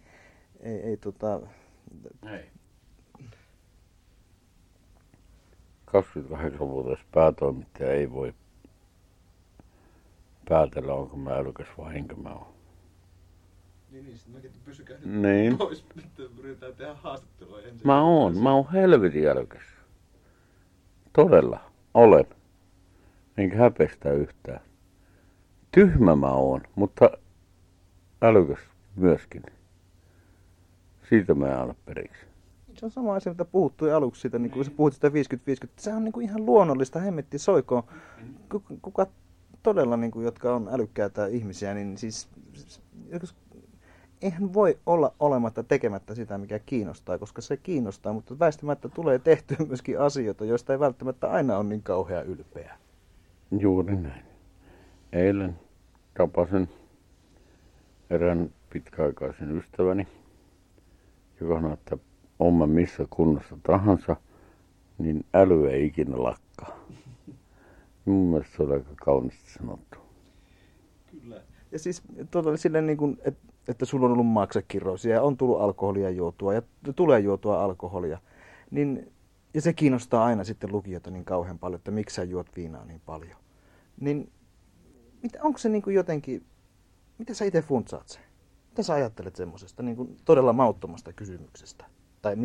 ei, 0.72 0.80
ei 0.80 0.96
tota, 0.96 1.40
Ei. 2.32 2.44
28-vuotias 5.86 6.98
päätoimittaja 7.12 7.92
ei 7.92 8.12
voi 8.12 8.34
päätellä, 10.48 10.94
onko 10.94 11.16
mä 11.16 11.30
älykäs 11.30 11.68
vai 11.78 11.96
enkä 11.96 12.16
mä 12.16 12.28
ole. 12.28 12.53
Niin, 13.94 14.04
niin, 14.06 14.18
sitten 14.18 14.34
mäkin 14.34 14.50
pysykää 14.64 14.96
Niin. 15.04 15.58
pois, 15.58 15.84
nyt 15.94 16.30
yritetään 16.38 16.74
tehdä 16.74 16.94
haastattelua 16.94 17.60
ensin. 17.60 17.86
Mä 17.86 18.02
oon, 18.02 18.38
mä 18.38 18.54
oon 18.54 18.72
helvetin 18.72 19.28
älykäs. 19.28 19.62
Todella, 21.12 21.60
olen. 21.94 22.24
Enkä 23.36 23.56
häpestä 23.56 24.12
yhtään. 24.12 24.60
Tyhmä 25.72 26.16
mä 26.16 26.32
oon, 26.32 26.60
mutta 26.74 27.10
älykäs 28.22 28.58
myöskin. 28.96 29.42
Siitä 31.08 31.34
mä 31.34 31.46
en 31.46 31.58
anna 31.58 31.74
periksi. 31.84 32.26
Se 32.78 32.86
on 32.86 32.90
sama 32.90 33.14
asia, 33.14 33.32
mitä 33.32 33.44
puhuttui 33.44 33.92
aluksi 33.92 34.20
siitä, 34.20 34.38
niin 34.38 34.50
kun 34.50 34.64
sä 34.64 34.70
puhut 34.76 34.94
sitä 34.94 35.08
50-50. 35.08 35.12
Se 35.78 35.92
on 35.94 36.04
niin 36.04 36.12
kuin 36.12 36.24
ihan 36.26 36.46
luonnollista, 36.46 37.00
hemmetti 37.00 37.38
soikoon. 37.38 37.82
Kuka, 38.50 38.74
kuka 38.82 39.06
todella, 39.62 39.96
niin 39.96 40.10
kuin, 40.10 40.24
jotka 40.24 40.54
on 40.54 40.68
älykkäitä 40.72 41.26
ihmisiä, 41.26 41.74
niin 41.74 41.98
siis 41.98 42.28
jos- 43.12 43.34
eihän 44.22 44.54
voi 44.54 44.78
olla 44.86 45.12
olematta 45.20 45.62
tekemättä 45.62 46.14
sitä, 46.14 46.38
mikä 46.38 46.58
kiinnostaa, 46.58 47.18
koska 47.18 47.42
se 47.42 47.56
kiinnostaa, 47.56 48.12
mutta 48.12 48.38
väistämättä 48.38 48.88
tulee 48.88 49.18
tehtyä 49.18 49.56
myöskin 49.68 50.00
asioita, 50.00 50.44
joista 50.44 50.72
ei 50.72 50.80
välttämättä 50.80 51.30
aina 51.30 51.56
ole 51.58 51.64
niin 51.64 51.82
kauhean 51.82 52.26
ylpeä. 52.26 52.78
Juuri 53.58 53.96
näin. 53.96 54.24
Eilen 55.12 55.58
tapasin 56.16 56.68
erään 58.10 58.50
pitkäaikaisen 58.70 59.58
ystäväni, 59.58 60.08
joka 61.40 61.54
sanoi, 61.54 61.72
että 61.72 61.98
on 62.38 62.54
mä 62.54 62.66
missä 62.66 63.06
kunnossa 63.10 63.58
tahansa, 63.62 64.16
niin 64.98 65.24
äly 65.34 65.68
ei 65.68 65.86
ikinä 65.86 66.22
lakkaa. 66.22 66.86
Mun 68.04 68.30
mielestä 68.30 68.56
se 68.56 68.62
oli 68.62 68.72
aika 68.72 68.90
kauniisti 69.04 69.52
sanottu. 69.52 69.98
Kyllä. 71.10 71.42
Ja 71.72 71.78
siis 71.78 72.02
tuota, 72.30 72.56
silleen 72.56 72.86
niin 72.86 72.96
kuin, 72.96 73.18
että, 73.24 73.53
että 73.68 73.84
sulla 73.84 74.06
on 74.06 74.12
ollut 74.12 74.26
maksakirroisia 74.26 75.14
ja 75.14 75.22
on 75.22 75.36
tullut 75.36 75.60
alkoholia 75.60 76.10
juotua 76.10 76.54
ja 76.54 76.62
tulee 76.96 77.20
juotua 77.20 77.64
alkoholia. 77.64 78.18
Niin, 78.70 79.12
ja 79.54 79.60
se 79.60 79.72
kiinnostaa 79.72 80.24
aina 80.24 80.44
sitten 80.44 80.72
lukijoita 80.72 81.10
niin 81.10 81.24
kauhean 81.24 81.58
paljon, 81.58 81.78
että 81.78 81.90
miksi 81.90 82.16
sä 82.16 82.24
juot 82.24 82.56
viinaa 82.56 82.84
niin 82.84 83.00
paljon. 83.06 83.36
Niin 84.00 84.32
mitä, 85.22 85.38
onko 85.42 85.58
se 85.58 85.68
niin 85.68 85.82
kuin 85.82 85.94
jotenkin, 85.96 86.46
mitä 87.18 87.34
sä 87.34 87.44
itse 87.44 87.62
funtsaat 87.62 88.08
se? 88.08 88.20
Mitä 88.70 88.82
sä 88.82 88.94
ajattelet 88.94 89.36
semmoisesta 89.36 89.82
niin 89.82 89.96
kuin 89.96 90.16
todella 90.24 90.52
mauttomasta 90.52 91.12
kysymyksestä 91.12 91.84
tai 92.22 92.36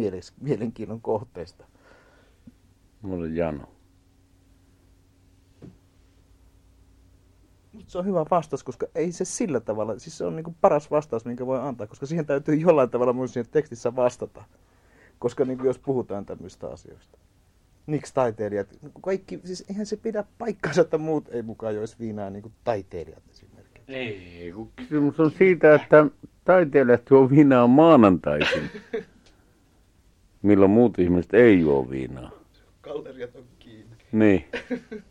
mielenkiinnon 0.42 1.02
kohteesta? 1.02 1.66
Mulla 3.02 3.24
on 3.24 3.36
jano. 3.36 3.79
Se 7.88 7.98
on 7.98 8.06
hyvä 8.06 8.26
vastaus, 8.32 8.64
koska 8.64 8.88
ei 8.96 9.12
se 9.12 9.26
sillä 9.26 9.60
tavalla, 9.60 10.00
siis 10.00 10.18
se 10.18 10.26
on 10.26 10.36
niin 10.36 10.56
paras 10.62 10.92
vastaus, 10.92 11.26
minkä 11.26 11.46
voi 11.46 11.60
antaa, 11.60 11.88
koska 11.88 12.06
siihen 12.06 12.26
täytyy 12.26 12.56
jollain 12.56 12.90
tavalla 12.90 13.14
myös 13.14 13.34
siinä 13.34 13.50
tekstissä 13.52 13.96
vastata. 13.96 14.44
Koska 15.20 15.46
niin 15.46 15.60
jos 15.64 15.80
puhutaan 15.80 16.26
tämmöistä 16.26 16.68
asioista. 16.68 17.18
Miksi 17.86 18.14
taiteilijat, 18.14 18.68
kaikki, 19.02 19.40
siis 19.44 19.66
eihän 19.70 19.86
se 19.86 19.98
pidä 19.98 20.24
paikkaansa, 20.38 20.82
että 20.82 20.98
muut 20.98 21.30
ei 21.30 21.42
mukaan 21.42 21.76
joisi 21.76 21.96
viinaa 22.00 22.30
niin 22.30 22.42
kuin 22.42 22.54
taiteilijat 22.64 23.24
esimerkiksi. 23.32 23.84
Ei, 23.88 24.52
kun 24.56 24.72
kysymys 24.76 25.20
on 25.20 25.32
siitä, 25.32 25.76
että 25.76 26.06
taiteilijat 26.46 27.10
juo 27.10 27.30
viinaa 27.30 27.68
maanantaisin, 27.68 28.70
milloin 30.42 30.72
muut 30.72 31.00
ihmiset 31.00 31.34
ei 31.34 31.60
juo 31.60 31.90
viinaa. 31.90 32.32
Galleriat 32.82 33.36
on 33.36 33.44
kiinni. 33.60 33.96
Niin. 34.12 34.46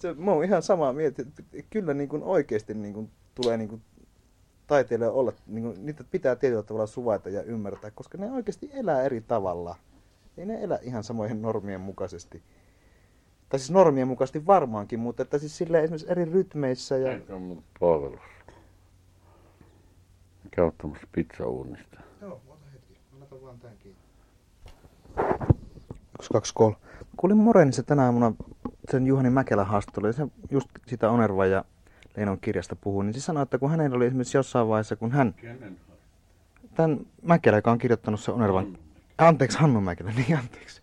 se, 0.00 0.14
mä 0.14 0.32
oon 0.32 0.44
ihan 0.44 0.62
samaa 0.62 0.92
mieltä, 0.92 1.22
että 1.22 1.42
kyllä 1.70 1.94
niin 1.94 2.08
kuin 2.08 2.22
oikeasti 2.22 2.74
niin 2.74 2.94
kuin 2.94 3.10
tulee 3.34 3.56
niin 3.56 3.68
kuin 3.68 3.82
taiteilijoilla 4.66 5.18
olla, 5.20 5.32
niin 5.46 5.64
kuin, 5.64 5.86
niitä 5.86 6.04
pitää 6.10 6.36
tietyllä 6.36 6.62
tavalla 6.62 6.86
suvaita 6.86 7.28
ja 7.28 7.42
ymmärtää, 7.42 7.90
koska 7.90 8.18
ne 8.18 8.32
oikeasti 8.32 8.70
elää 8.72 9.02
eri 9.02 9.20
tavalla. 9.20 9.76
Ei 10.36 10.46
ne 10.46 10.64
elä 10.64 10.78
ihan 10.82 11.04
samojen 11.04 11.42
normien 11.42 11.80
mukaisesti. 11.80 12.42
Tai 13.48 13.58
siis 13.58 13.70
normien 13.70 14.08
mukaisesti 14.08 14.46
varmaankin, 14.46 15.00
mutta 15.00 15.22
että 15.22 15.38
siis 15.38 15.58
sillä 15.58 15.80
esimerkiksi 15.80 16.10
eri 16.10 16.24
rytmeissä. 16.24 16.96
Ja... 16.96 17.12
Ei 17.12 17.22
on 17.28 17.42
mun 17.42 17.62
palvelus. 17.80 18.20
Käy 20.50 20.66
ottamassa 20.66 21.06
pizzauunista. 21.12 22.00
Joo, 22.20 22.40
ota 22.48 22.66
hetki. 22.72 22.98
Anna 23.12 23.26
vaan 23.42 23.58
tämän 23.58 23.76
kiinni. 23.78 24.00
Yksi, 26.18 26.30
kaksi, 26.32 26.54
kolme. 26.54 26.76
Kuulin 27.16 27.36
Morenissa 27.36 27.82
tänä 27.82 28.04
aamuna 28.04 28.32
sen 28.90 29.06
Juhani 29.06 29.30
Mäkelä 29.30 29.64
haastattelu, 29.64 30.12
se 30.12 30.26
just 30.50 30.68
sitä 30.86 31.10
Onerva 31.10 31.46
ja 31.46 31.64
Leinon 32.16 32.40
kirjasta 32.40 32.76
puhuu, 32.76 33.02
niin 33.02 33.14
se 33.14 33.20
sanoi, 33.20 33.42
että 33.42 33.58
kun 33.58 33.70
hänellä 33.70 33.96
oli 33.96 34.06
esimerkiksi 34.06 34.36
jossain 34.36 34.68
vaiheessa, 34.68 34.96
kun 34.96 35.12
hän... 35.12 35.34
Tämän 36.74 37.00
Mäkelä, 37.22 37.56
joka 37.56 37.70
on 37.70 37.78
kirjoittanut 37.78 38.20
sen 38.20 38.34
Onervan... 38.34 38.64
Hannu. 38.64 38.78
Anteeksi, 39.18 39.58
Hannu 39.58 39.80
Mäkelä, 39.80 40.12
niin 40.16 40.38
anteeksi. 40.38 40.82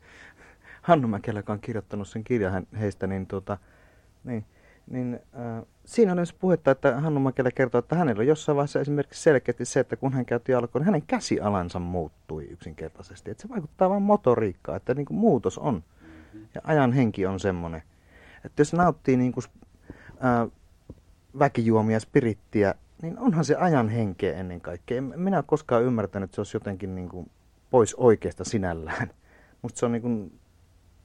Hannu 0.82 1.08
Mäkelä, 1.08 1.40
joka 1.40 1.54
on 1.54 1.60
kirjoittanut 1.60 2.08
sen 2.08 2.24
kirjan 2.24 2.68
heistä, 2.80 3.08
niin, 3.08 3.28
tuota, 3.28 3.58
niin, 4.24 4.46
niin 4.90 5.14
äh, 5.14 5.64
siinä 5.86 6.12
on 6.12 6.18
myös 6.18 6.34
puhetta, 6.34 6.72
että 6.72 7.02
Hannu 7.02 7.20
Mäkelä 7.20 7.52
kertoo, 7.52 7.80
että 7.80 7.96
hänellä 7.96 8.22
on 8.22 8.28
jossain 8.28 8.56
vaiheessa 8.56 8.80
esimerkiksi 8.80 9.24
selkeästi 9.24 9.66
se, 9.66 9.80
että 9.80 9.96
kun 9.96 10.14
hän 10.14 10.26
käytti 10.26 10.54
alkoon, 10.54 10.82
niin 10.82 10.86
hänen 10.86 11.04
käsialansa 11.08 11.80
muuttui 11.80 12.44
yksinkertaisesti. 12.44 13.32
Että 13.32 13.42
se 13.42 13.50
vaikuttaa 13.50 13.90
vain 13.90 14.02
motoriikkaan, 14.02 14.78
että 14.78 14.94
niin 14.94 15.06
kuin 15.06 15.18
muutos 15.18 15.58
on. 15.58 15.84
Ja 16.56 16.62
ajan 16.64 16.94
henki 16.94 17.26
on 17.26 17.40
semmoinen. 17.40 17.84
Että 18.48 18.62
jos 18.62 18.74
nauttii 18.74 19.18
niin 19.18 19.32
kuin, 19.32 19.44
ää, 20.20 20.48
väkijuomia, 21.40 22.00
spirittiä, 22.00 22.76
niin 23.02 23.20
onhan 23.20 23.46
se 23.46 23.56
ajan 23.56 23.90
henkeä 23.90 24.34
ennen 24.34 24.62
kaikkea. 24.62 24.98
En 24.98 25.14
minä 25.16 25.38
ole 25.38 25.44
koskaan 25.48 25.84
ymmärtänyt, 25.84 26.28
että 26.28 26.36
se 26.36 26.42
olisi 26.42 26.56
jotenkin 26.56 26.96
niin 26.96 27.10
kuin 27.10 27.32
pois 27.70 27.96
oikeasta 27.96 28.44
sinällään. 28.44 29.12
Musta 29.62 29.80
se, 29.80 29.86
on 29.86 29.92
niin 29.92 30.02
kuin, 30.02 30.40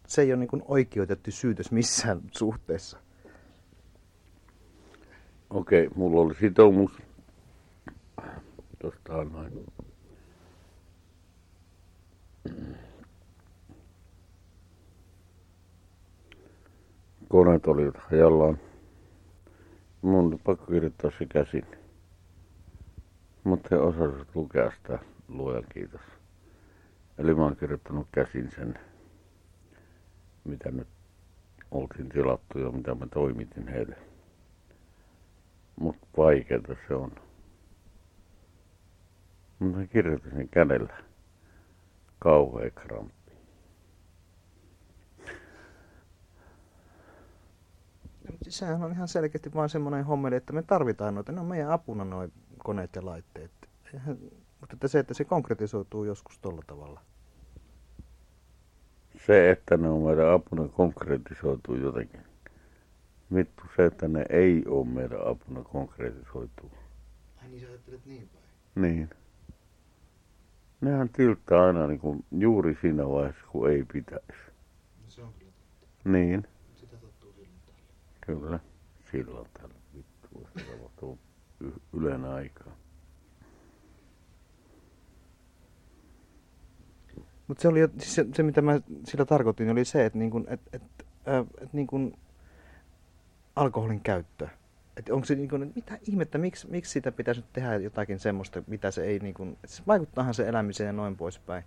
se 0.07 0.23
ei 0.23 0.33
ole 0.33 0.41
niin 0.41 0.49
kuin 0.49 0.63
oikeutettu 0.69 1.31
syytös 1.31 1.73
missään 1.73 2.21
suhteessa. 2.39 2.99
Okei, 5.51 5.89
mulla 5.95 6.21
oli 6.21 6.35
sitoumus. 6.35 6.93
Tuosta 8.79 9.25
noin. 9.25 9.67
Koneet 17.33 17.67
olivat 17.67 17.97
hajallaan. 17.97 18.59
Mun 20.03 20.27
oli 20.27 20.39
pakko 20.45 20.67
kirjoittaa 20.67 21.11
se 21.19 21.27
käsin. 21.27 21.67
Mutta 23.45 23.69
he 23.71 23.77
osasivat 23.77 24.29
lukea 24.35 24.71
sitä, 24.71 24.99
luojan 25.29 25.65
kiitos. 25.73 26.01
Eli 27.19 27.35
mä 27.35 27.43
oon 27.43 27.57
kirjoittanut 27.57 28.07
käsin 28.13 28.51
sen, 28.51 28.79
mitä 30.45 30.71
nyt 30.71 30.89
oltiin 31.71 32.09
tilattu 32.09 32.59
ja 32.59 32.71
mitä 32.71 32.95
mä 32.95 33.07
toimitin 33.07 33.69
heille. 33.69 33.97
Mutta 35.81 36.07
vaikeeta 36.17 36.77
se 36.89 36.95
on. 36.95 37.13
Mutta 39.59 39.87
kirjoitin 39.87 40.33
sen 40.33 40.49
kädellä. 40.49 40.95
Kauhea 42.19 42.71
kramppi. 42.71 43.22
Sehän 48.49 48.83
on 48.83 48.93
ihan 48.93 49.09
selkeästi 49.09 49.55
vain 49.55 49.69
semmoinen 49.69 50.05
hommeli, 50.05 50.37
että 50.37 50.53
me 50.53 50.63
tarvitaan 50.63 51.15
noita, 51.15 51.33
ne 51.33 51.41
on 51.41 51.47
meidän 51.47 51.71
apuna 51.71 52.05
nuo 52.05 52.29
koneet 52.59 52.97
ja 52.97 53.05
laitteet. 53.05 53.51
Eihän, 53.95 54.19
mutta 54.61 54.75
että 54.75 54.89
se, 54.89 54.99
että 54.99 55.15
se 55.15 55.25
konkretisoituu 55.25 56.05
joskus 56.05 56.39
tuolla 56.39 56.63
tavalla. 56.67 57.01
Se, 59.27 59.51
että 59.51 59.77
ne 59.77 59.89
on 59.89 60.03
meidän 60.03 60.33
apuna, 60.33 60.69
konkretisoituu 60.69 61.77
jotenkin. 61.77 62.21
Vittu 63.35 63.63
se, 63.77 63.87
että 63.87 64.09
ne 64.09 64.25
ei 64.31 64.63
ole 64.67 64.87
meidän 64.87 65.27
apuna, 65.27 65.63
konkretisoituu. 65.63 66.71
Ai 67.43 67.49
niin 67.49 67.61
sä 67.61 67.67
ajattelet 67.67 68.07
niin 68.07 68.29
päin? 68.29 68.45
Niin. 68.75 69.11
Nehän 70.81 71.09
tilttää 71.09 71.63
aina 71.67 71.87
niin 71.87 72.01
kuin 72.01 72.25
juuri 72.31 72.79
siinä 72.81 73.09
vaiheessa, 73.09 73.45
kun 73.53 73.71
ei 73.71 73.85
pitäisi. 73.93 74.43
No 75.03 75.09
se 75.09 75.23
on 75.23 75.33
kyllä. 75.39 75.53
Niin. 76.05 76.47
Kyllä, 78.27 78.61
silloin 79.11 79.49
tällä 79.53 79.75
vittu, 79.97 80.49
se 80.59 80.65
tapahtuu 80.65 81.19
ylen 81.93 82.25
aikaa. 82.25 82.77
Mutta 87.47 87.63
se 87.63 87.69
oli 87.69 87.81
siis 87.99 88.15
se, 88.15 88.27
se, 88.35 88.43
mitä 88.43 88.63
mä 88.63 88.81
sillä 89.05 89.25
tarkoitin, 89.25 89.71
oli 89.71 89.85
se, 89.85 90.07
että 90.07 90.19
niinku, 90.19 90.45
et, 90.49 90.61
et, 90.73 90.83
äh, 91.29 91.47
et 91.61 91.73
niinku, 91.73 92.13
alkoholin 93.57 94.01
käyttö. 94.01 94.49
Että 94.97 95.15
onko 95.15 95.27
se 95.27 95.35
niinku, 95.35 95.59
mitä 95.59 95.99
ihmettä, 96.09 96.39
miksi, 96.39 96.71
miksi 96.71 96.93
sitä 96.93 97.13
pitäisi 97.13 97.45
tehdä 97.53 97.77
jotakin 97.77 98.19
semmoista, 98.19 98.63
mitä 98.67 98.91
se 98.91 99.05
ei 99.05 99.19
niinku, 99.19 99.59
se 99.65 99.83
vaikuttaahan 99.87 100.35
se 100.35 100.49
elämiseen 100.49 100.87
ja 100.87 100.93
noin 100.93 101.17
poispäin. 101.17 101.65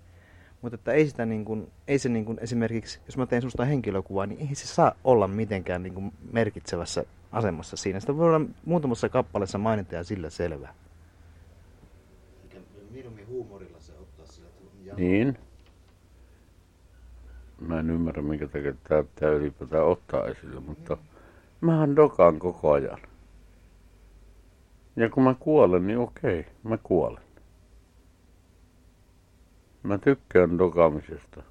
Mutta 0.65 0.75
että 0.75 0.91
ei, 0.91 1.07
sitä 1.07 1.25
niin 1.25 1.45
kuin, 1.45 1.71
ei 1.87 1.99
se 1.99 2.09
niin 2.09 2.25
kuin 2.25 2.37
esimerkiksi, 2.41 2.99
jos 3.05 3.17
mä 3.17 3.25
teen 3.25 3.41
susta 3.41 3.65
henkilökuvaa, 3.65 4.25
niin 4.25 4.47
ei 4.49 4.55
se 4.55 4.67
saa 4.67 4.95
olla 5.03 5.27
mitenkään 5.27 5.83
niin 5.83 5.93
kuin 5.93 6.13
merkitsevässä 6.31 7.03
asemassa 7.31 7.77
siinä. 7.77 7.99
Sitä 7.99 8.17
voi 8.17 8.35
olla 8.35 8.47
muutamassa 8.65 9.09
kappaleessa 9.09 9.57
mainita 9.57 9.95
ja 9.95 10.03
sillä 10.03 10.29
selvä. 10.29 10.69
Mieluummin 12.91 13.27
huumorilla 13.27 13.79
se 13.79 13.91
ottaa 13.91 14.25
sillä 14.25 14.49
Niin. 14.97 15.37
Mä 17.59 17.79
en 17.79 17.89
ymmärrä, 17.89 18.21
minkä 18.21 18.47
takia 18.47 18.73
tämä 18.83 19.03
pitää 19.03 19.29
ylipäätään 19.29 19.85
ottaa 19.85 20.27
esille, 20.27 20.59
mutta 20.59 20.95
mm. 20.95 21.01
mähän 21.61 21.95
dokaan 21.95 22.39
koko 22.39 22.71
ajan. 22.71 22.99
Ja 24.95 25.09
kun 25.09 25.23
mä 25.23 25.35
kuolen, 25.39 25.87
niin 25.87 25.99
okei, 25.99 26.45
mä 26.63 26.77
kuolen. 26.77 27.24
Mä 29.85 29.97
tykkään 29.97 30.57
dokaamisesta. 30.57 31.43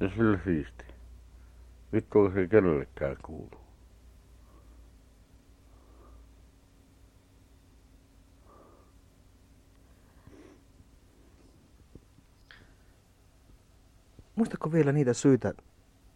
Ja 0.00 0.08
sillä 0.08 0.38
siisti. 0.44 0.84
Vittu 1.92 2.30
se 2.34 2.46
kenellekään 2.46 3.16
kuulu. 3.22 3.60
Muistatko 14.36 14.72
vielä 14.72 14.92
niitä 14.92 15.12
syitä, 15.12 15.54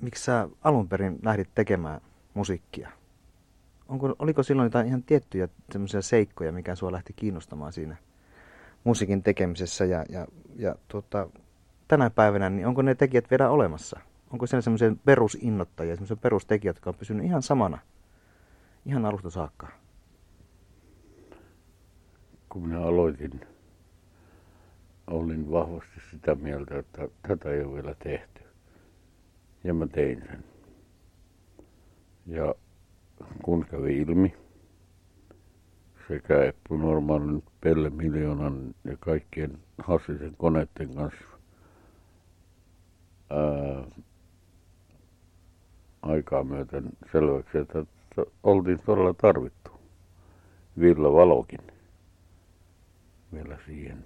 miksi 0.00 0.24
sä 0.24 0.48
alun 0.62 0.88
perin 0.88 1.18
lähdit 1.22 1.48
tekemään 1.54 2.00
musiikkia? 2.34 2.95
Onko, 3.88 4.16
oliko 4.18 4.42
silloin 4.42 4.66
jotain 4.66 4.86
ihan 4.86 5.02
tiettyjä 5.02 5.48
semmoisia 5.72 6.02
seikkoja, 6.02 6.52
mikä 6.52 6.74
sua 6.74 6.92
lähti 6.92 7.12
kiinnostamaan 7.12 7.72
siinä 7.72 7.96
musiikin 8.84 9.22
tekemisessä 9.22 9.84
ja, 9.84 10.04
ja, 10.08 10.26
ja 10.56 10.74
tuota, 10.88 11.28
tänä 11.88 12.10
päivänä, 12.10 12.50
niin 12.50 12.66
onko 12.66 12.82
ne 12.82 12.94
tekijät 12.94 13.30
vielä 13.30 13.50
olemassa? 13.50 14.00
Onko 14.30 14.46
siellä 14.46 14.62
semmoisia 14.62 14.92
perusinnottajia, 15.04 15.94
semmoisia 15.94 16.16
perustekijät, 16.16 16.76
jotka 16.76 16.90
on 16.90 16.96
pysynyt 16.96 17.24
ihan 17.24 17.42
samana, 17.42 17.78
ihan 18.86 19.04
alusta 19.04 19.30
saakka? 19.30 19.68
Kun 22.48 22.68
minä 22.68 22.82
aloitin, 22.82 23.40
olin 25.06 25.50
vahvasti 25.50 26.00
sitä 26.10 26.34
mieltä, 26.34 26.78
että 26.78 27.08
tätä 27.28 27.50
ei 27.50 27.62
ole 27.62 27.74
vielä 27.74 27.94
tehty. 27.94 28.42
Ja 29.64 29.74
mä 29.74 29.86
tein 29.86 30.22
sen. 30.26 30.44
Ja 32.26 32.54
kun 33.42 33.66
kävi 33.70 33.96
ilmi, 33.96 34.34
sekä 36.08 36.44
Eppu 36.44 36.76
Normaalin, 36.76 37.42
Pelle 37.60 37.90
Miljoonan 37.90 38.74
ja 38.84 38.96
kaikkien 39.00 39.58
Hassisen 39.78 40.34
koneiden 40.36 40.94
kanssa 40.94 41.24
ää, 43.30 43.84
aikaa 46.02 46.44
myöten 46.44 46.84
selväksi, 47.12 47.58
että 47.58 47.84
oltiin 48.42 48.78
todella 48.86 49.14
tarvittu. 49.14 49.70
Villa 50.80 51.12
Valokin 51.12 51.60
vielä 53.32 53.58
siihen. 53.66 54.04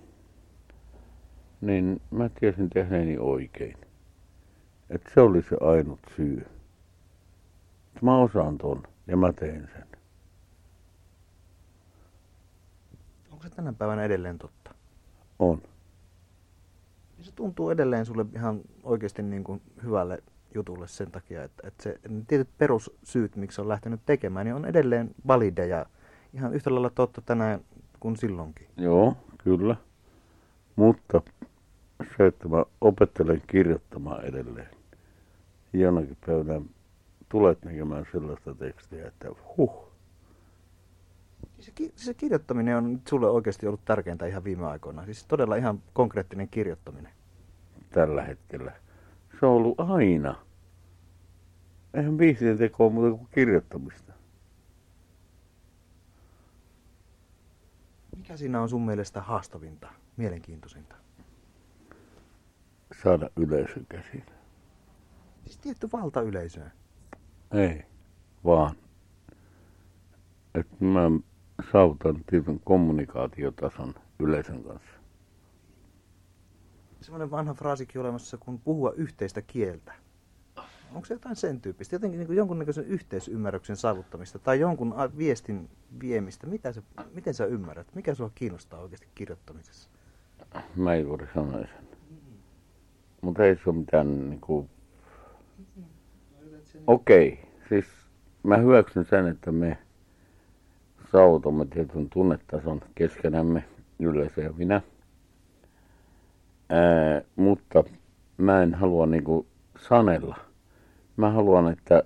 Niin 1.60 2.00
mä 2.10 2.28
tiesin 2.28 2.70
tehneeni 2.70 3.18
oikein. 3.18 3.76
Että 4.90 5.10
se 5.14 5.20
oli 5.20 5.42
se 5.42 5.56
ainut 5.60 6.00
syy. 6.16 6.46
Mä 8.02 8.18
osaan 8.18 8.58
ton 8.58 8.82
ja 9.10 9.16
mä 9.16 9.32
teen 9.32 9.68
sen. 9.72 9.86
Onko 13.32 13.44
se 13.44 13.50
tänä 13.50 13.72
päivänä 13.72 14.04
edelleen 14.04 14.38
totta? 14.38 14.74
On. 15.38 15.62
Ja 17.18 17.24
se 17.24 17.32
tuntuu 17.32 17.70
edelleen 17.70 18.06
sulle 18.06 18.26
ihan 18.34 18.60
oikeasti 18.82 19.22
niin 19.22 19.44
kuin 19.44 19.62
hyvälle 19.82 20.22
jutulle 20.54 20.88
sen 20.88 21.10
takia, 21.10 21.44
että, 21.44 21.68
että 21.68 21.82
se, 21.82 21.98
ne 22.08 22.22
tietyt 22.28 22.48
perussyyt, 22.58 23.36
miksi 23.36 23.60
on 23.60 23.68
lähtenyt 23.68 24.00
tekemään, 24.06 24.46
niin 24.46 24.54
on 24.54 24.64
edelleen 24.64 25.14
valideja. 25.26 25.86
Ihan 26.34 26.54
yhtä 26.54 26.70
lailla 26.70 26.90
totta 26.90 27.20
tänään 27.20 27.60
kuin 28.00 28.16
silloinkin. 28.16 28.66
Joo, 28.76 29.16
kyllä. 29.38 29.76
Mutta 30.76 31.22
se, 32.16 32.26
että 32.26 32.48
mä 32.48 32.64
opettelen 32.80 33.42
kirjoittamaan 33.46 34.24
edelleen. 34.24 34.68
Jonakin 35.72 36.16
päivänä 36.26 36.60
tulet 37.30 37.64
näkemään 37.64 38.06
sellaista 38.12 38.54
tekstiä, 38.54 39.08
että 39.08 39.28
huh. 39.56 39.90
Se, 41.60 41.72
se 41.96 42.14
kirjoittaminen 42.14 42.76
on 42.76 43.00
sulle 43.08 43.30
oikeasti 43.30 43.66
ollut 43.66 43.84
tärkeintä 43.84 44.26
ihan 44.26 44.44
viime 44.44 44.66
aikoina. 44.66 45.04
Siis 45.04 45.24
todella 45.24 45.56
ihan 45.56 45.82
konkreettinen 45.92 46.48
kirjoittaminen. 46.48 47.12
Tällä 47.90 48.22
hetkellä. 48.22 48.72
Se 49.40 49.46
on 49.46 49.52
ollut 49.52 49.80
aina. 49.80 50.34
Eihän 51.94 52.16
biisien 52.16 52.58
tekoa 52.58 52.90
muuta 52.90 53.16
kuin 53.16 53.28
kirjoittamista. 53.30 54.12
Mikä 58.16 58.36
siinä 58.36 58.62
on 58.62 58.68
sun 58.68 58.86
mielestä 58.86 59.20
haastavinta, 59.20 59.88
mielenkiintoisinta? 60.16 60.94
Saada 63.02 63.30
yleisön 63.36 63.86
käsiin. 63.88 64.26
Siis 65.44 65.58
tietty 65.58 65.88
valta 65.92 66.20
yleisöön. 66.20 66.72
Ei, 67.52 67.82
vaan 68.44 68.76
että 70.54 70.84
mä 70.84 71.10
saavutan 71.72 72.24
tietyn 72.26 72.60
kommunikaatiotason 72.64 73.94
yleisön 74.18 74.62
kanssa. 74.62 74.90
Semmoinen 77.00 77.30
vanha 77.30 77.54
fraasikin 77.54 78.00
olemassa 78.00 78.36
kuin 78.36 78.58
puhua 78.58 78.92
yhteistä 78.96 79.42
kieltä. 79.42 79.92
Onko 80.94 81.04
se 81.04 81.14
jotain 81.14 81.36
sen 81.36 81.60
tyyppistä? 81.60 81.94
Jotenkin 81.94 82.20
niin 82.20 82.36
jonkunnäköisen 82.36 82.84
yhteisymmärryksen 82.84 83.76
saavuttamista 83.76 84.38
tai 84.38 84.60
jonkun 84.60 84.94
viestin 85.16 85.68
viemistä. 86.00 86.46
Mitä 86.46 86.72
se, 86.72 86.82
miten 87.14 87.34
sä 87.34 87.44
ymmärrät? 87.46 87.94
Mikä 87.94 88.14
sua 88.14 88.30
kiinnostaa 88.34 88.80
oikeasti 88.80 89.08
kirjoittamisessa? 89.14 89.90
Mä 90.76 90.94
ei 90.94 91.02
juuri 91.02 91.26
sanoa 91.34 91.58
sen. 91.58 91.88
Mutta 93.20 93.44
ei 93.44 93.56
se 93.56 93.70
ole 93.70 93.76
mitään 93.76 94.30
niin 94.30 94.40
kuin... 94.40 94.70
Okei, 96.90 97.38
siis 97.68 97.86
mä 98.42 98.56
hyväksyn 98.56 99.04
sen, 99.04 99.26
että 99.26 99.52
me 99.52 99.78
saavutamme 101.12 101.64
tietyn 101.64 102.10
tunnetason 102.10 102.80
keskenämme, 102.94 103.64
yleensä 103.98 104.40
ja 104.40 104.52
minä. 104.52 104.82
Ää, 106.68 107.22
mutta 107.36 107.84
mä 108.36 108.62
en 108.62 108.74
halua 108.74 109.06
niinku 109.06 109.46
sanella. 109.78 110.36
Mä 111.16 111.30
haluan, 111.30 111.72
että 111.72 112.02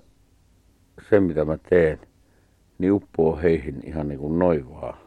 se 1.10 1.20
mitä 1.20 1.44
mä 1.44 1.58
teen, 1.70 2.00
niin 2.78 2.92
uppoo 2.92 3.36
heihin 3.36 3.80
ihan 3.84 4.08
niin 4.08 4.20
kuin 4.20 4.38
noivaa. 4.38 4.98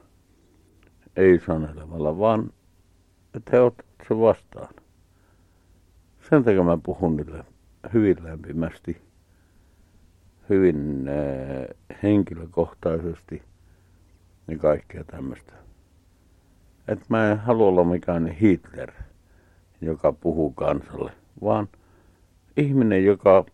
Ei 1.15 1.39
sanelemalla, 1.39 2.19
vaan 2.19 2.53
että 3.36 3.51
he 3.51 3.59
ottavat 3.59 4.07
sen 4.07 4.19
vastaan. 4.19 4.73
Sen 6.30 6.43
takia 6.43 6.63
mä 6.63 6.78
puhun 6.84 7.17
niille 7.17 7.43
hyvin 7.93 8.23
lämpimästi, 8.23 9.07
hyvin 10.50 11.08
äh, 11.08 11.98
henkilökohtaisesti 12.04 13.43
ja 14.48 14.58
kaikkea 14.58 15.04
tämmöistä. 15.04 15.54
Että 16.88 17.06
mä 17.10 17.32
en 17.32 17.39
halua 17.39 17.68
olla 17.68 17.84
mikään 17.84 18.28
Hitler, 18.28 18.91
joka 19.82 20.14
puhuu 20.14 20.52
kansalle, 20.52 21.12
vaan 21.43 21.68
ihminen, 22.58 23.06
joka 23.06 23.45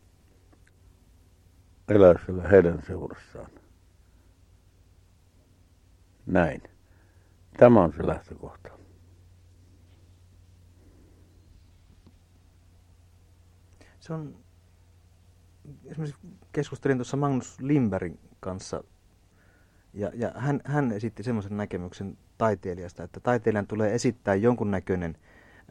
elää 1.90 2.16
siellä 2.26 2.48
heidän 2.48 2.82
seurassaan. 2.88 3.50
Näin. 6.26 6.62
Tämä 7.58 7.84
on 7.84 7.94
se 7.94 8.08
lähtökohta. 8.08 8.70
Se 14.00 14.14
on, 14.14 14.36
esimerkiksi 15.86 16.28
keskustelin 16.54 16.98
tuossa 16.98 17.18
Magnus 17.18 17.60
Limberin 17.62 18.20
kanssa, 18.40 18.84
ja, 19.94 20.12
ja 20.14 20.32
hän, 20.36 20.62
hän 20.66 20.92
esitti 20.92 21.24
semmoisen 21.24 21.58
näkemyksen 21.58 22.18
taiteilijasta, 22.38 23.04
että 23.04 23.20
taiteilijan 23.20 23.68
tulee 23.68 23.96
esittää 23.96 24.36
jonkunnäköinen 24.36 25.18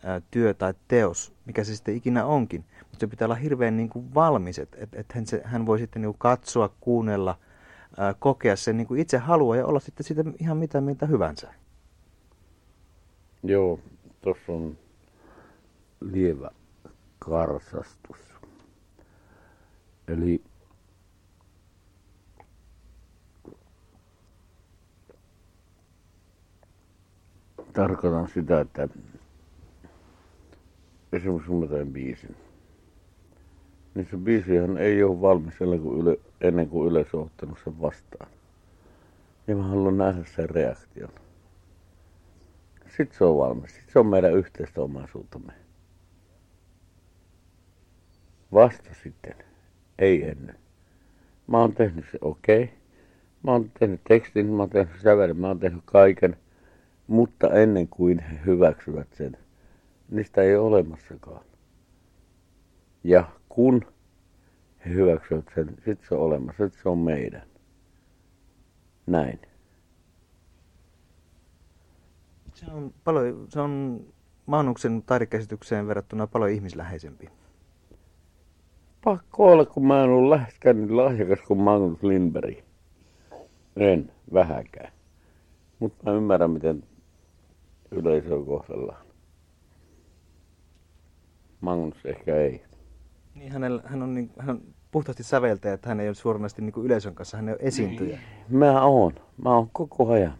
ää, 0.05 0.23
työ 0.31 0.55
tai 0.55 0.75
teos, 0.89 1.35
mikä 1.47 1.65
se 1.65 1.75
sitten 1.75 1.97
ikinä 1.97 2.25
onkin, 2.25 2.65
mutta 2.79 2.99
se 2.99 3.07
pitää 3.07 3.27
olla 3.27 3.35
hirveän 3.35 3.77
niin 3.77 3.89
kuin 3.89 4.15
valmis, 4.15 4.59
että 4.59 4.77
et, 4.93 5.13
hän, 5.13 5.25
hän 5.45 5.67
voi 5.67 5.79
sitten 5.79 6.03
niin 6.03 6.13
kuin 6.13 6.19
katsoa, 6.19 6.71
kuunnella, 6.81 7.39
ää, 7.97 8.15
kokea 8.15 8.57
sen 8.57 8.77
niin 8.77 8.87
kuin 8.87 9.01
itse 9.01 9.19
haluaa 9.19 9.57
ja 9.57 9.67
olla 9.67 9.81
sitten 9.81 10.05
siitä 10.05 10.25
ihan 10.39 10.57
mitä 10.57 10.81
mieltä 10.81 11.07
hyvänsä. 11.07 11.55
Joo, 13.43 13.81
tuossa 14.21 14.53
on 14.53 14.79
lievä 16.01 16.51
karsastus. 17.19 18.19
Eli 20.09 20.43
tarkoitan 27.73 28.29
sitä, 28.29 28.61
että 28.61 28.89
esimerkiksi 31.13 31.49
kun 31.49 31.61
mä 31.61 31.67
teen 31.67 31.93
biisin, 31.93 32.37
niin 33.95 34.09
se 34.11 34.17
biisihän 34.17 34.79
ei 34.79 35.03
ole 35.03 35.21
valmis 35.21 35.55
ennen 36.41 36.69
kuin, 36.69 36.89
yleisö 36.91 37.17
on 37.17 37.27
ottanut 37.27 37.59
sen 37.65 37.81
vastaan. 37.81 38.31
Ja 39.47 39.57
mä 39.57 39.63
haluan 39.63 39.99
nähdä 39.99 40.25
sen 40.25 40.51
reaktion. 40.51 41.11
Sitten 42.97 43.19
se 43.19 43.25
on 43.25 43.39
valmis. 43.39 43.75
Sitten 43.75 43.93
se 43.93 43.99
on 43.99 44.07
meidän 44.07 44.33
yhteistä 44.33 44.81
omaisuutamme. 44.81 45.53
Vasta 48.53 48.91
sitten. 49.03 49.35
Ei 49.99 50.29
ennen. 50.29 50.57
Mä 51.47 51.59
oon 51.59 51.75
tehnyt 51.75 52.05
se 52.13 52.19
okei. 52.21 52.65
Okay. 52.65 52.77
Mä 53.43 53.51
oon 53.51 53.71
tehnyt 53.79 54.01
tekstin, 54.09 54.47
mä 54.47 54.63
oon 54.63 54.71
tehnyt 54.71 55.01
sävelen, 55.01 55.37
mä 55.37 55.47
oon 55.47 55.61
tehnyt 55.61 55.83
kaiken. 55.85 56.37
Mutta 57.07 57.49
ennen 57.55 57.89
kuin 57.89 58.19
he 58.19 58.39
hyväksyvät 58.47 59.09
sen, 59.13 59.37
niistä 60.11 60.43
ei 60.43 60.57
ole 60.57 60.67
olemassakaan. 60.67 61.45
Ja 63.05 63.25
kun 63.49 63.83
he 64.85 64.91
hyväksyvät 64.91 65.45
sen, 65.55 65.69
sitten 65.69 66.09
se 66.09 66.15
on 66.15 66.21
olemassa, 66.21 66.65
sitten 66.65 66.83
se 66.83 66.89
on 66.89 66.99
meidän. 66.99 67.43
Näin. 69.07 69.41
Se 72.55 72.67
on, 72.73 72.95
paljon, 73.05 73.47
se 73.49 73.61
on 73.61 74.05
Maanuksen 74.47 75.03
taidekäsitykseen 75.03 75.89
verrattuna 75.89 76.27
paljon 76.27 76.51
ihmisläheisempi. 76.51 77.29
Pakko 79.05 79.53
olla, 79.53 79.65
kun 79.65 79.87
mä 79.87 80.05
en 80.05 80.11
ollut 80.11 80.31
läheskään 80.31 80.77
niin 80.77 80.97
lahjakas 80.97 81.41
kuin 81.47 81.61
Magnus 81.61 82.03
Lindberg. 82.03 82.59
En 83.77 84.13
vähäkään. 84.33 84.93
Mutta 85.79 86.05
mä 86.05 86.17
ymmärrän, 86.17 86.51
miten 86.51 86.85
yleisö 87.93 88.45
kohdellaan. 88.47 89.07
Magnus 91.61 92.07
ehkä 92.07 92.37
ei. 92.37 92.65
Niin, 93.35 93.53
hänellä, 93.53 93.83
hän, 93.87 94.03
on 94.03 94.15
niin, 94.15 94.31
hän 94.39 94.51
on 94.51 94.63
puhtaasti 94.91 95.23
säveltäjä, 95.23 95.75
että 95.75 95.89
hän 95.89 96.01
ei 96.01 96.09
ole 96.09 96.15
suoranaisesti 96.15 96.63
niin 96.63 96.73
kuin 96.73 96.87
yleisön 96.87 97.15
kanssa, 97.15 97.37
hän 97.37 97.49
ei 97.49 97.55
ole 97.55 97.63
esiintyjä. 97.63 98.17
Niin. 98.17 98.59
Mä 98.59 98.85
oon. 98.85 99.15
Mä 99.45 99.55
oon 99.55 99.71
koko 99.73 100.13
ajan. 100.13 100.39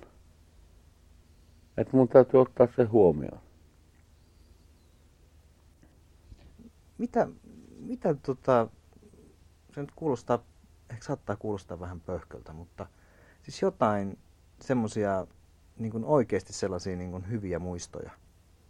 Että 1.77 1.97
mun 1.97 2.09
täytyy 2.09 2.41
ottaa 2.41 2.69
se 2.77 2.85
huomioon. 2.85 3.41
Mitä, 6.99 7.29
mitä 7.79 8.15
tota, 8.15 8.69
se 9.75 9.81
nyt 9.81 9.93
kuulostaa, 9.97 10.39
ehkä 10.91 11.05
saattaa 11.05 11.37
kuulostaa 11.37 11.81
vähän 11.81 12.01
pöhköltä, 12.01 12.53
mutta 12.53 12.87
siis 13.43 13.63
jotain 13.63 14.19
semmoisia 14.61 15.27
niin 15.79 16.05
oikeasti 16.05 16.53
sellaisia 16.53 16.97
niin 16.97 17.11
kuin 17.11 17.31
hyviä 17.31 17.59
muistoja 17.59 18.11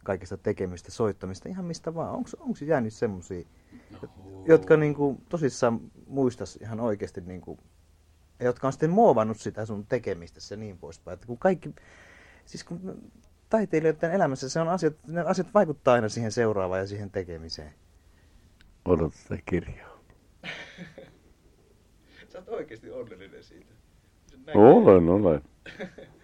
kaikista 0.04 0.36
tekemistä, 0.36 0.90
soittamista, 0.90 1.48
ihan 1.48 1.64
mistä 1.64 1.94
vaan. 1.94 2.14
Onko 2.14 2.58
jäänyt 2.66 2.92
semmoisia, 2.92 3.44
no. 3.90 3.98
jotka 4.46 4.76
niin 4.76 4.94
kuin, 4.94 5.22
tosissaan 5.28 5.80
muistas 6.06 6.56
ihan 6.56 6.80
oikeasti, 6.80 7.20
niin 7.20 7.40
kuin, 7.40 7.58
ja 8.38 8.44
jotka 8.44 8.66
on 8.66 8.72
sitten 8.72 8.90
muovannut 8.90 9.40
sitä 9.40 9.66
sun 9.66 9.86
tekemistä 9.86 10.40
ja 10.50 10.56
niin 10.56 10.78
poispäin. 10.78 11.14
Että 11.14 11.26
kun 11.26 11.38
kaikki, 11.38 11.74
siis 12.44 12.64
kun 12.64 13.10
taiteilijoiden 13.50 14.12
elämässä 14.12 14.48
se 14.48 14.60
on 14.60 14.68
asiat, 14.68 14.94
ne 15.06 15.20
asiat 15.20 15.54
vaikuttaa 15.54 15.94
aina 15.94 16.08
siihen 16.08 16.32
seuraavaan 16.32 16.80
ja 16.80 16.86
siihen 16.86 17.10
tekemiseen. 17.10 17.72
Odota 18.84 19.16
sitä 19.16 19.38
kirjaa. 19.46 19.98
Sä 22.32 22.38
oot 22.38 22.48
oikeasti 22.48 22.90
onnellinen 22.90 23.44
siitä. 23.44 23.72
Olen, 24.54 25.08
olen. 25.08 25.42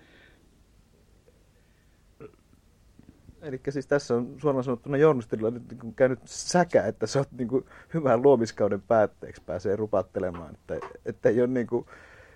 Eli 3.49 3.61
siis 3.69 3.87
tässä 3.87 4.15
on 4.15 4.35
suoraan 4.39 4.65
sanottuna 4.65 4.97
journalistilla 4.97 5.51
nyt 5.51 5.83
niin 5.83 5.95
käynyt 5.95 6.19
säkä, 6.25 6.87
että 6.87 7.07
sä 7.07 7.19
oot 7.19 7.33
niin 7.33 7.49
kuin 7.49 7.65
hyvän 7.95 8.23
luomiskauden 8.23 8.83
päätteeksi 8.83 9.43
pääsee 9.47 9.77
rupattelemaan. 9.77 10.55
Että, 10.55 10.87
että 11.05 11.29
ei 11.29 11.41
ole 11.41 11.47
niin 11.47 11.67
kuin, 11.67 11.87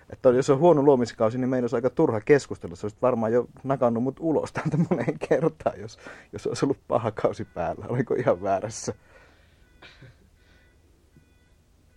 että 0.09 0.29
jos 0.29 0.49
on 0.49 0.59
huono 0.59 0.83
luomiskausi, 0.83 1.37
niin 1.37 1.49
meidän 1.49 1.63
olisi 1.63 1.75
aika 1.75 1.89
turha 1.89 2.21
keskustella. 2.21 2.75
Se 2.75 2.85
olisi 2.85 2.97
varmaan 3.01 3.33
jo 3.33 3.47
nakannut 3.63 4.03
mut 4.03 4.19
ulos 4.19 4.53
täältä 4.53 4.77
moneen 4.89 5.19
kertaan, 5.29 5.79
jos, 5.79 5.99
jos 6.31 6.47
olisi 6.47 6.65
ollut 6.65 6.79
paha 6.87 7.11
kausi 7.11 7.45
päällä. 7.45 7.85
Oliko 7.89 8.13
ihan 8.13 8.41
väärässä? 8.41 8.93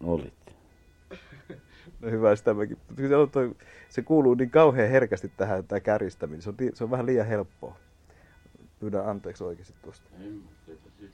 Olit. 0.04 0.56
No 2.00 2.10
hyvä 2.10 2.36
sitä 2.36 2.54
mäkin. 2.54 2.78
Se 3.88 4.02
kuuluu 4.02 4.34
niin 4.34 4.50
kauhean 4.50 4.90
herkästi 4.90 5.32
tähän 5.36 5.64
tämä 5.64 5.80
kärjistäminen. 5.80 6.42
Se 6.42 6.50
on, 6.50 6.56
se 6.74 6.84
on 6.84 6.90
vähän 6.90 7.06
liian 7.06 7.26
helppoa. 7.26 7.76
Pyydän 8.86 9.08
anteeksi 9.08 9.44
oikeasti 9.44 9.74
tuosta. 9.82 10.10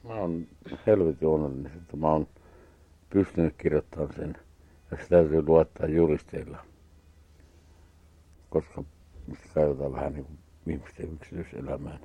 Mä 0.04 0.14
oon 0.14 0.46
helvetin 0.86 1.28
onnellinen, 1.28 1.72
että 1.76 1.96
mä 1.96 2.12
oon 2.12 2.28
pystynyt 3.10 3.54
kirjoittamaan 3.58 4.14
sen. 4.14 4.36
Ja 4.90 4.96
se 4.96 5.08
täytyy 5.08 5.42
luottaa 5.46 5.86
juristeilla. 5.86 6.64
Koska 8.50 8.84
mistä 9.26 9.48
katsotaan 9.54 9.92
vähän 9.92 10.12
niin 10.12 10.24
kuin 10.24 10.38
ihmisten 10.66 11.12
yksityiselämään. 11.12 12.00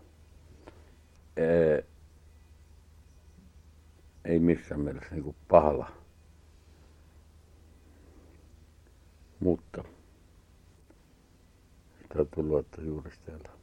Ee, 1.38 1.86
ei 4.26 4.40
missään 4.40 4.82
mielessä 4.82 5.16
niin 5.16 5.24
kuin 5.24 5.36
pahalla. 5.48 5.92
Mutta 9.40 9.84
täytyy 12.10 12.44
luottaa 12.44 12.84
juristeilla. 12.84 13.57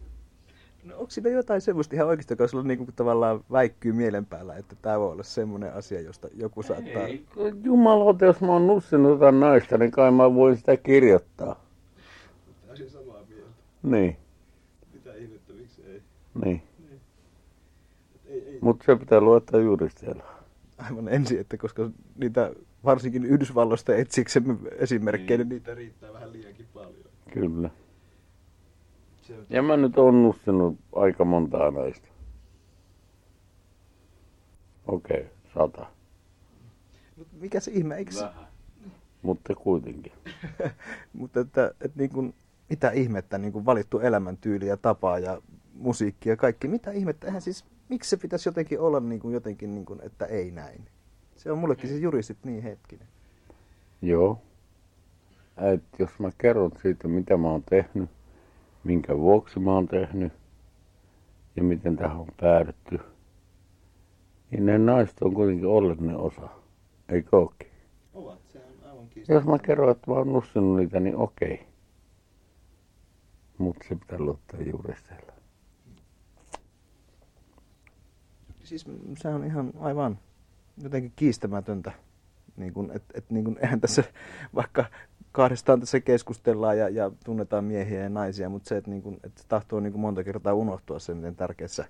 No 0.85 0.95
onko 0.99 1.11
siinä 1.11 1.30
jotain 1.30 1.61
semmoista 1.61 1.97
ihan 1.97 2.09
oikeasti, 2.09 2.32
joka 2.32 2.49
sulla 2.49 2.64
niinku 2.64 2.87
tavallaan 2.97 3.45
väikkyy 3.53 3.93
mielen 3.93 4.26
päällä, 4.26 4.57
että 4.57 4.76
tämä 4.82 5.01
voi 5.01 5.12
olla 5.12 5.22
semmoinen 5.22 5.72
asia, 5.72 6.01
josta 6.01 6.28
joku 6.35 6.62
saattaa... 6.62 7.07
Ei, 7.07 7.24
jumalauta, 7.62 8.24
jos 8.24 8.41
mä 8.41 8.53
oon 8.53 8.66
nussinut 8.66 9.11
jotain 9.11 9.41
naista, 9.41 9.78
niin 9.78 9.91
kai 9.91 10.11
mä 10.11 10.35
voin 10.35 10.57
sitä 10.57 10.76
kirjoittaa. 10.76 11.64
Täysin 12.66 12.91
samaa 12.91 13.24
mieltä. 13.28 13.51
Niin. 13.82 14.16
Mitä 14.95 15.14
ihmettä, 15.14 15.53
miksi 15.53 15.82
ei? 15.87 16.03
Niin. 16.45 16.62
niin. 16.89 18.59
Mutta 18.61 18.85
se 18.85 18.97
pitää 18.97 19.20
luottaa 19.20 19.61
siellä. 19.99 20.22
Aivan 20.78 21.09
ensin, 21.09 21.41
että 21.41 21.57
koska 21.57 21.91
niitä 22.16 22.53
varsinkin 22.85 23.24
Yhdysvalloista 23.24 23.95
etsiksemme 23.95 24.57
esimerkkejä, 24.78 25.39
niin. 25.39 25.49
niin 25.49 25.57
niitä 25.57 25.74
riittää 25.74 26.12
vähän 26.12 26.32
liiankin 26.32 26.66
paljon. 26.74 27.05
Kyllä. 27.32 27.70
Ja 29.51 29.62
mä 29.62 29.77
nyt 29.77 29.99
on 29.99 30.22
nussinut 30.22 30.77
aika 30.93 31.25
montaa 31.25 31.70
näistä. 31.70 32.09
Okei, 34.87 35.20
okay, 35.20 35.31
sata. 35.55 35.87
Mikä 37.33 37.61
se 37.61 37.70
ihme, 37.70 37.97
eikö 37.97 38.12
Vähän. 38.20 38.47
Mutta 39.22 39.55
kuitenkin. 39.55 40.12
Mutta 41.18 41.41
että, 41.41 41.75
että 41.81 41.99
niin 41.99 42.11
kuin, 42.11 42.35
mitä 42.70 42.91
ihmettä 42.91 43.39
niin 43.39 43.53
kuin 43.53 43.66
valittu 43.66 43.99
elämäntyyli 43.99 44.66
ja 44.66 44.77
tapa 44.77 45.18
ja 45.18 45.43
musiikki 45.75 46.29
ja 46.29 46.37
kaikki, 46.37 46.68
mitä 46.68 46.91
ihmettä, 46.91 47.27
eihän 47.27 47.43
siis, 47.43 47.64
miksi 47.89 48.11
se 48.11 48.16
pitäisi 48.16 48.49
jotenkin 48.49 48.81
olla 48.81 49.01
niin 49.01 49.20
kuin 49.20 49.35
jotenkin, 49.35 49.75
niin 49.75 49.85
kuin, 49.85 50.01
että 50.03 50.27
ei 50.27 50.51
näin. 50.51 50.85
Se 51.37 51.53
on 51.53 51.59
mullekin 51.59 51.91
se 51.91 51.97
juristit 51.97 52.39
niin 52.45 52.62
hetkinen. 52.62 53.09
Joo. 54.03 54.43
Et 55.72 55.85
jos 55.99 56.11
mä 56.18 56.31
kerron 56.39 56.70
siitä, 56.83 57.09
mitä 57.09 57.37
mä 57.37 57.49
oon 57.49 57.62
tehnyt, 57.62 58.11
minkä 58.85 59.18
vuoksi 59.18 59.61
mä 59.61 59.72
oon 59.72 59.89
tehnyt 59.89 60.32
ja 61.57 61.62
miten 61.62 61.97
tähän 61.97 62.16
on 62.16 62.28
päädytty, 62.41 62.99
niin 64.51 64.66
ne 64.66 64.78
naiset 64.78 65.22
on 65.22 65.35
kuitenkin 65.35 65.66
oleellinen 65.66 66.16
osa. 66.16 66.49
Eikö 67.09 67.37
ookin? 67.37 67.68
Ovat, 68.14 68.39
se 68.49 68.59
on 68.59 68.91
aivan 68.91 69.09
Jos 69.28 69.45
mä 69.45 69.59
kerron, 69.59 69.91
että 69.91 70.11
mä 70.11 70.16
oon 70.16 70.32
nussinut 70.32 70.76
niitä, 70.76 71.01
niin 71.01 71.16
okei. 71.16 71.66
Mutta 73.59 73.89
se 73.89 73.95
pitää 73.95 74.18
luottaa 74.18 74.61
juristeilla. 74.61 75.32
Siis 78.64 78.87
se 79.18 79.28
on 79.28 79.45
ihan 79.45 79.72
aivan 79.78 80.18
jotenkin 80.82 81.12
kiistämätöntä. 81.16 81.93
Niin 82.57 82.72
kun, 82.72 82.91
et, 82.95 83.03
et, 83.14 83.30
niin 83.30 83.45
kun, 83.45 83.58
eihän 83.63 83.80
tässä, 83.80 84.04
vaikka 84.54 84.84
kahdestaan 85.34 85.80
tässä 85.80 86.00
keskustellaan 86.00 86.78
ja, 86.78 86.88
ja 86.88 87.11
tunnetaan 87.24 87.64
miehiä 87.64 88.02
ja 88.02 88.08
naisia, 88.08 88.48
mutta 88.48 88.68
se, 88.68 88.76
että, 88.76 88.90
niin 88.90 89.02
kun, 89.02 89.16
että 89.24 89.42
tahtoo 89.48 89.80
niin 89.80 90.00
monta 90.00 90.24
kertaa 90.24 90.54
unohtua 90.54 90.98
se, 90.98 91.14
miten 91.14 91.36
tärkeässä 91.36 91.84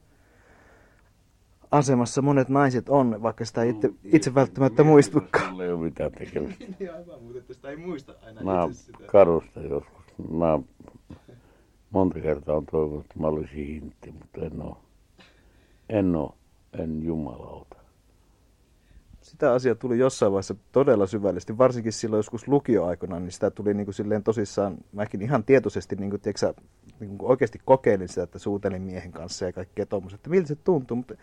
asemassa 1.71 2.23
monet 2.23 2.49
naiset 2.49 2.89
on, 2.89 3.23
vaikka 3.23 3.45
sitä 3.45 3.63
itse, 3.63 3.91
itse 4.05 4.35
välttämättä 4.35 4.85
muistukaan. 4.85 5.61
ei 5.61 5.73
ole 5.73 5.81
mitään 5.81 6.13
tekemistä. 6.13 6.65
niin 6.79 6.95
aivan, 6.95 7.23
mutta 7.23 7.55
sitä 7.55 7.69
ei 7.69 7.77
muista 7.77 8.15
aina 8.27 8.43
mä 8.43 8.65
itse 8.65 8.83
sitä. 8.83 9.05
karusta 9.07 9.61
joskus. 9.61 10.05
Mä 10.31 10.59
monta 11.91 12.21
kertaa 12.21 12.57
on 12.57 12.67
toivonut, 12.67 13.05
että 13.05 13.19
mä 13.21 13.27
olisin 13.27 13.67
hintti, 13.67 14.13
mutta 14.13 14.41
en 14.41 14.63
ole. 14.63 14.77
En 15.89 16.17
ole. 16.17 16.33
En 16.73 17.03
jumalauta 17.03 17.74
sitä 19.25 19.53
asiaa 19.53 19.75
tuli 19.75 19.99
jossain 19.99 20.33
vaiheessa 20.33 20.55
todella 20.73 21.07
syvällisesti, 21.07 21.59
varsinkin 21.59 21.93
silloin 21.93 22.19
joskus 22.19 22.49
lukioaikana, 22.49 23.21
niin 23.21 23.33
sitä 23.33 23.51
tuli 23.51 23.75
niin 23.75 23.87
kuin 23.87 23.95
silleen 23.95 24.23
tosissaan, 24.23 24.79
mäkin 24.93 25.23
ihan 25.23 25.45
tietoisesti 25.45 25.97
niin 25.97 26.11
kuin, 26.11 26.21
tiedätkö, 26.21 26.55
niin 27.01 27.19
kuin 27.19 27.31
oikeasti 27.31 27.61
kokeilin 27.65 28.09
sitä, 28.09 28.23
että 28.23 28.39
suutelin 28.39 28.83
miehen 28.83 29.13
kanssa 29.13 29.45
ja 29.45 29.53
kaikkea 29.53 29.87
tuommoista, 29.87 30.15
että 30.15 30.31
miltä 30.31 30.49
se 30.49 30.55
tuntuu, 30.55 30.97
mutta 30.97 31.15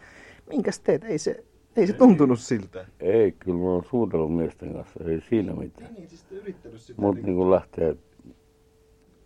minkäs 0.50 0.80
teet, 0.80 1.04
ei 1.04 1.18
se, 1.18 1.44
ei 1.76 1.88
se 1.88 1.94
tuntunut 1.94 2.40
siltä. 2.40 2.86
Ei, 3.00 3.32
kyllä 3.32 3.58
mä 3.58 3.70
oon 3.70 3.86
suutellut 3.90 4.36
miesten 4.36 4.74
kanssa, 4.74 5.04
ei 5.04 5.22
siinä 5.30 5.54
mitään. 5.54 5.94
Niin, 5.94 6.10
siis 6.10 6.26
yrittänyt 6.32 6.82
sitä. 6.82 7.02
Mutta 7.02 7.26
niin 7.26 7.36
kuin 7.36 7.52
lähtee 7.52 7.96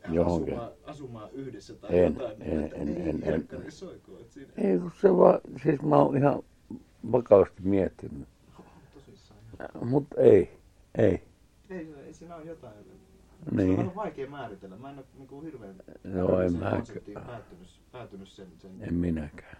johonkin. 0.10 0.54
Asumaan, 0.54 0.72
asumaan 0.86 1.30
yhdessä 1.34 1.74
tai 1.74 2.00
en, 2.00 2.14
jotain, 2.14 2.42
en, 2.42 2.50
niin, 2.50 2.74
en, 2.74 2.88
ei, 2.88 3.10
en, 3.10 3.24
en, 3.24 3.48
en, 3.52 3.72
soiko, 3.72 4.12
siinä... 4.30 4.52
Ei, 4.58 4.80
kun 4.80 4.92
se 5.02 5.18
vaan, 5.18 5.40
siis 5.64 5.82
mä 5.82 5.98
oon 5.98 6.18
ihan 6.18 6.44
vakavasti 7.12 7.62
miettinyt 7.64 8.28
mutta 9.86 10.22
ei, 10.22 10.58
ei. 10.98 11.24
Ei, 11.70 11.94
ei 11.94 12.14
siinä 12.14 12.36
on 12.36 12.48
jotain. 12.48 12.74
Niin. 13.52 13.76
Se 13.76 13.82
on 13.82 13.96
vaikea 13.96 14.30
määritellä. 14.30 14.78
Mä 14.78 14.90
en 14.90 14.98
ole 14.98 15.06
niin 15.18 15.28
kuin 15.28 15.46
hirveän 15.46 15.76
Joo, 16.16 16.42
en 16.42 16.54
mä 16.54 16.82
päätynyt, 17.14 17.82
päätynyt 17.92 18.28
sen, 18.28 18.48
sen, 18.58 18.72
en 18.82 18.94
minäkään. 18.94 19.58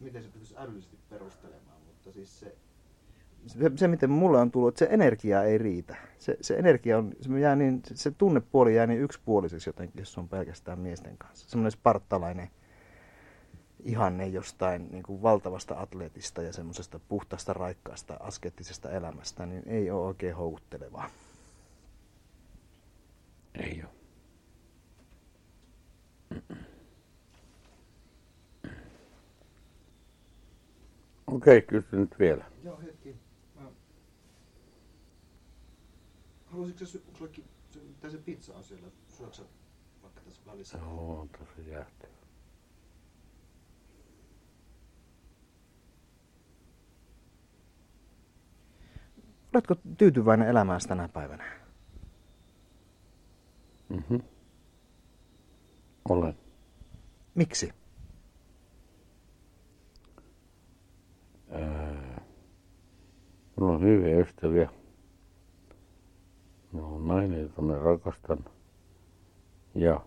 Miten 0.00 0.22
se 0.22 0.28
pitäisi 0.28 0.54
älyllisesti 0.58 0.98
perustelemaan, 1.10 1.82
mutta 1.86 2.12
siis 2.12 2.40
se, 2.40 2.56
se, 3.46 3.70
se, 3.76 3.88
miten 3.88 4.10
mulle 4.10 4.38
on 4.38 4.50
tullut, 4.50 4.68
että 4.68 4.78
se 4.78 4.88
energia 4.90 5.42
ei 5.42 5.58
riitä. 5.58 5.96
Se, 6.18 6.36
se 6.40 6.56
energia 6.56 6.98
on, 6.98 7.12
se, 7.20 7.40
jää 7.40 7.56
niin, 7.56 7.80
se, 7.86 7.96
se 7.96 8.10
tunnepuoli 8.10 8.76
jää 8.76 8.86
niin 8.86 9.00
yksipuoliseksi 9.00 9.68
jotenkin, 9.68 10.00
jos 10.00 10.18
on 10.18 10.28
pelkästään 10.28 10.78
miesten 10.78 11.18
kanssa. 11.18 11.50
Semmoinen 11.50 11.70
spartalainen 11.70 12.50
ihanne 13.84 14.26
jostain 14.26 14.88
niin 14.90 15.02
kuin 15.02 15.22
valtavasta 15.22 15.80
atletista 15.80 16.42
ja 16.42 16.52
semmoisesta 16.52 17.00
puhtaasta, 17.08 17.52
raikkaasta, 17.52 18.16
askettisesta 18.20 18.90
elämästä, 18.90 19.46
niin 19.46 19.62
ei 19.66 19.90
ole 19.90 20.06
oikein 20.06 20.36
houkuttelevaa. 20.36 21.10
Ei 23.54 23.82
ole. 23.84 23.92
Okei, 31.26 31.58
okay, 31.58 31.60
kysy 31.60 31.96
nyt 31.96 32.18
vielä. 32.18 32.44
Joo, 32.64 32.80
hetki. 32.80 33.16
Mä 33.54 33.70
Haluaisitko 36.46 36.86
se, 36.86 36.98
onko 36.98 37.18
sulla 37.18 38.10
se 38.10 38.18
pizza 38.18 38.54
on 38.54 38.64
siellä? 38.64 38.86
Syöksä 39.08 39.42
vaikka 40.02 40.20
tässä 40.20 40.42
välissä? 40.46 40.78
Joo, 40.78 41.20
on 41.20 41.28
tosi. 41.28 41.70
Oletko 49.54 49.74
tyytyväinen 49.98 50.48
elämääsi 50.48 50.88
tänä 50.88 51.08
päivänä? 51.08 51.44
Mhm. 53.88 54.16
Olen. 56.08 56.34
Miksi? 57.34 57.72
Ää, 61.50 62.22
Minulla 63.56 63.74
on 63.76 63.82
hyviä 63.82 64.18
ystäviä. 64.20 64.70
Minulla 66.72 66.96
on 66.96 67.08
nainen, 67.08 67.42
jota 67.42 67.62
minä 67.62 67.78
rakastan. 67.78 68.44
Ja 69.74 70.00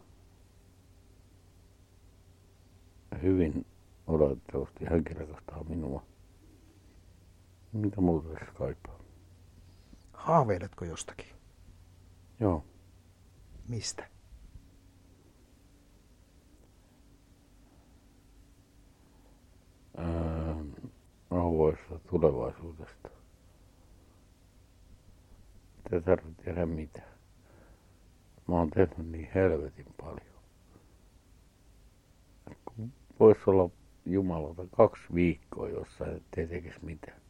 hyvin 3.22 3.66
odotettavasti 4.08 4.86
hänkin 4.86 5.18
rakastaa 5.18 5.64
minua. 5.64 6.04
Mitä 7.74 8.02
muuta 8.02 8.30
tässä 8.30 8.54
kaipaa? 8.54 9.05
Haaveiletko 10.26 10.86
jostakin? 10.86 11.36
Joo. 12.40 12.66
Mistä? 13.68 14.08
Ää, 19.98 20.56
auvoissa 21.32 22.00
tulevaisuudesta. 22.10 23.10
Ei 25.92 26.02
tarvitse 26.02 26.44
tehdä 26.44 26.66
mitään. 26.66 27.14
Mä 28.48 28.56
oon 28.56 28.70
tehnyt 28.70 29.12
niin 29.12 29.30
helvetin 29.36 29.94
paljon. 30.02 30.36
Voisi 33.20 33.42
olla 33.48 33.70
Jumalalta 34.06 34.64
kaksi 34.78 35.04
viikkoa, 35.14 35.70
jossa 35.70 36.06
ettei 36.08 36.48
tekisi 36.48 36.86
mitään. 36.86 37.25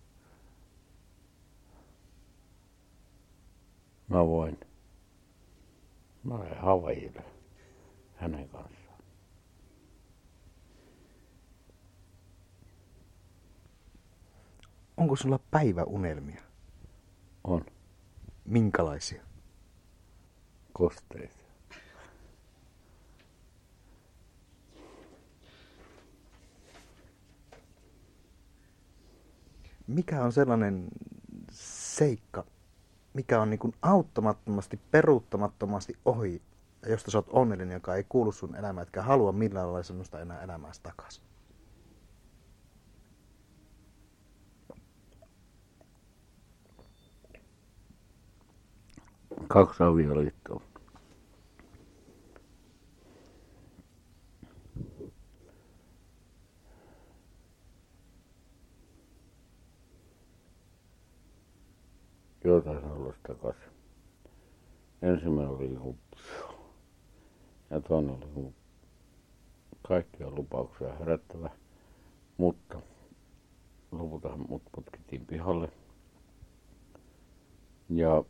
Mä 4.08 4.28
voin. 4.28 4.60
Mä 6.24 6.34
olen 6.36 6.58
Havaijille 6.58 7.24
hänen 8.16 8.50
kanssaan. 8.50 9.00
Onko 14.98 15.16
sulla 15.16 15.40
päiväunelmia? 15.52 16.42
On 17.44 17.66
Minkälaisia? 18.46 19.24
kosteita. 20.74 21.36
Mikä 29.88 30.24
on 30.24 30.32
sellainen 30.32 30.88
seikka, 31.52 32.46
mikä 33.16 33.42
on 33.42 33.50
niin 33.50 33.60
kuin 33.60 33.74
auttamattomasti, 33.82 34.80
peruuttamattomasti 34.92 35.94
ohi, 36.06 36.42
josta 36.88 37.12
sä 37.12 37.18
oot 37.18 37.30
onnellinen, 37.30 37.74
joka 37.74 37.96
ei 37.96 38.06
kuulu 38.10 38.32
sun 38.32 38.56
elämään, 38.56 38.84
etkä 38.84 39.02
halua 39.02 39.32
millään 39.32 39.68
lailla 39.68 39.84
semmoista 39.84 40.20
enää 40.20 40.42
elämääsi 40.42 40.82
takaisin? 40.84 41.24
Kaksi 49.48 49.84
avioliittoa. 49.84 50.75
Haluaisi 62.46 63.20
takaisin. 63.28 63.72
Ensimmäinen 65.02 65.54
oli 65.54 65.68
niinku 65.68 65.98
ja 67.70 67.82
toinen 67.82 68.16
oli 68.16 68.26
niinku 68.26 68.54
kaikkia 69.88 70.30
lupauksia 70.30 70.96
herättävä, 70.96 71.50
mutta 72.38 72.82
lopulta 73.92 74.38
mut 74.38 74.62
putkittiin 74.72 75.26
pihalle. 75.26 75.70
Ja 77.90 78.24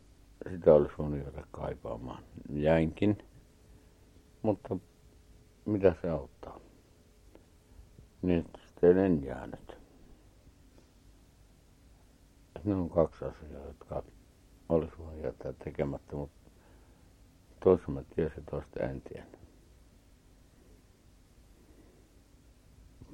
sitä 0.50 0.74
olisi 0.74 0.94
voinut 0.98 1.20
jäädä 1.20 1.46
kaipaamaan. 1.50 2.22
Jäinkin, 2.48 3.18
mutta 4.42 4.76
mitä 5.64 5.94
se 6.02 6.10
auttaa? 6.10 6.60
Niin, 8.22 8.44
sitten 8.66 8.98
en 8.98 9.24
jäänyt. 9.24 9.75
Ne 12.64 12.74
on 12.74 12.90
kaksi 12.90 13.24
asiaa, 13.24 13.64
jotka 13.66 14.02
olisi 14.68 14.92
voinut 14.98 15.24
jättää 15.24 15.52
tekemättä, 15.52 16.16
mutta 16.16 16.50
toisen 17.64 17.90
mä 17.94 18.02
tiesin, 18.14 18.44
toista 18.50 18.80
en 18.80 19.00
tiennyt. 19.00 19.40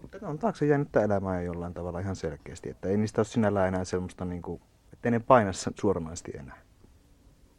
Mutta 0.03 0.19
ne 0.21 0.27
on 0.27 0.39
taakse 0.39 0.67
jäänyttä 0.67 1.03
elämää 1.03 1.43
jollain 1.43 1.75
tavalla 1.75 2.01
ihan 2.01 2.17
selkeästi, 2.17 2.71
että 2.71 2.89
ei 2.89 2.97
niistä 2.97 3.21
ole 3.21 3.27
sinällään 3.27 3.69
enää 3.69 3.85
semmoista, 3.85 4.25
niin 4.25 4.43
kuin, 4.43 4.63
että 4.93 5.11
ne 5.11 5.21
paina 5.21 5.51
suoranaisesti 5.81 6.33
enää. 6.35 6.63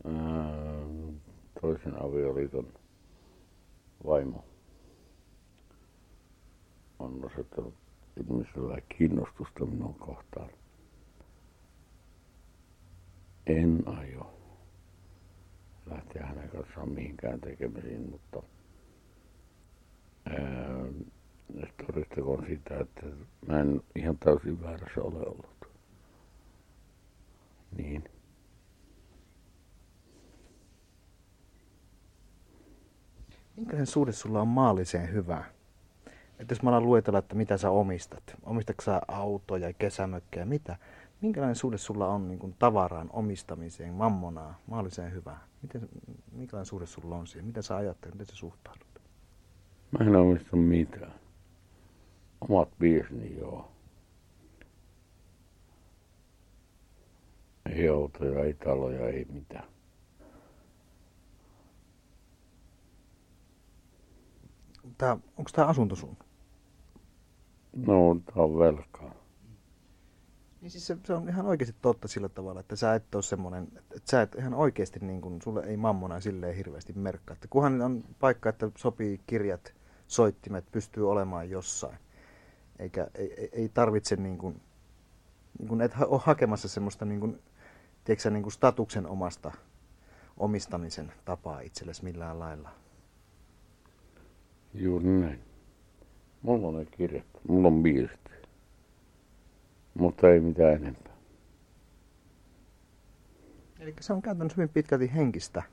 Ää, 0.05 0.13
toisen 1.61 2.03
avioliiton 2.03 2.67
vaimo 4.05 4.45
on 6.99 7.25
osoittanut 7.25 7.73
ihmisellä 8.17 8.77
kiinnostusta 8.97 9.65
minun 9.65 9.95
kohtaan. 9.95 10.49
En 13.47 13.83
aio 13.85 14.33
lähteä 15.85 16.25
hänen 16.25 16.49
kanssaan 16.49 16.89
mihinkään 16.89 17.41
tekemisiin, 17.41 18.09
mutta 18.11 18.43
ää, 20.25 20.85
todistakoon 21.85 22.45
sitä, 22.47 22.79
että 22.79 23.05
mä 23.47 23.59
en 23.59 23.81
ihan 23.95 24.17
täysin 24.17 24.61
väärässä 24.61 25.01
ole 25.01 25.19
ollut. 25.19 25.67
Niin. 27.77 28.03
Minkälainen 33.55 33.87
suhde 33.87 34.11
sulla 34.11 34.41
on 34.41 34.47
maalliseen 34.47 35.13
hyvään? 35.13 35.45
Että 36.39 36.51
jos 36.51 36.61
mä 36.63 36.69
alan 36.69 36.83
luetella, 36.83 37.19
että 37.19 37.35
mitä 37.35 37.57
sä 37.57 37.69
omistat, 37.69 38.23
omistatko 38.43 38.83
sä 38.83 39.01
autoja, 39.07 39.73
kesämökkejä, 39.73 40.45
mitä? 40.45 40.77
Minkälainen 41.23 41.55
suhde 41.55 41.77
sulla 41.77 42.07
on 42.07 42.27
niin 42.27 42.39
kuin 42.39 42.55
tavaraan 42.59 43.09
omistamiseen, 43.13 43.93
mammonaa, 43.93 44.59
maalliseen 44.67 45.13
hyvään? 45.13 45.39
Miten, 45.61 45.89
minkälainen 46.31 46.65
suhde 46.65 46.85
sulla 46.85 47.15
on 47.15 47.27
siihen? 47.27 47.45
Mitä 47.45 47.61
sä 47.61 47.75
ajattelet, 47.75 48.15
miten 48.15 48.25
sä 48.27 48.35
suhtaudut? 48.35 49.01
Mä 49.91 50.05
en 50.05 50.15
omista 50.15 50.55
mitään. 50.55 51.13
Omat 52.41 52.69
biisini 52.79 53.37
joo. 53.37 53.71
Ei 57.65 57.87
autoja, 57.87 58.43
ei 58.43 58.53
taloja, 58.53 59.07
ei 59.07 59.25
mitään. 59.25 59.67
Tää, 64.97 65.11
onko 65.11 65.51
tämä 65.53 65.67
asunto 65.67 65.95
sun? 65.95 66.17
No, 67.75 68.15
tää 68.25 68.43
on 68.43 68.59
velkaa. 68.59 69.22
Niin 70.63 70.71
siis 70.71 70.87
se, 70.87 70.97
se, 71.05 71.13
on 71.13 71.29
ihan 71.29 71.45
oikeasti 71.45 71.75
totta 71.81 72.07
sillä 72.07 72.29
tavalla, 72.29 72.59
että 72.59 72.75
sä 72.75 72.95
et 72.95 73.15
ole 73.15 73.23
semmoinen, 73.23 73.67
että, 73.77 74.11
sä 74.11 74.21
et 74.21 74.35
ihan 74.35 74.53
oikeasti 74.53 74.99
niin 74.99 75.21
kuin, 75.21 75.41
sulle 75.41 75.63
ei 75.65 75.77
mammona 75.77 76.19
silleen 76.19 76.55
hirveästi 76.55 76.93
merkkaa. 76.93 77.33
Että 77.33 77.47
kunhan 77.49 77.81
on 77.81 78.03
paikka, 78.19 78.49
että 78.49 78.71
sopii 78.77 79.21
kirjat, 79.27 79.73
soittimet, 80.07 80.65
pystyy 80.71 81.11
olemaan 81.11 81.49
jossain. 81.49 81.97
Eikä, 82.79 83.07
ei, 83.15 83.49
ei- 83.51 83.69
tarvitse 83.69 84.15
niin 84.15 84.37
kuin, 84.37 84.61
niin 85.59 85.67
kuin 85.67 85.81
et 85.81 85.93
ha- 85.93 86.05
ole 86.05 86.21
hakemassa 86.23 86.67
semmoista 86.67 87.05
niin 87.05 87.19
kuin, 87.19 87.41
tiedätkö, 88.03 88.29
niin 88.29 88.43
kuin 88.43 88.53
statuksen 88.53 89.07
omasta 89.07 89.51
omistamisen 90.37 91.11
tapaa 91.25 91.59
itsellesi 91.59 92.03
millään 92.03 92.39
lailla. 92.39 92.69
Juuri 94.73 95.05
näin. 95.05 95.39
Mulla 96.41 96.67
on 96.67 96.75
ne 96.75 96.85
kirjat, 96.85 97.25
mulla 97.47 97.67
on 97.67 97.83
biisit. 97.83 98.32
Mutta 99.93 100.29
ei 100.29 100.39
mitään 100.39 100.73
enempää. 100.73 101.13
Eli 103.79 103.93
se 103.99 104.13
on 104.13 104.21
käytännössä 104.21 104.55
hyvin 104.55 104.73
pitkälti 104.73 105.13
henkistä 105.13 105.63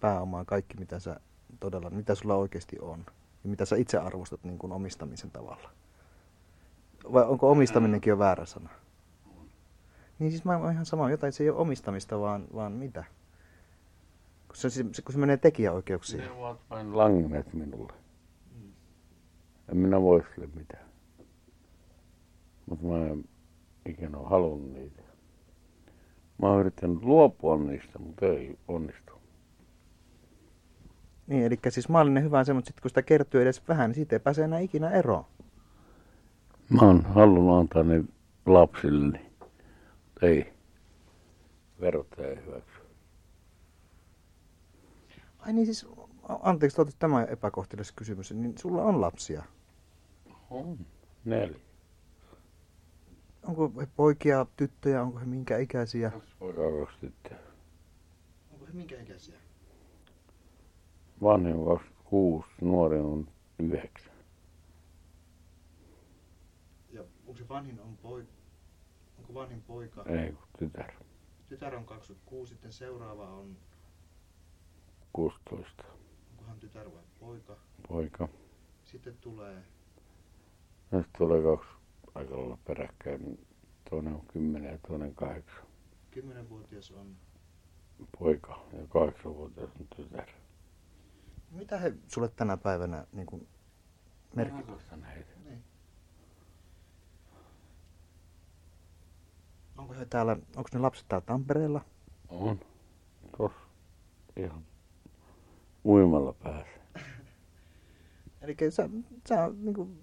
pääomaa 0.00 0.44
kaikki, 0.44 0.76
mitä 0.76 0.98
sä 0.98 1.20
todella, 1.60 1.90
mitä 1.90 2.14
sulla 2.14 2.34
oikeasti 2.34 2.76
on. 2.80 3.06
Ja 3.44 3.50
mitä 3.50 3.64
sä 3.64 3.76
itse 3.76 3.98
arvostat 3.98 4.44
niin 4.44 4.58
kuin 4.58 4.72
omistamisen 4.72 5.30
tavalla. 5.30 5.70
Vai 7.12 7.24
onko 7.24 7.50
omistaminenkin 7.50 8.10
jo 8.10 8.18
väärä 8.18 8.46
sana? 8.46 8.70
Niin 10.18 10.30
siis 10.30 10.44
mä 10.44 10.56
oon 10.56 10.72
ihan 10.72 10.86
sama, 10.86 11.10
jotain 11.10 11.32
se 11.32 11.44
ei 11.44 11.50
ole 11.50 11.58
omistamista, 11.58 12.20
vaan, 12.20 12.44
vaan 12.54 12.72
mitä? 12.72 13.04
Kun 14.48 14.56
se, 14.56 14.70
se, 14.70 14.84
kun 15.04 15.12
se 15.12 15.18
menee 15.18 15.36
tekijäoikeuksiin. 15.36 16.22
Ne 16.22 16.30
ovat 16.30 16.60
vain 16.70 16.96
langenneet 16.96 17.54
minulle. 17.54 17.92
En 19.68 19.76
minä 19.76 20.02
voi 20.02 20.22
sille 20.34 20.48
mitään. 20.54 20.86
Mutta 22.66 22.86
mä 22.86 22.96
ikinä 23.86 24.18
ole 24.18 24.28
halunnut 24.28 24.72
niitä. 24.72 25.02
Mä 26.42 26.48
oon 26.48 26.60
yrittänyt 26.60 27.02
luopua 27.02 27.56
niistä, 27.56 27.98
mutta 27.98 28.26
ei 28.26 28.58
onnistu. 28.68 29.12
Niin, 31.26 31.44
eli 31.44 31.58
siis 31.68 31.88
maallinen 31.88 32.22
hyvä 32.22 32.38
on 32.38 32.44
se, 32.44 32.52
mutta 32.52 32.68
sitten 32.68 32.82
kun 32.82 32.90
sitä 32.90 33.02
kertyy 33.02 33.42
edes 33.42 33.68
vähän, 33.68 33.90
niin 33.90 33.94
siitä 33.94 34.16
ei 34.16 34.20
pääse 34.20 34.44
enää 34.44 34.58
ikinä 34.58 34.90
eroon. 34.90 35.24
Mä 36.68 36.80
oon 36.80 37.02
halunnut 37.02 37.60
antaa 37.60 37.82
ne 37.82 38.04
lapsilleni. 38.46 39.26
Ei. 40.22 40.52
Verottaja 41.80 42.28
ei 42.28 42.36
hyväksy. 42.46 42.80
Ai 45.38 45.52
niin 45.52 45.66
siis, 45.66 45.86
anteeksi, 46.28 46.76
totta, 46.76 46.94
tämä 46.98 47.16
on 47.16 47.28
epäkohtelias 47.28 47.92
kysymys, 47.92 48.32
niin 48.32 48.58
sulla 48.58 48.82
on 48.82 49.00
lapsia. 49.00 49.42
On. 50.50 50.78
Neljä. 51.24 51.65
Onko 53.48 53.72
he 53.80 53.86
poikia, 53.96 54.46
tyttöjä, 54.56 55.02
onko 55.02 55.18
he 55.18 55.24
minkä 55.24 55.58
ikäisiä? 55.58 56.10
Kaksi 56.10 56.34
poikaa, 56.38 56.64
kaksi 56.80 56.98
tyttöä. 57.00 57.38
Onko 58.52 58.66
he 58.66 58.72
minkä 58.72 59.00
ikäisiä? 59.00 59.38
Vanhin 61.22 61.54
on 61.56 61.64
26, 61.66 62.48
nuori 62.60 62.98
on 62.98 63.28
9. 63.58 64.12
Ja 66.92 67.02
onko 67.26 67.36
se 67.36 67.48
vanhin 67.48 67.80
on 67.80 67.96
poika? 67.96 68.32
Onko 69.18 69.34
vanhin 69.34 69.62
poika? 69.62 70.04
Ei 70.08 70.32
kun 70.32 70.48
tytär. 70.58 70.92
Tytär 71.48 71.76
on 71.76 71.84
26, 71.84 72.50
sitten 72.54 72.72
seuraava 72.72 73.28
on, 73.28 73.56
16. 75.12 75.84
onkohan 76.30 76.60
tytär 76.60 76.92
vai 76.92 77.02
poika? 77.20 77.56
Poika. 77.88 78.28
Sitten 78.84 79.16
tulee, 79.20 79.62
sitten 80.82 81.04
tulee 81.18 81.42
kaksi 81.42 81.75
aika 82.16 82.36
lailla 82.36 82.58
peräkkäin. 82.64 83.46
Toinen 83.90 84.14
on 84.14 84.26
10 84.26 84.72
ja 84.72 84.78
toinen 84.88 85.14
8. 85.14 85.66
10-vuotias 86.16 86.90
on. 86.90 87.16
Poika 88.18 88.66
ja 88.72 88.82
8-vuotias 88.84 89.70
on 89.80 89.86
tytär. 89.96 90.28
Mitä 91.50 91.78
he 91.78 91.92
sulle 92.06 92.28
tänä 92.28 92.56
päivänä 92.56 93.06
niin 93.12 93.26
kuin 93.26 93.48
heitä. 95.14 95.32
Niin. 95.44 95.64
Onko 99.78 99.94
he 99.94 100.04
täällä, 100.04 100.32
onko 100.56 100.68
ne 100.72 100.78
lapset 100.78 101.08
täällä 101.08 101.26
Tampereella? 101.26 101.84
On. 102.28 102.60
Tos. 103.36 103.52
Ihan 104.36 104.64
uimalla 105.84 106.32
pääsee. 106.32 106.82
Eli 108.42 108.56
sä, 108.70 108.88
sä 109.28 109.50
niin 109.56 109.74
kuin, 109.74 109.98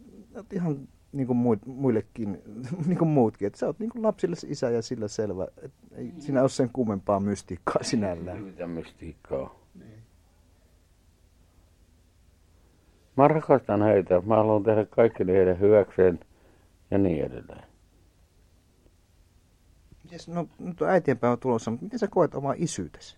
ihan 0.51 0.87
niin 1.13 1.27
kuin 1.27 1.37
muit, 1.37 1.65
muillekin, 1.65 2.41
niin 2.87 2.97
kuin 2.97 3.07
muutkin, 3.07 3.45
että 3.47 3.59
sä 3.59 3.65
oot 3.65 3.79
niin 3.79 3.89
kuin 3.89 4.03
lapsille 4.03 4.35
isä 4.47 4.69
ja 4.69 4.81
sillä 4.81 5.07
selvä. 5.07 5.47
Et 5.61 5.73
ei 5.91 6.13
siinä 6.19 6.41
ole 6.41 6.49
sen 6.49 6.69
kummempaa 6.73 7.19
mystiikkaa 7.19 7.83
sinällään. 7.83 8.43
Mitä 8.43 8.67
mystiikkaa. 8.67 9.55
Niin. 9.79 10.03
Mä 13.17 13.27
rakastan 13.27 13.81
heitä. 13.81 14.21
Mä 14.25 14.35
haluan 14.35 14.63
tehdä 14.63 14.85
kaikki 14.85 15.25
heidän 15.27 15.59
hyväkseen 15.59 16.19
ja 16.91 16.97
niin 16.97 17.25
edelleen. 17.25 17.63
Mites, 20.03 20.27
no 20.27 20.47
nyt 20.59 20.81
on 20.81 20.89
äitienpäivä 20.89 21.37
tulossa, 21.37 21.71
mutta 21.71 21.85
miten 21.85 21.99
sä 21.99 22.07
koet 22.07 22.35
omaa 22.35 22.53
isyytesi? 22.57 23.17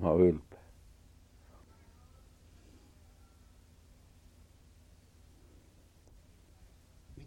Mä 0.00 0.08
oon 0.08 0.20
ylpeä. 0.20 0.45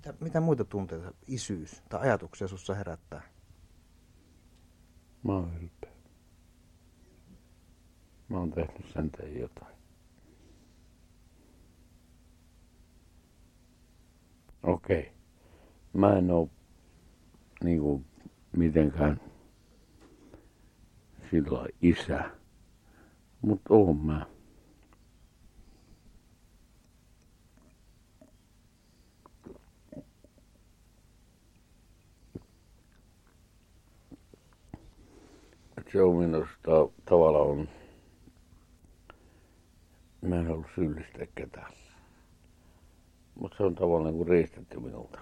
Mitä, 0.10 0.24
mitä 0.24 0.40
muita 0.40 0.66
tunteita 0.66 1.12
isyys 1.28 1.84
tai 1.90 2.02
ajatuksia 2.02 2.48
sussa 2.48 2.76
herättää? 2.76 3.22
Mä 5.24 5.34
oon 5.34 5.54
ylpeä. 5.62 5.92
Mä 8.30 8.38
oon 8.38 8.52
tehnyt 8.52 8.86
sen 8.94 9.12
tein 9.12 9.40
jotain. 9.40 9.76
Okei. 14.64 15.14
Mä 15.94 16.18
en 16.18 16.32
oo 16.32 16.50
niinku 17.64 18.06
mitenkään 18.58 19.22
sillä 21.32 21.66
isä. 21.82 22.32
Mut 23.42 23.62
oon 23.70 23.98
mä. 24.06 24.26
Se 35.92 36.02
on 36.02 36.16
minusta 36.16 36.72
tavallaan 37.06 37.48
on, 37.48 37.70
mä 40.22 40.36
en 40.36 40.48
halua 40.48 40.70
syyllistää 40.76 41.26
ketään. 41.36 41.72
Mutta 43.36 43.58
se 43.58 43.64
on 43.64 43.76
tavallaan 43.76 44.14
kuin 44.14 44.28
riistetty 44.28 44.80
minulta. 44.80 45.20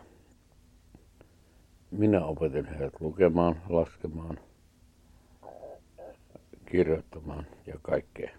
Minä 1.92 2.26
opetin 2.26 2.66
heidät 2.66 2.94
lukemaan, 3.00 3.62
laskemaan, 3.70 4.40
kirjoittamaan 6.66 7.46
ja 7.66 7.76
kaikkea. 7.82 8.30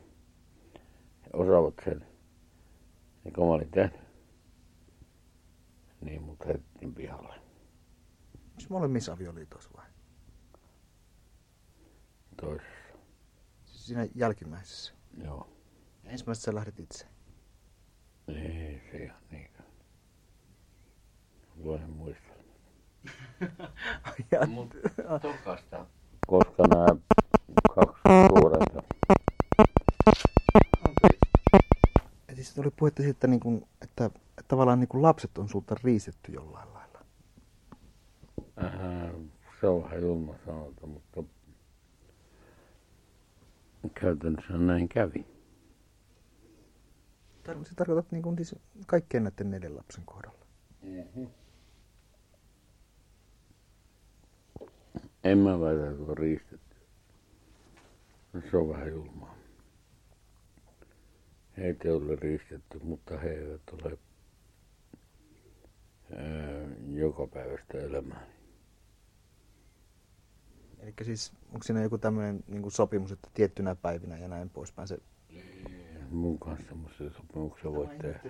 He 1.24 1.30
osaavat 1.32 1.74
sen. 1.84 2.06
Niin 3.24 3.34
kuin 3.34 3.46
mä 3.46 3.54
olin 3.54 3.70
tehnyt. 3.70 4.00
Niin, 6.00 6.22
mutta 6.22 6.44
heitettiin 6.44 6.94
pihalle. 6.94 7.34
Onko 8.34 8.64
molemmissa 8.68 9.12
avioliitoissa 9.12 9.70
vai? 9.76 9.87
Toisessa. 12.40 12.98
Siis 13.64 13.86
Siinä 13.86 14.06
jälkimmäisessä. 14.14 14.92
Joo. 15.24 15.48
Ja 16.04 16.10
ensimmäisessä 16.10 16.44
sä 16.50 16.54
lähdit 16.54 16.80
itse. 16.80 17.06
Ei 18.28 18.82
se 18.92 18.98
ihan 18.98 19.22
niinkään. 19.30 19.68
Voin 21.64 21.90
muistella. 21.90 22.42
ja, 24.30 24.46
Mut 24.46 24.74
tokasta. 25.22 25.86
Koska 26.26 26.62
nämä 26.74 26.86
kaksi 27.74 28.00
suurenta. 28.28 28.82
Ja 32.28 32.34
siis 32.34 32.58
oli 32.58 32.70
puhetta 32.70 33.02
siitä, 33.02 33.26
niin 33.26 33.40
kuin, 33.40 33.66
että, 33.82 34.04
että 34.04 34.42
tavallaan 34.48 34.80
niin 34.80 34.88
kuin 34.88 35.02
lapset 35.02 35.38
on 35.38 35.48
sulta 35.48 35.74
riistetty 35.84 36.32
jollain 36.32 36.68
lailla. 36.74 37.04
Äh, 38.64 39.12
se 39.60 39.66
on 39.66 39.82
vähän 39.84 40.00
julma 40.00 40.34
sanota, 40.46 40.86
mutta 40.86 41.22
käytännössä 44.00 44.52
näin 44.52 44.88
kävi. 44.88 45.26
Tar- 47.48 47.64
Se 47.64 47.74
tarkoitat 47.74 48.12
niin 48.12 48.22
kuin 48.22 48.36
siis 48.36 48.54
kaikkien 48.86 49.24
näiden 49.24 49.50
neljän 49.50 49.76
lapsen 49.76 50.04
kohdalla. 50.04 50.46
Mm-hmm. 50.82 51.26
En 55.24 55.38
mä 55.38 55.60
väitä, 55.60 55.90
että 55.90 56.02
on 56.10 56.18
riistetty. 56.18 56.76
Se 58.50 58.56
on 58.56 58.68
vähän 58.68 58.88
julmaa. 58.90 59.38
Heitä 61.56 61.88
ei 61.88 61.94
ole 61.94 62.16
riistetty, 62.16 62.78
mutta 62.82 63.18
he 63.18 63.30
eivät 63.30 63.60
ole 63.72 63.98
ää, 66.16 66.68
joka 66.92 67.26
päivästä 67.26 67.78
elämää. 67.78 68.26
Eli 70.88 71.06
siis 71.06 71.32
onko 71.46 71.62
siinä 71.62 71.82
joku 71.82 71.98
tämmöinen 71.98 72.44
niin 72.46 72.62
kuin 72.62 72.72
sopimus, 72.72 73.12
että 73.12 73.28
tiettynä 73.34 73.74
päivinä 73.74 74.18
ja 74.18 74.28
näin 74.28 74.50
poispäin 74.50 74.88
se... 74.88 74.98
Mun 76.10 76.38
kanssa 76.38 76.68
semmoisia 76.68 77.10
sopimuksia 77.10 77.72
voi 77.72 77.86
tehdä. 77.86 78.20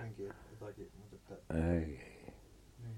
Jotakin, 0.50 0.90
mutta 0.98 1.34
että... 1.34 1.54
Ei, 1.54 1.84
ei. 1.84 2.32
Niin. 2.82 2.96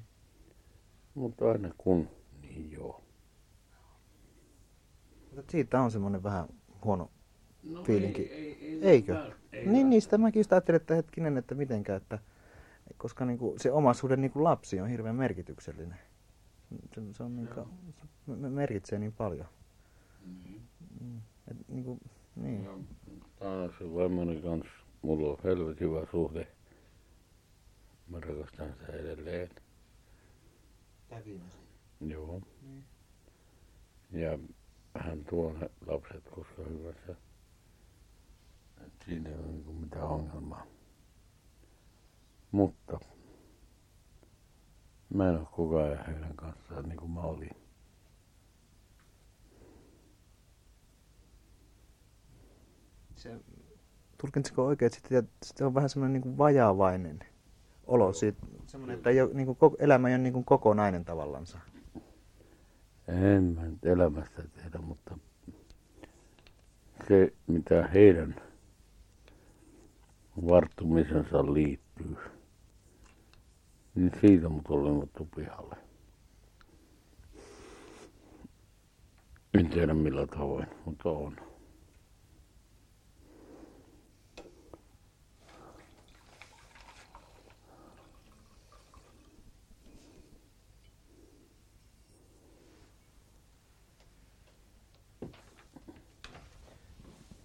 Mutta 1.14 1.50
aina 1.50 1.70
kun, 1.78 2.08
niin 2.42 2.72
joo. 2.72 3.02
Mutta 5.36 5.52
siitä 5.52 5.80
on 5.80 5.90
semmoinen 5.90 6.22
vähän 6.22 6.48
huono 6.84 7.10
No 7.62 7.82
Fiilinki. 7.84 8.22
Ei, 8.22 8.58
ei, 8.60 8.80
Eikö? 8.82 9.32
niin, 9.66 9.90
niin 9.90 10.02
sitä 10.02 10.18
mäkin 10.18 10.40
just 10.40 10.52
ajattelin, 10.52 10.80
että 10.80 10.94
hetkinen, 10.94 11.38
että 11.38 11.54
mitenkään, 11.54 11.96
että 11.96 12.18
koska 12.96 13.24
niin 13.24 13.38
kuin, 13.38 13.60
se 13.60 13.72
oma 13.72 13.94
suhde 13.94 14.16
niin 14.16 14.30
kuin 14.30 14.44
lapsi 14.44 14.80
on 14.80 14.88
hirveän 14.88 15.16
merkityksellinen. 15.16 15.98
Se, 16.94 17.12
se, 17.12 17.22
on 17.22 17.36
niin 17.36 17.48
kuin, 17.48 17.66
se 18.26 18.32
me- 18.32 18.50
merkitsee 18.50 18.98
niin 18.98 19.12
paljon. 19.12 19.46
Mm. 21.00 21.16
Et, 21.50 21.68
niin 21.68 21.84
kuin, 21.84 22.00
niin. 22.36 22.64
No, 22.64 22.80
taas 23.38 23.70
vaimoni 23.94 24.42
kanssa. 24.42 24.72
Mulla 25.02 25.30
on 25.30 25.38
helvetin 25.44 25.88
hyvä 25.88 26.06
suhde. 26.10 26.48
Mä 28.08 28.20
rakastan 28.20 28.72
sitä 28.72 28.92
edelleen. 28.92 29.50
Viimeisin. 31.24 31.60
Joo. 32.00 32.42
Niin. 32.62 32.84
Ja 34.12 34.38
hän 34.98 35.24
tuo 35.24 35.52
ne 35.52 35.70
lapset 35.86 36.28
koska 36.28 36.62
hyvänsä. 36.62 37.14
Et 38.86 38.92
siinä 39.04 39.28
ei 39.30 39.34
ole 39.36 39.46
niin 39.46 39.74
mitään 39.74 40.06
ongelmaa. 40.06 40.66
Mutta 42.52 43.00
mä 45.14 45.28
en 45.28 45.38
ole 45.38 45.46
koko 45.52 45.78
ajan 45.78 46.06
heidän 46.06 46.36
kanssaan 46.36 46.88
niin 46.88 46.96
kuin 46.96 47.10
mä 47.10 47.20
olin. 47.20 47.50
Se, 53.14 53.40
tulkitsiko 54.20 54.66
oikein, 54.66 54.86
että 54.86 54.98
sitten, 54.98 55.28
sitten 55.42 55.66
on 55.66 55.74
vähän 55.74 55.88
semmoinen 55.90 56.22
niin 56.22 56.38
vajaavainen 56.38 57.20
olo 57.86 58.12
siitä, 58.12 58.46
semmoinen, 58.66 58.96
että 58.96 59.10
ei 59.10 59.20
ole, 59.20 59.34
niin 59.34 59.56
kuin, 59.56 59.76
elämä 59.78 60.08
ei 60.08 60.14
ole 60.14 60.22
niin 60.22 60.32
kuin 60.32 60.44
kokonainen 60.44 61.04
tavallansa. 61.04 61.58
En 63.08 63.42
mä 63.42 63.62
nyt 63.62 63.84
elämästä 63.84 64.42
tehdä, 64.42 64.78
mutta 64.78 65.18
se, 67.08 67.32
mitä 67.46 67.88
heidän 67.88 68.34
varttumisensa 70.48 71.54
liittyy, 71.54 72.16
niin 73.94 74.12
siitä 74.20 74.48
mut 74.48 74.68
on 74.68 74.84
leivottu 74.84 75.28
pihalle. 75.36 75.76
En 79.54 79.70
tiedä 79.70 79.94
millä 79.94 80.26
tavoin, 80.26 80.66
mutta 80.84 81.08
on. 81.08 81.36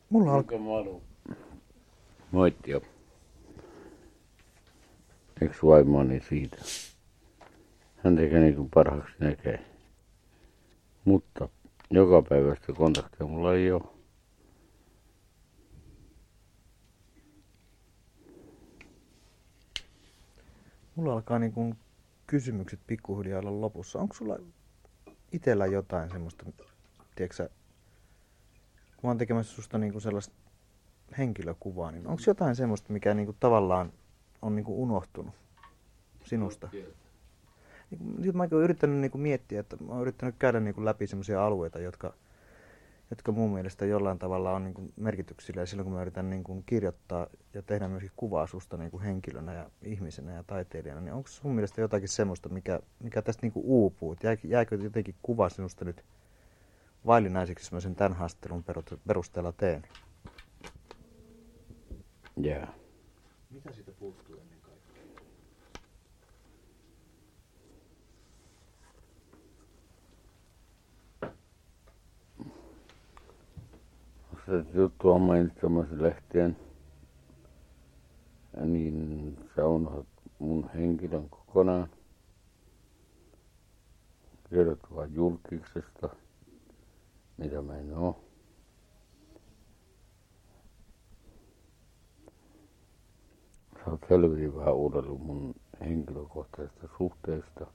Mulla 0.10 0.34
alkaa... 0.34 0.58
Manu? 0.60 1.02
Moitti 2.32 2.72
jo. 2.72 2.82
Eikö 5.42 5.56
vaimoani 5.66 6.22
siitä? 6.30 6.58
Hän 7.98 8.16
tekee 8.16 8.40
niin 8.40 8.56
kuin 8.56 8.70
parhaaksi 8.74 9.16
näkee. 9.20 9.66
Mutta 11.06 11.50
joka 11.90 12.22
päivästä 12.30 12.74
kontaktia 12.74 13.28
mulla 13.28 13.54
ei 13.54 13.72
ole. 13.72 13.84
Mulla 20.96 21.14
alkaa 21.14 21.40
niin 21.40 21.52
kuin 21.52 21.76
kysymykset 22.28 22.80
pikkuhiljaa 22.88 23.40
olla 23.40 23.62
lopussa. 23.62 24.00
Onko 24.00 24.16
sulla 24.16 24.38
itsellä 25.32 25.66
jotain 25.66 26.10
semmoista, 26.10 26.46
tiedätkö 27.16 27.50
kun 28.98 29.08
mä 29.08 29.10
oon 29.10 29.18
tekemässä 29.18 29.56
susta 29.56 29.78
niin 29.78 29.92
kuin 29.92 30.02
sellaista 30.02 30.36
henkilökuvaa, 31.18 31.92
niin 31.92 32.08
onko 32.08 32.22
jotain 32.28 32.56
semmoista, 32.56 32.94
mikä 32.94 33.14
niin 33.14 33.26
kuin 33.26 33.38
tavallaan 33.40 33.94
on 34.46 34.56
niin 34.56 34.64
kuin 34.64 34.78
unohtunut 34.78 35.34
sinusta? 36.24 36.70
Niin, 36.72 36.88
nyt 38.18 38.36
mä 38.36 38.44
oon 38.52 38.64
yrittänyt 38.64 39.00
niin 39.00 39.12
kuin 39.12 39.22
miettiä, 39.22 39.60
että 39.60 39.78
mä 39.80 39.92
oon 39.92 40.02
yrittänyt 40.02 40.36
käydä 40.40 40.60
niin 40.60 40.76
kuin 40.76 40.86
läpi 40.86 41.08
semmoisia 41.08 41.46
alueita, 41.46 41.80
jotka, 41.80 42.14
jotka 43.10 43.32
mun 43.32 43.54
mielestä 43.54 43.86
jollain 43.86 44.20
tavalla 44.20 44.52
on 44.52 44.64
niin 44.64 44.74
kuin 44.74 44.94
merkityksillä. 44.96 45.66
silloin 45.66 45.84
kun 45.86 45.94
mä 45.94 46.02
yritän 46.02 46.30
niin 46.30 46.44
kuin 46.44 46.64
kirjoittaa 46.66 47.28
ja 47.54 47.62
tehdä 47.62 47.88
myöskin 47.88 48.12
kuvaa 48.16 48.48
susta 48.48 48.78
niin 48.78 48.92
kuin 48.92 49.04
henkilönä 49.04 49.54
ja 49.54 49.70
ihmisenä 49.82 50.34
ja 50.34 50.44
taiteilijana, 50.44 51.02
niin 51.02 51.14
onko 51.14 51.28
sun 51.28 51.56
mielestä 51.56 51.82
jotakin 51.82 52.10
semmoista, 52.10 52.50
mikä, 52.50 52.80
mikä 53.04 53.22
tästä 53.22 53.42
niin 53.42 53.54
kuin 53.54 53.66
uupuu? 53.66 54.16
Jääkö, 54.24 54.48
jääkö 54.48 54.76
jotenkin 54.76 55.16
kuva 55.22 55.50
sinusta 55.50 55.86
nyt 55.86 56.06
vaillinaiseksi, 57.06 57.66
jos 57.66 57.72
mä 57.72 57.80
sen 57.80 57.96
tämän 57.96 58.14
haastelun 58.14 58.64
perusteella 59.08 59.52
teen? 59.52 59.84
Jää. 62.38 62.58
Yeah. 62.58 62.86
Mitä 63.56 63.74
siitä 63.74 63.92
puuttuu 63.92 64.36
ennen 64.36 64.60
kaikkea? 64.62 65.04
Se 74.46 74.66
juttu 74.74 75.10
on 75.12 75.22
mainitsemassa 75.22 75.96
lehtien, 75.98 76.58
niin 78.66 79.38
sä 79.56 79.66
unohdat 79.66 80.08
mun 80.40 80.70
henkilön 80.76 81.30
kokonaan. 81.30 81.88
Kerrot 84.50 84.80
vaan 84.96 85.14
julkiksesta, 85.14 86.10
mitä 87.38 87.62
mä 87.62 87.78
en 87.78 87.94
oo. 87.94 88.24
Sä 93.76 93.92
oot 93.92 94.10
helvetin 94.10 94.56
vähän 94.56 94.76
uudellut 94.76 95.22
mun 95.22 95.56
henkilökohtaisesta 95.80 96.88
suhteesta. 96.98 97.68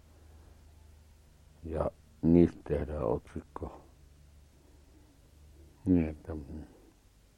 Ja 1.65 1.91
niistä 2.23 2.61
tehdään 2.69 3.05
otsikko. 3.05 3.90
Niin, 5.85 6.09
että 6.09 6.37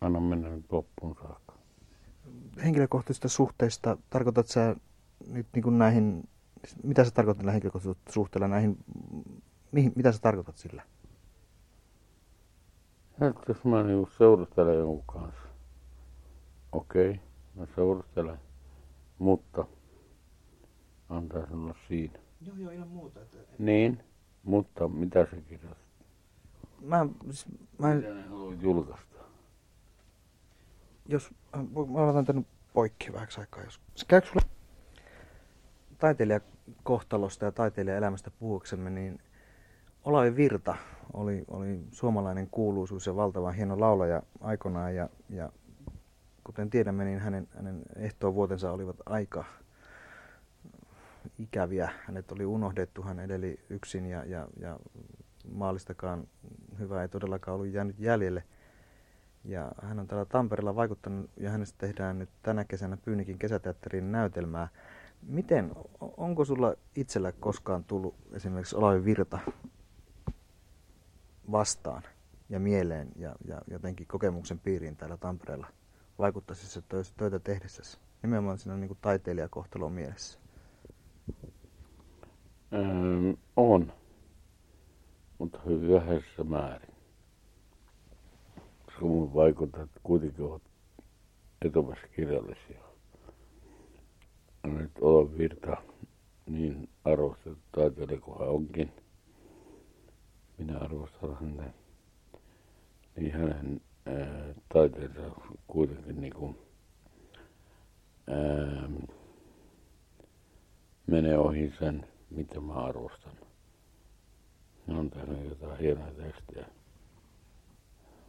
anna 0.00 0.20
mennä 0.20 0.48
nyt 0.48 0.72
loppuun 0.72 1.16
saakka. 1.22 1.58
Henkilökohtaisista 2.64 3.28
suhteista, 3.28 3.98
tarkoitat 4.10 4.46
sä 4.46 4.76
nyt 5.28 5.46
niin 5.54 5.62
kuin 5.62 5.78
näihin, 5.78 6.28
mitä 6.82 7.04
sä 7.04 7.10
tarkoitat 7.10 7.38
näillä 7.38 7.52
henkilökohtaisilla 7.52 8.12
suhteilla, 8.12 8.48
näihin, 8.48 8.78
mihin, 9.72 9.92
mitä 9.96 10.12
sä 10.12 10.18
tarkoitat 10.22 10.56
sillä? 10.56 10.82
Että 13.12 13.42
jos 13.48 13.64
mä 13.64 13.82
niin 13.82 14.06
seurustelen 14.18 14.78
jonkun 14.78 15.04
kanssa, 15.06 15.48
okei, 16.72 17.10
okay, 17.10 17.22
mä 17.54 17.66
seurustelen, 17.74 18.38
mutta 19.18 19.64
antaa 21.08 21.46
olla 21.52 21.74
siinä. 21.88 22.18
Joo, 22.40 22.56
joo, 22.56 22.70
ilman 22.70 22.88
muuta. 22.88 23.20
Että... 23.20 23.38
Niin, 23.58 24.04
mutta 24.42 24.88
mitä 24.88 25.26
se 25.30 25.40
kirjoittaa? 25.40 25.81
Mä, 26.82 27.06
mä... 27.78 27.94
Mitä 27.94 28.14
ne 28.14 28.22
haluat 28.22 28.62
julkaista? 28.62 29.16
Jos, 31.08 31.34
mä 31.92 32.02
otan 32.02 32.24
tänne 32.24 32.44
poikki 32.72 33.12
vähäksi 33.12 33.40
aikaa. 33.40 33.64
Jos... 33.64 33.80
Käykö 34.08 34.26
sulle 34.26 34.46
taiteilijakohtalosta 35.98 37.44
ja 37.44 37.52
taiteilijaelämästä 37.52 38.30
puhuksemme, 38.30 38.90
niin 38.90 39.20
Olavi 40.04 40.36
Virta 40.36 40.76
oli, 41.12 41.44
oli 41.48 41.80
suomalainen 41.90 42.48
kuuluisuus 42.50 43.06
ja 43.06 43.16
valtavan 43.16 43.54
hieno 43.54 43.80
laulaja 43.80 44.22
aikoinaan 44.40 44.94
ja, 44.94 45.08
ja 45.28 45.52
kuten 46.44 46.70
tiedämme, 46.70 47.04
niin 47.04 47.18
hänen, 47.18 47.48
hänen 47.56 47.84
vuotensa 48.34 48.72
olivat 48.72 48.96
aika 49.06 49.44
ikäviä. 51.38 51.90
Hänet 52.06 52.32
oli 52.32 52.46
unohdettu, 52.46 53.02
hän 53.02 53.20
edeli 53.20 53.60
yksin 53.70 54.06
ja, 54.06 54.24
ja, 54.24 54.48
ja 54.60 54.78
maalistakaan 55.50 56.28
hyvää 56.78 57.02
ei 57.02 57.08
todellakaan 57.08 57.54
ollut 57.54 57.72
jäänyt 57.72 57.98
jäljelle. 57.98 58.44
Ja 59.44 59.72
hän 59.82 59.98
on 59.98 60.06
täällä 60.06 60.24
Tampereella 60.24 60.76
vaikuttanut 60.76 61.30
ja 61.36 61.50
hänestä 61.50 61.78
tehdään 61.78 62.18
nyt 62.18 62.30
tänä 62.42 62.64
kesänä 62.64 62.96
Pyynikin 62.96 63.38
kesäteatterin 63.38 64.12
näytelmää. 64.12 64.68
Miten, 65.22 65.72
onko 66.00 66.44
sulla 66.44 66.74
itsellä 66.96 67.32
koskaan 67.32 67.84
tullut 67.84 68.14
esimerkiksi 68.32 68.76
Olavi 68.76 69.04
Virta 69.04 69.38
vastaan 71.52 72.02
ja 72.48 72.60
mieleen 72.60 73.08
ja, 73.16 73.36
ja 73.44 73.60
jotenkin 73.70 74.06
kokemuksen 74.06 74.58
piiriin 74.58 74.96
täällä 74.96 75.16
Tampereella 75.16 75.66
vaikuttaisi 76.18 76.66
se 76.66 76.82
töitä 77.16 77.38
tehdessä? 77.38 77.98
Nimenomaan 78.22 78.58
siinä 78.58 78.76
niin 78.76 78.98
taiteilijakohtalon 79.00 79.92
mielessä. 79.92 80.38
Ähm, 82.74 83.30
on 83.56 83.92
mutta 85.42 85.58
hyvin 85.66 85.92
vähäisessä 85.92 86.44
määrin. 86.44 86.94
Koska 88.84 89.04
mun 89.04 89.34
vaikuttaa, 89.34 89.82
että 89.82 90.00
kuitenkin 90.02 90.44
ovat 90.44 90.62
etupäässä 91.64 92.06
kirjallisia. 92.16 92.80
Nyt 94.66 94.90
olla 95.00 95.38
virta 95.38 95.76
niin 96.46 96.88
arvostettu 97.04 97.58
taiteilija 97.72 98.20
kuin 98.20 98.38
hän 98.38 98.48
onkin. 98.48 98.92
Minä 100.58 100.78
arvostan 100.78 101.36
häntä. 101.40 101.62
Niin 103.16 103.32
hänen 103.32 103.80
taiteensa 104.72 105.20
kuitenkin 105.66 106.20
niin 106.20 106.34
kuin, 106.34 106.58
ää, 108.26 108.88
menee 111.06 111.38
ohi 111.38 111.72
sen, 111.78 112.06
mitä 112.30 112.60
mä 112.60 112.72
arvostan. 112.74 113.41
Ne 114.86 114.94
on 114.98 115.10
tehnyt 115.10 115.48
jotain 115.48 115.78
hienoja 115.78 116.12
tekstejä. 116.14 116.66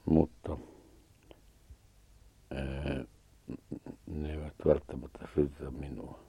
Mutta 0.06 0.58
ää, 2.52 3.06
ne 4.08 4.32
eivät 4.32 4.54
välttämättä 4.66 5.28
sytytä 5.36 5.72
minua. 5.72 6.24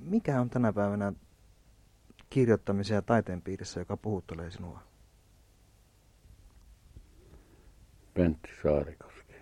Mikä 0.00 0.40
on 0.40 0.50
tänä 0.50 0.72
päivänä 0.72 1.12
kirjoittamisen 2.30 2.94
ja 2.94 3.02
taiteen 3.02 3.42
piirissä, 3.42 3.80
joka 3.80 3.96
puhuttelee 3.96 4.50
sinua? 4.50 4.82
Pentti 8.14 8.48
Saarikoski. 8.62 9.34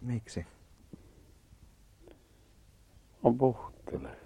Miksi? 0.00 0.46
On 3.22 3.38
puhuttelee. 3.38 4.20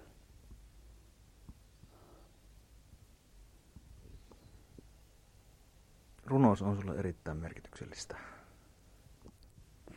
Runous 6.25 6.61
on 6.61 6.81
sulle 6.81 6.95
erittäin 6.99 7.37
merkityksellistä. 7.37 8.17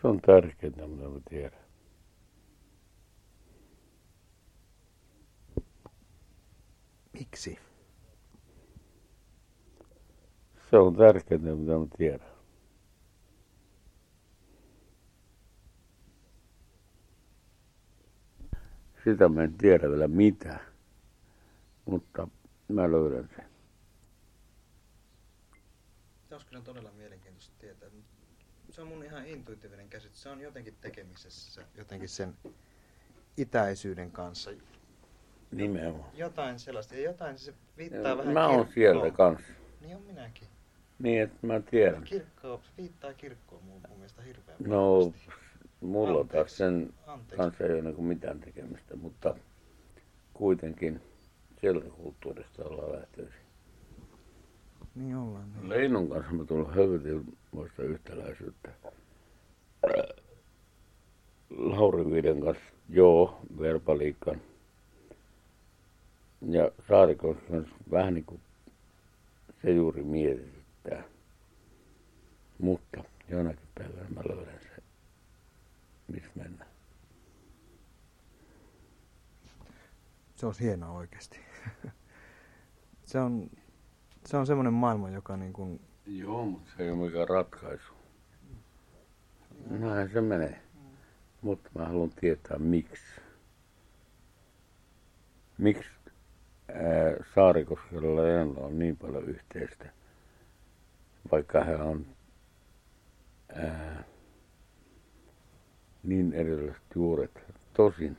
Se 0.01 0.09
on 0.09 0.21
tärkeintä, 0.21 0.87
mitä 0.87 1.09
mä 1.09 1.21
tiedän. 1.29 1.61
Miksi? 7.13 7.59
Se 10.71 10.77
on 10.77 10.97
tärkeintä, 10.97 11.55
mitä 11.55 11.73
mä 11.73 11.87
tiedän. 11.99 12.30
Sitä 19.05 19.29
mä 19.29 19.43
en 19.43 19.53
tiedä 19.53 19.91
vielä 19.91 20.09
mitään, 20.09 20.61
mutta 21.85 22.29
mä 22.69 22.91
löydän 22.93 23.29
sen. 23.37 23.45
Se 26.29 26.35
olisi 26.35 26.47
kyllä 26.47 26.63
todella 26.63 26.91
mielenkiintoista 26.91 27.55
tietää. 27.59 27.89
Se 28.71 28.83
on 28.83 28.89
mun 28.89 29.05
ihan 29.05 29.27
intuitiivinen 29.27 29.89
käsitys. 29.89 30.23
Se 30.23 30.29
on 30.29 30.41
jotenkin 30.41 30.77
tekemisessä 30.81 31.63
jotenkin 31.75 32.09
sen 32.09 32.35
itäisyyden 33.37 34.11
kanssa. 34.11 34.51
Nimenomaan. 35.51 36.11
Jotain 36.15 36.59
sellaista. 36.59 36.95
Ja 36.95 37.01
jotain 37.01 37.39
se 37.39 37.55
viittaa 37.77 38.17
vähän 38.19 38.35
Mä 38.35 38.49
oon 38.49 38.69
sieltä 38.75 39.11
kanssa. 39.11 39.53
Niin 39.81 39.97
on 39.97 40.03
minäkin. 40.03 40.49
Niin, 40.99 41.23
että 41.23 41.47
mä 41.47 41.61
tiedän. 41.61 42.05
Kirkkoa, 42.05 42.61
se 42.65 42.71
viittaa 42.77 43.15
kirkkoon 43.15 43.65
mun, 43.65 43.81
mun 43.89 43.99
mielestä 43.99 44.23
hirveän 44.23 44.59
No. 44.67 45.13
Mulla 45.81 46.19
on 46.19 46.29
taas 46.29 46.57
sen 46.57 46.93
Anteeksi. 47.07 47.37
kanssa 47.37 47.65
ei 47.65 47.73
ole 47.73 47.83
niin 47.83 48.05
mitään 48.05 48.41
tekemistä, 48.41 48.97
mutta 48.97 49.37
kuitenkin 50.35 51.01
sieltä 51.61 51.91
kulttuurista 51.91 52.65
ollaan 52.65 52.93
lähtöisin. 52.93 53.41
Niin 54.95 55.17
ollaan. 55.17 55.53
Niin. 55.53 55.69
Leinon 55.69 56.09
kanssa 56.09 56.33
mä 56.33 56.45
tullut 56.45 56.75
hövytilmoista 56.75 57.83
yhtäläisyyttä. 57.83 58.71
Lauri 61.51 62.11
Viiden 62.11 62.41
kanssa, 62.41 62.65
joo, 62.89 63.41
verbaliikan. 63.61 64.41
Ja 66.49 66.71
Saarikon 66.89 67.37
kanssa 67.51 67.75
vähän 67.91 68.15
niin 68.15 68.25
kuin 68.25 68.41
se 69.63 69.71
juuri 69.71 70.03
mietityttää. 70.03 71.03
Mutta 72.59 73.05
jonakin 73.29 73.69
päivänä 73.75 74.07
mä 74.15 74.21
löydän 74.29 74.60
missä 76.11 76.31
mennään. 76.35 76.71
Se 80.37 80.47
olisi 80.47 80.65
hienoa 80.65 80.91
oikeasti. 80.91 81.41
se 83.05 83.21
on, 83.21 83.51
se 84.27 84.37
on 84.37 84.47
semmoinen 84.47 84.73
maailma, 84.73 85.11
joka 85.11 85.37
niin 85.37 85.53
kuin, 85.53 85.81
Joo, 86.07 86.47
mutta 86.47 86.71
se 86.77 86.83
ei 86.83 86.91
ole 86.91 87.07
mikään 87.07 87.29
ratkaisu. 87.29 87.93
Näin 89.71 90.11
se 90.13 90.21
menee. 90.21 90.61
Mutta 91.41 91.71
mä 91.79 91.87
haluan 91.87 92.11
tietää 92.11 92.59
miksi. 92.59 93.05
Miksi 95.59 95.91
ää, 96.69 97.25
Saarikoskella 97.35 98.23
ja 98.27 98.41
Enla 98.41 98.61
on 98.61 98.79
niin 98.79 98.97
paljon 98.97 99.25
yhteistä, 99.25 99.93
vaikka 101.33 101.65
he 101.65 101.77
on 101.77 102.07
ää, 103.55 104.05
niin 106.03 106.33
erilaiset 106.33 106.83
juuret. 106.95 107.45
Tosin 107.75 108.19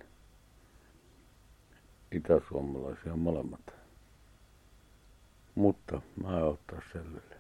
itäsuomalaisia 2.11 3.15
molemmat. 3.15 3.75
Mutta 5.55 6.01
mä 6.23 6.27
aion 6.27 6.49
ottaa 6.49 6.81
selville. 6.93 7.35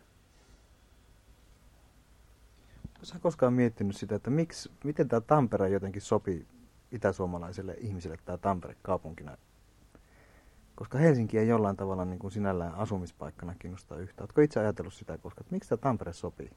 Oletko 2.97 3.19
koskaan 3.21 3.53
miettinyt 3.53 3.95
sitä, 3.95 4.15
että 4.15 4.29
miksi, 4.29 4.71
miten 4.83 5.07
tämä 5.07 5.21
Tampere 5.21 5.69
jotenkin 5.69 6.01
sopii 6.01 6.47
itäsuomalaiselle 6.91 7.75
ihmiselle 7.79 8.17
tämä 8.25 8.37
Tampere 8.37 8.75
kaupunkina? 8.81 9.37
Koska 10.75 10.97
Helsinki 10.97 11.37
ei 11.37 11.47
jollain 11.47 11.77
tavalla 11.77 12.05
niin 12.05 12.19
kuin 12.19 12.31
sinällään 12.31 12.75
asumispaikkana 12.75 13.55
kiinnosta 13.59 13.97
yhtään. 13.97 14.23
Oletko 14.23 14.41
itse 14.41 14.59
ajatellut 14.59 14.93
sitä, 14.93 15.17
koska 15.17 15.41
että 15.41 15.53
miksi 15.53 15.69
tämä 15.69 15.77
Tampere 15.81 16.13
sopii? 16.13 16.51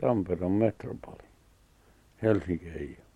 Tampere 0.00 0.46
on 0.46 0.52
metropoli. 0.52 1.31
Helsinki 2.22 2.68
ei 2.68 2.86
ole. 2.98 3.06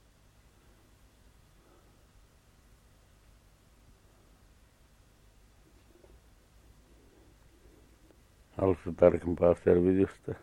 Haluatko 8.51 8.93
tarkempaa 8.97 9.55
selvitystä? 9.65 10.35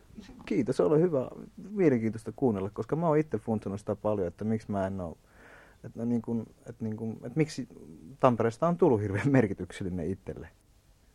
Kiitos, 0.45 0.79
oli 0.79 1.01
hyvä, 1.01 1.27
mielenkiintoista 1.69 2.31
kuunnella, 2.35 2.69
koska 2.69 2.95
mä 2.95 3.07
oon 3.07 3.17
itse 3.17 3.37
funtsinut 3.37 3.79
sitä 3.79 3.95
paljon, 3.95 4.27
että 4.27 4.45
miksi 4.45 4.71
mä 4.71 4.87
en 4.87 5.01
ole, 5.01 5.15
että, 5.83 5.99
no 5.99 6.05
niin 6.05 6.21
kuin, 6.21 6.41
että, 6.69 6.83
niin 6.83 6.97
kuin, 6.97 7.11
että 7.13 7.37
miksi 7.37 7.67
Tampereesta 8.19 8.67
on 8.67 8.77
tullut 8.77 9.01
hirveän 9.01 9.31
merkityksellinen 9.31 10.07
itselle. 10.07 10.49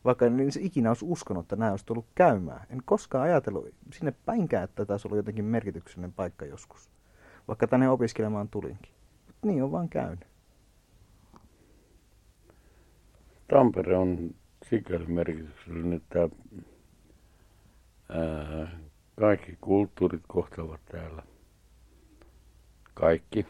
Vaikka 0.05 0.27
en 0.27 0.37
niin 0.37 0.51
ikinä 0.61 0.91
olisi 0.91 1.05
uskonut, 1.09 1.45
että 1.45 1.57
nämä 1.57 1.71
olisi 1.71 1.87
tullut 1.87 2.07
käymään. 2.15 2.67
En 2.71 2.83
koskaan 2.85 3.25
ajatellut 3.25 3.69
sinne 3.93 4.15
päinkään, 4.27 4.65
että 4.65 4.87
olisi 4.89 5.09
ollut 5.09 5.17
jotenkin 5.17 5.45
merkityksellinen 5.45 6.13
paikka 6.13 6.45
joskus. 6.45 6.91
Vaikka 7.49 7.67
tänne 7.67 7.89
opiskelemaan 7.89 8.49
tulinkin. 8.49 8.93
Mutta 9.27 9.47
niin 9.47 9.63
on 9.63 9.73
vaan 9.73 9.89
käynyt. 9.89 10.27
Tampere 13.49 13.97
on 13.97 14.35
sikäli 14.63 15.07
merkityksellinen, 15.07 15.93
että 15.93 16.29
ää, 18.09 18.79
kaikki 19.21 19.59
kulttuurit 19.61 20.23
kohtaavat 20.29 20.81
täällä. 20.93 21.23
Kaikki. 22.95 23.47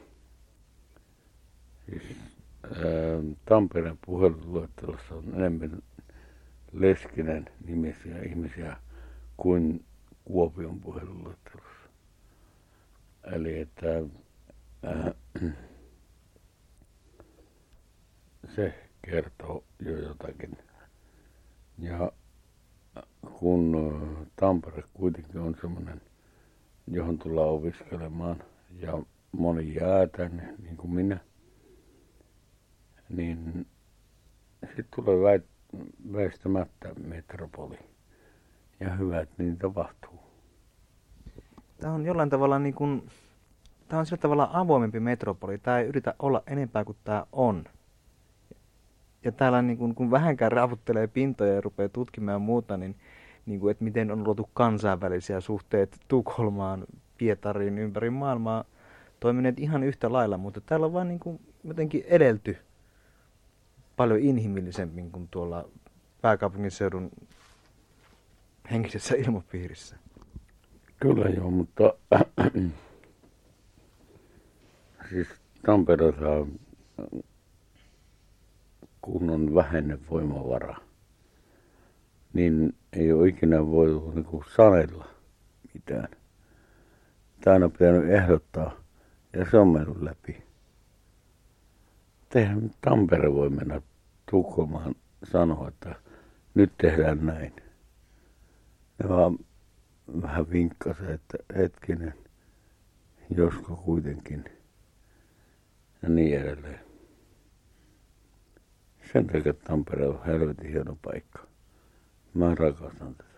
Siis, 1.87 2.03
ää, 2.65 2.73
Tampereen 3.45 3.99
puheluluettelossa 4.07 5.15
on 5.15 5.25
enemmän 5.35 5.83
Leskinen 6.73 7.47
nimisiä 7.66 8.23
ihmisiä 8.23 8.77
kuin 9.37 9.85
Kuopion 10.25 10.81
puheluluettelossa. 10.81 11.68
Eli 13.24 13.61
että 13.61 13.86
ää, 14.82 15.15
se 18.57 18.89
kertoo 19.03 19.65
jo 19.78 19.99
jotakin. 19.99 20.59
Ja 21.78 22.12
kun 23.39 23.74
ö, 23.74 24.27
Tampere 24.36 24.82
kuitenkin 24.95 25.40
on 25.40 25.57
semmoinen, 25.61 26.01
johon 26.86 27.19
tullaan 27.19 27.49
opiskelemaan 27.49 28.43
ja 28.78 29.03
moni 29.32 29.74
jää 29.74 30.07
tänne, 30.16 30.55
niin 30.62 30.77
kuin 30.77 30.90
minä, 30.90 31.19
niin 33.09 33.66
sitten 34.66 34.86
tulee 34.97 35.43
väistämättä 36.12 36.95
metropoli. 36.95 37.78
Ja 38.81 38.97
hyvä, 38.97 39.20
että 39.20 39.43
niin 39.43 39.59
tapahtuu. 39.59 40.28
Tämä 41.81 41.93
on 41.93 42.05
jollain 42.05 42.31
tavalla 42.31 42.59
niin 42.59 42.75
kuin, 42.75 43.09
tämä 43.89 44.01
on 44.01 44.07
sillä 44.07 44.21
tavalla 44.21 44.51
avoimempi 44.53 45.01
metropoli. 45.01 45.59
Tämä 45.59 45.79
ei 45.79 45.87
yritä 45.87 46.15
olla 46.19 46.43
enempää 46.47 46.85
kuin 46.85 46.99
tämä 47.05 47.27
on. 47.33 47.65
Ja 49.25 49.33
täällä 49.33 49.63
niin 49.63 49.79
kuin, 49.79 49.95
kun 49.95 50.11
vähänkään 50.11 50.53
raavuttelee 50.53 51.07
pintoja 51.07 51.55
ja 51.55 51.61
rupeaa 51.61 51.89
tutkimaan 51.89 52.35
ja 52.35 52.39
muuta, 52.39 52.77
niin, 52.77 52.97
niin 53.47 53.61
kuin, 53.61 53.71
että 53.71 53.85
miten 53.85 54.11
on 54.11 54.25
luotu 54.25 54.51
kansainvälisiä 54.55 55.41
suhteet 55.41 56.01
Tukholmaan, 56.09 56.87
Pietariin, 57.19 57.79
ympäri 57.79 58.11
maailmaa, 58.11 58.65
toimineet 59.21 59.61
ihan 59.61 59.83
yhtä 59.83 60.13
lailla, 60.13 60.39
mutta 60.39 60.61
täällä 60.61 60.87
on 60.87 60.93
vaan 60.93 61.09
niin 61.09 61.21
kuin 61.21 61.41
jotenkin 61.65 62.05
edelty 62.07 62.57
paljon 63.97 64.21
inhimillisemmin 64.21 65.11
kuin 65.11 65.29
tuolla 65.31 65.69
pääkaupunkiseudun 66.21 67.11
henkisessä 68.71 69.15
ilmapiirissä. 69.17 69.97
Kyllä 71.01 71.29
joo, 71.29 71.51
mutta 71.51 71.95
siis 75.11 75.29
Tampereella 75.66 76.31
on 76.31 76.61
kun 79.01 79.31
on 79.31 79.55
vähäinen 79.55 80.01
voimavara, 80.11 80.77
niin 82.33 82.75
ei 82.93 83.12
ole 83.12 83.29
ikinä 83.29 83.66
voitu 83.66 84.11
niin 84.11 84.27
sanella 84.57 85.09
mitään. 85.75 86.09
Tämä 87.41 87.65
on 87.65 87.73
pitänyt 87.73 88.11
ehdottaa 88.11 88.75
ja 89.33 89.51
se 89.51 89.59
on 89.59 89.69
mennyt 89.69 90.03
läpi. 90.03 90.43
Eihän 92.35 92.70
Tampere 92.81 93.33
voi 93.33 93.51
mennä 93.51 93.81
Tukholmaan 94.31 94.95
sanoa, 95.25 95.69
että 95.69 95.95
nyt 96.55 96.73
tehdään 96.79 97.27
näin. 97.27 97.53
Ne 98.99 99.09
vaan 99.09 99.39
vähän 100.23 100.51
vinkkasi, 100.51 101.13
että 101.13 101.39
hetkinen, 101.57 102.15
josko 103.31 103.77
kuitenkin 103.77 104.45
ja 106.03 106.09
niin 106.09 106.41
edelleen. 106.41 106.81
Sen 109.13 109.27
takia 109.27 109.55
Tampere 109.55 110.07
on 110.07 110.25
helvetin 110.27 110.71
hieno 110.71 110.99
paikka. 111.03 111.47
Mä 112.35 112.55
rakastan 112.55 113.15
tätä. 113.15 113.29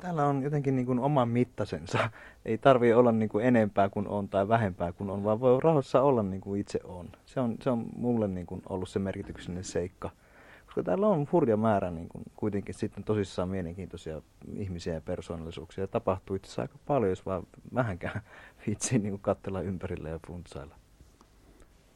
Täällä 0.00 0.26
on 0.26 0.42
jotenkin 0.42 0.76
niin 0.76 0.86
kuin 0.86 0.98
oman 0.98 1.28
mittasensa. 1.28 2.10
Ei 2.44 2.58
tarvii 2.58 2.92
olla 2.92 3.12
niin 3.12 3.28
kuin 3.28 3.44
enempää 3.44 3.88
kuin 3.88 4.08
on 4.08 4.28
tai 4.28 4.48
vähempää 4.48 4.92
kuin 4.92 5.10
on, 5.10 5.24
vaan 5.24 5.40
voi 5.40 5.60
rauhassa 5.62 6.02
olla 6.02 6.22
niin 6.22 6.40
kuin 6.40 6.60
itse 6.60 6.80
on. 6.84 7.08
Se 7.26 7.40
on, 7.40 7.56
se 7.62 7.70
on 7.70 7.86
mulle 7.96 8.28
niin 8.28 8.46
kuin 8.46 8.62
ollut 8.68 8.88
se 8.88 8.98
merkityksellinen 8.98 9.64
seikka. 9.64 10.10
Koska 10.76 10.86
täällä 10.86 11.06
on 11.06 11.26
hurja 11.32 11.56
määrä 11.56 11.90
niin 11.90 12.08
kuin 12.08 12.24
kuitenkin 12.34 12.74
sitten 12.74 13.04
tosissaan 13.04 13.48
mielenkiintoisia 13.48 14.22
ihmisiä 14.56 14.94
ja 14.94 15.00
persoonallisuuksia. 15.00 15.86
tapahtuu 15.86 16.36
itse 16.36 16.46
asiassa 16.46 16.62
aika 16.62 16.78
paljon, 16.86 17.10
jos 17.10 17.26
vaan 17.26 17.42
vähänkään 17.74 18.20
viitsii 18.66 18.98
niin 18.98 19.18
katsella 19.18 19.60
ympärille 19.60 20.10
ja 20.10 20.20
funtsailla. 20.26 20.74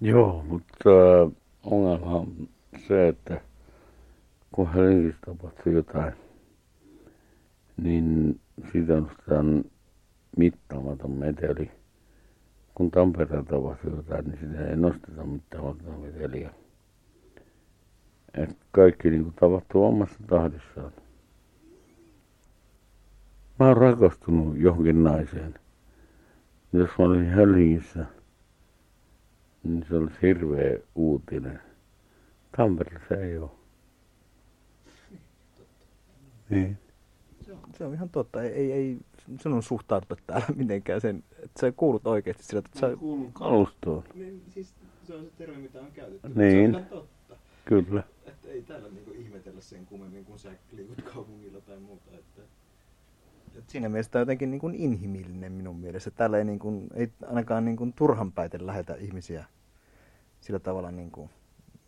Joo, 0.00 0.44
mutta 0.48 0.90
äh, 1.24 1.32
ongelma 1.64 2.10
on 2.10 2.48
se, 2.88 3.08
että 3.08 3.40
kun 4.52 4.72
Helsingissä 4.72 5.20
tapahtuu 5.26 5.72
jotain, 5.72 6.12
niin 7.76 8.40
siitä 8.72 8.94
on 9.28 9.64
mittaamaton 10.36 11.10
meteli. 11.10 11.70
Kun 12.74 12.90
Tampereella 12.90 13.44
tapahtuu 13.44 13.96
jotain, 13.96 14.24
niin 14.24 14.38
sitä 14.40 14.68
ei 14.68 14.76
nosteta 14.76 15.24
mittaamaton 15.24 16.00
meteliä. 16.00 16.50
Et 18.34 18.56
kaikki 18.70 19.10
niin 19.10 19.22
kuin 19.22 19.34
tapahtuu 19.40 19.84
omassa 19.84 20.18
tahdissaan. 20.26 20.92
Mä 23.58 23.66
oon 23.66 23.76
rakastunut 23.76 24.58
johonkin 24.58 25.04
naiseen. 25.04 25.54
Jos 26.72 26.90
mä 26.98 27.04
olin 27.04 27.30
Helsingissä, 27.30 28.06
niin 29.62 29.84
se 29.88 29.96
olisi 29.96 30.16
hirveä 30.22 30.78
uutinen. 30.94 31.60
Tampereella 32.56 33.16
ei 33.16 33.38
ole. 33.38 33.50
Niin. 36.50 36.78
Se 37.40 37.52
on, 37.52 37.60
se 37.78 37.84
on 37.84 37.94
ihan 37.94 38.08
totta. 38.08 38.42
Ei, 38.42 38.52
ei, 38.52 38.72
ei 38.72 38.98
sinun 39.40 39.62
suhtauduta 39.62 40.16
täällä 40.26 40.46
mitenkään 40.56 41.00
sen, 41.00 41.24
että 41.32 41.60
sä 41.60 41.72
kuulut 41.72 42.06
oikeasti 42.06 42.42
sillä, 42.42 42.58
että 42.58 42.78
sä... 42.78 42.96
Kuulun 42.96 43.32
kalustoon. 43.32 44.04
Niin, 44.14 44.42
siis 44.48 44.74
se 45.02 45.14
on 45.14 45.24
se 45.24 45.30
termi, 45.38 45.56
mitä 45.56 45.80
on 45.80 45.92
käytetty. 45.92 46.28
Niin. 46.28 46.70
Se 46.70 46.76
on 46.76 46.82
ihan 46.82 46.84
totta. 46.84 47.36
Kyllä. 47.64 48.02
Ei 48.50 48.62
täällä 48.62 48.88
niinku 48.88 49.10
ihmetellä 49.10 49.60
sen 49.60 49.86
kummemmin, 49.86 50.24
kun 50.24 50.38
sä 50.38 50.50
liikut 50.72 51.02
kaupungilla 51.02 51.60
tai 51.60 51.78
muuta. 51.78 52.10
Että, 52.12 52.42
että 53.58 53.72
siinä 53.72 53.88
mielessä 53.88 54.12
tämä 54.12 54.20
on 54.20 54.22
jotenkin 54.22 54.50
niin 54.50 54.60
kuin 54.60 54.74
inhimillinen 54.74 55.52
minun 55.52 55.76
mielestä. 55.76 56.10
Täällä 56.10 56.38
ei, 56.38 56.44
niin 56.44 56.58
kuin, 56.58 56.86
ei 56.94 57.12
ainakaan 57.26 57.64
niin 57.64 57.76
kuin 57.76 57.92
turhanpäiten 57.92 58.66
lähetä 58.66 58.94
ihmisiä 58.94 59.44
sillä 60.40 60.58
tavalla 60.58 60.90
niin 60.90 61.10
kuin 61.10 61.30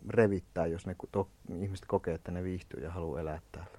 revittää, 0.09 0.67
jos 0.67 0.85
ne 0.87 0.95
to, 1.11 1.29
ihmiset 1.61 1.85
kokee, 1.85 2.13
että 2.13 2.31
ne 2.31 2.43
viihtyy 2.43 2.83
ja 2.83 2.91
haluaa 2.91 3.19
elää 3.19 3.41
täällä. 3.51 3.77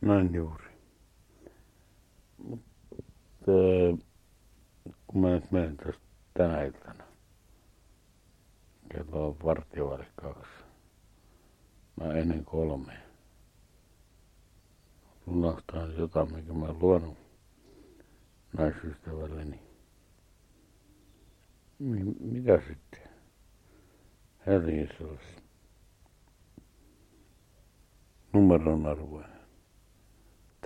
Näin 0.00 0.34
juuri. 0.34 0.64
Mutta 2.38 2.72
kun 5.06 5.20
mä 5.20 5.30
nyt 5.30 5.52
menen 5.52 5.76
tästä 5.76 6.02
tänä 6.34 6.62
iltana, 6.62 7.01
kello 8.92 9.28
on 9.28 9.36
vartiovaille 9.44 10.06
kaksi. 10.16 10.52
Mä 12.00 12.12
ennen 12.12 12.44
kolme. 12.44 12.92
Lunastaan 15.26 15.96
jotain, 15.96 16.34
mikä 16.34 16.52
mä 16.52 16.74
luonut 16.80 17.18
naisystävälleni. 18.58 19.60
Niin 21.78 22.16
mitä 22.20 22.62
sitten? 22.68 23.08
Helsingissä 24.46 25.04
olisi 25.04 25.36
numeron 28.32 28.86
arvoinen. 28.86 29.40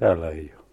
Täällä 0.01 0.31
ei 0.31 0.55
ole. 0.57 0.66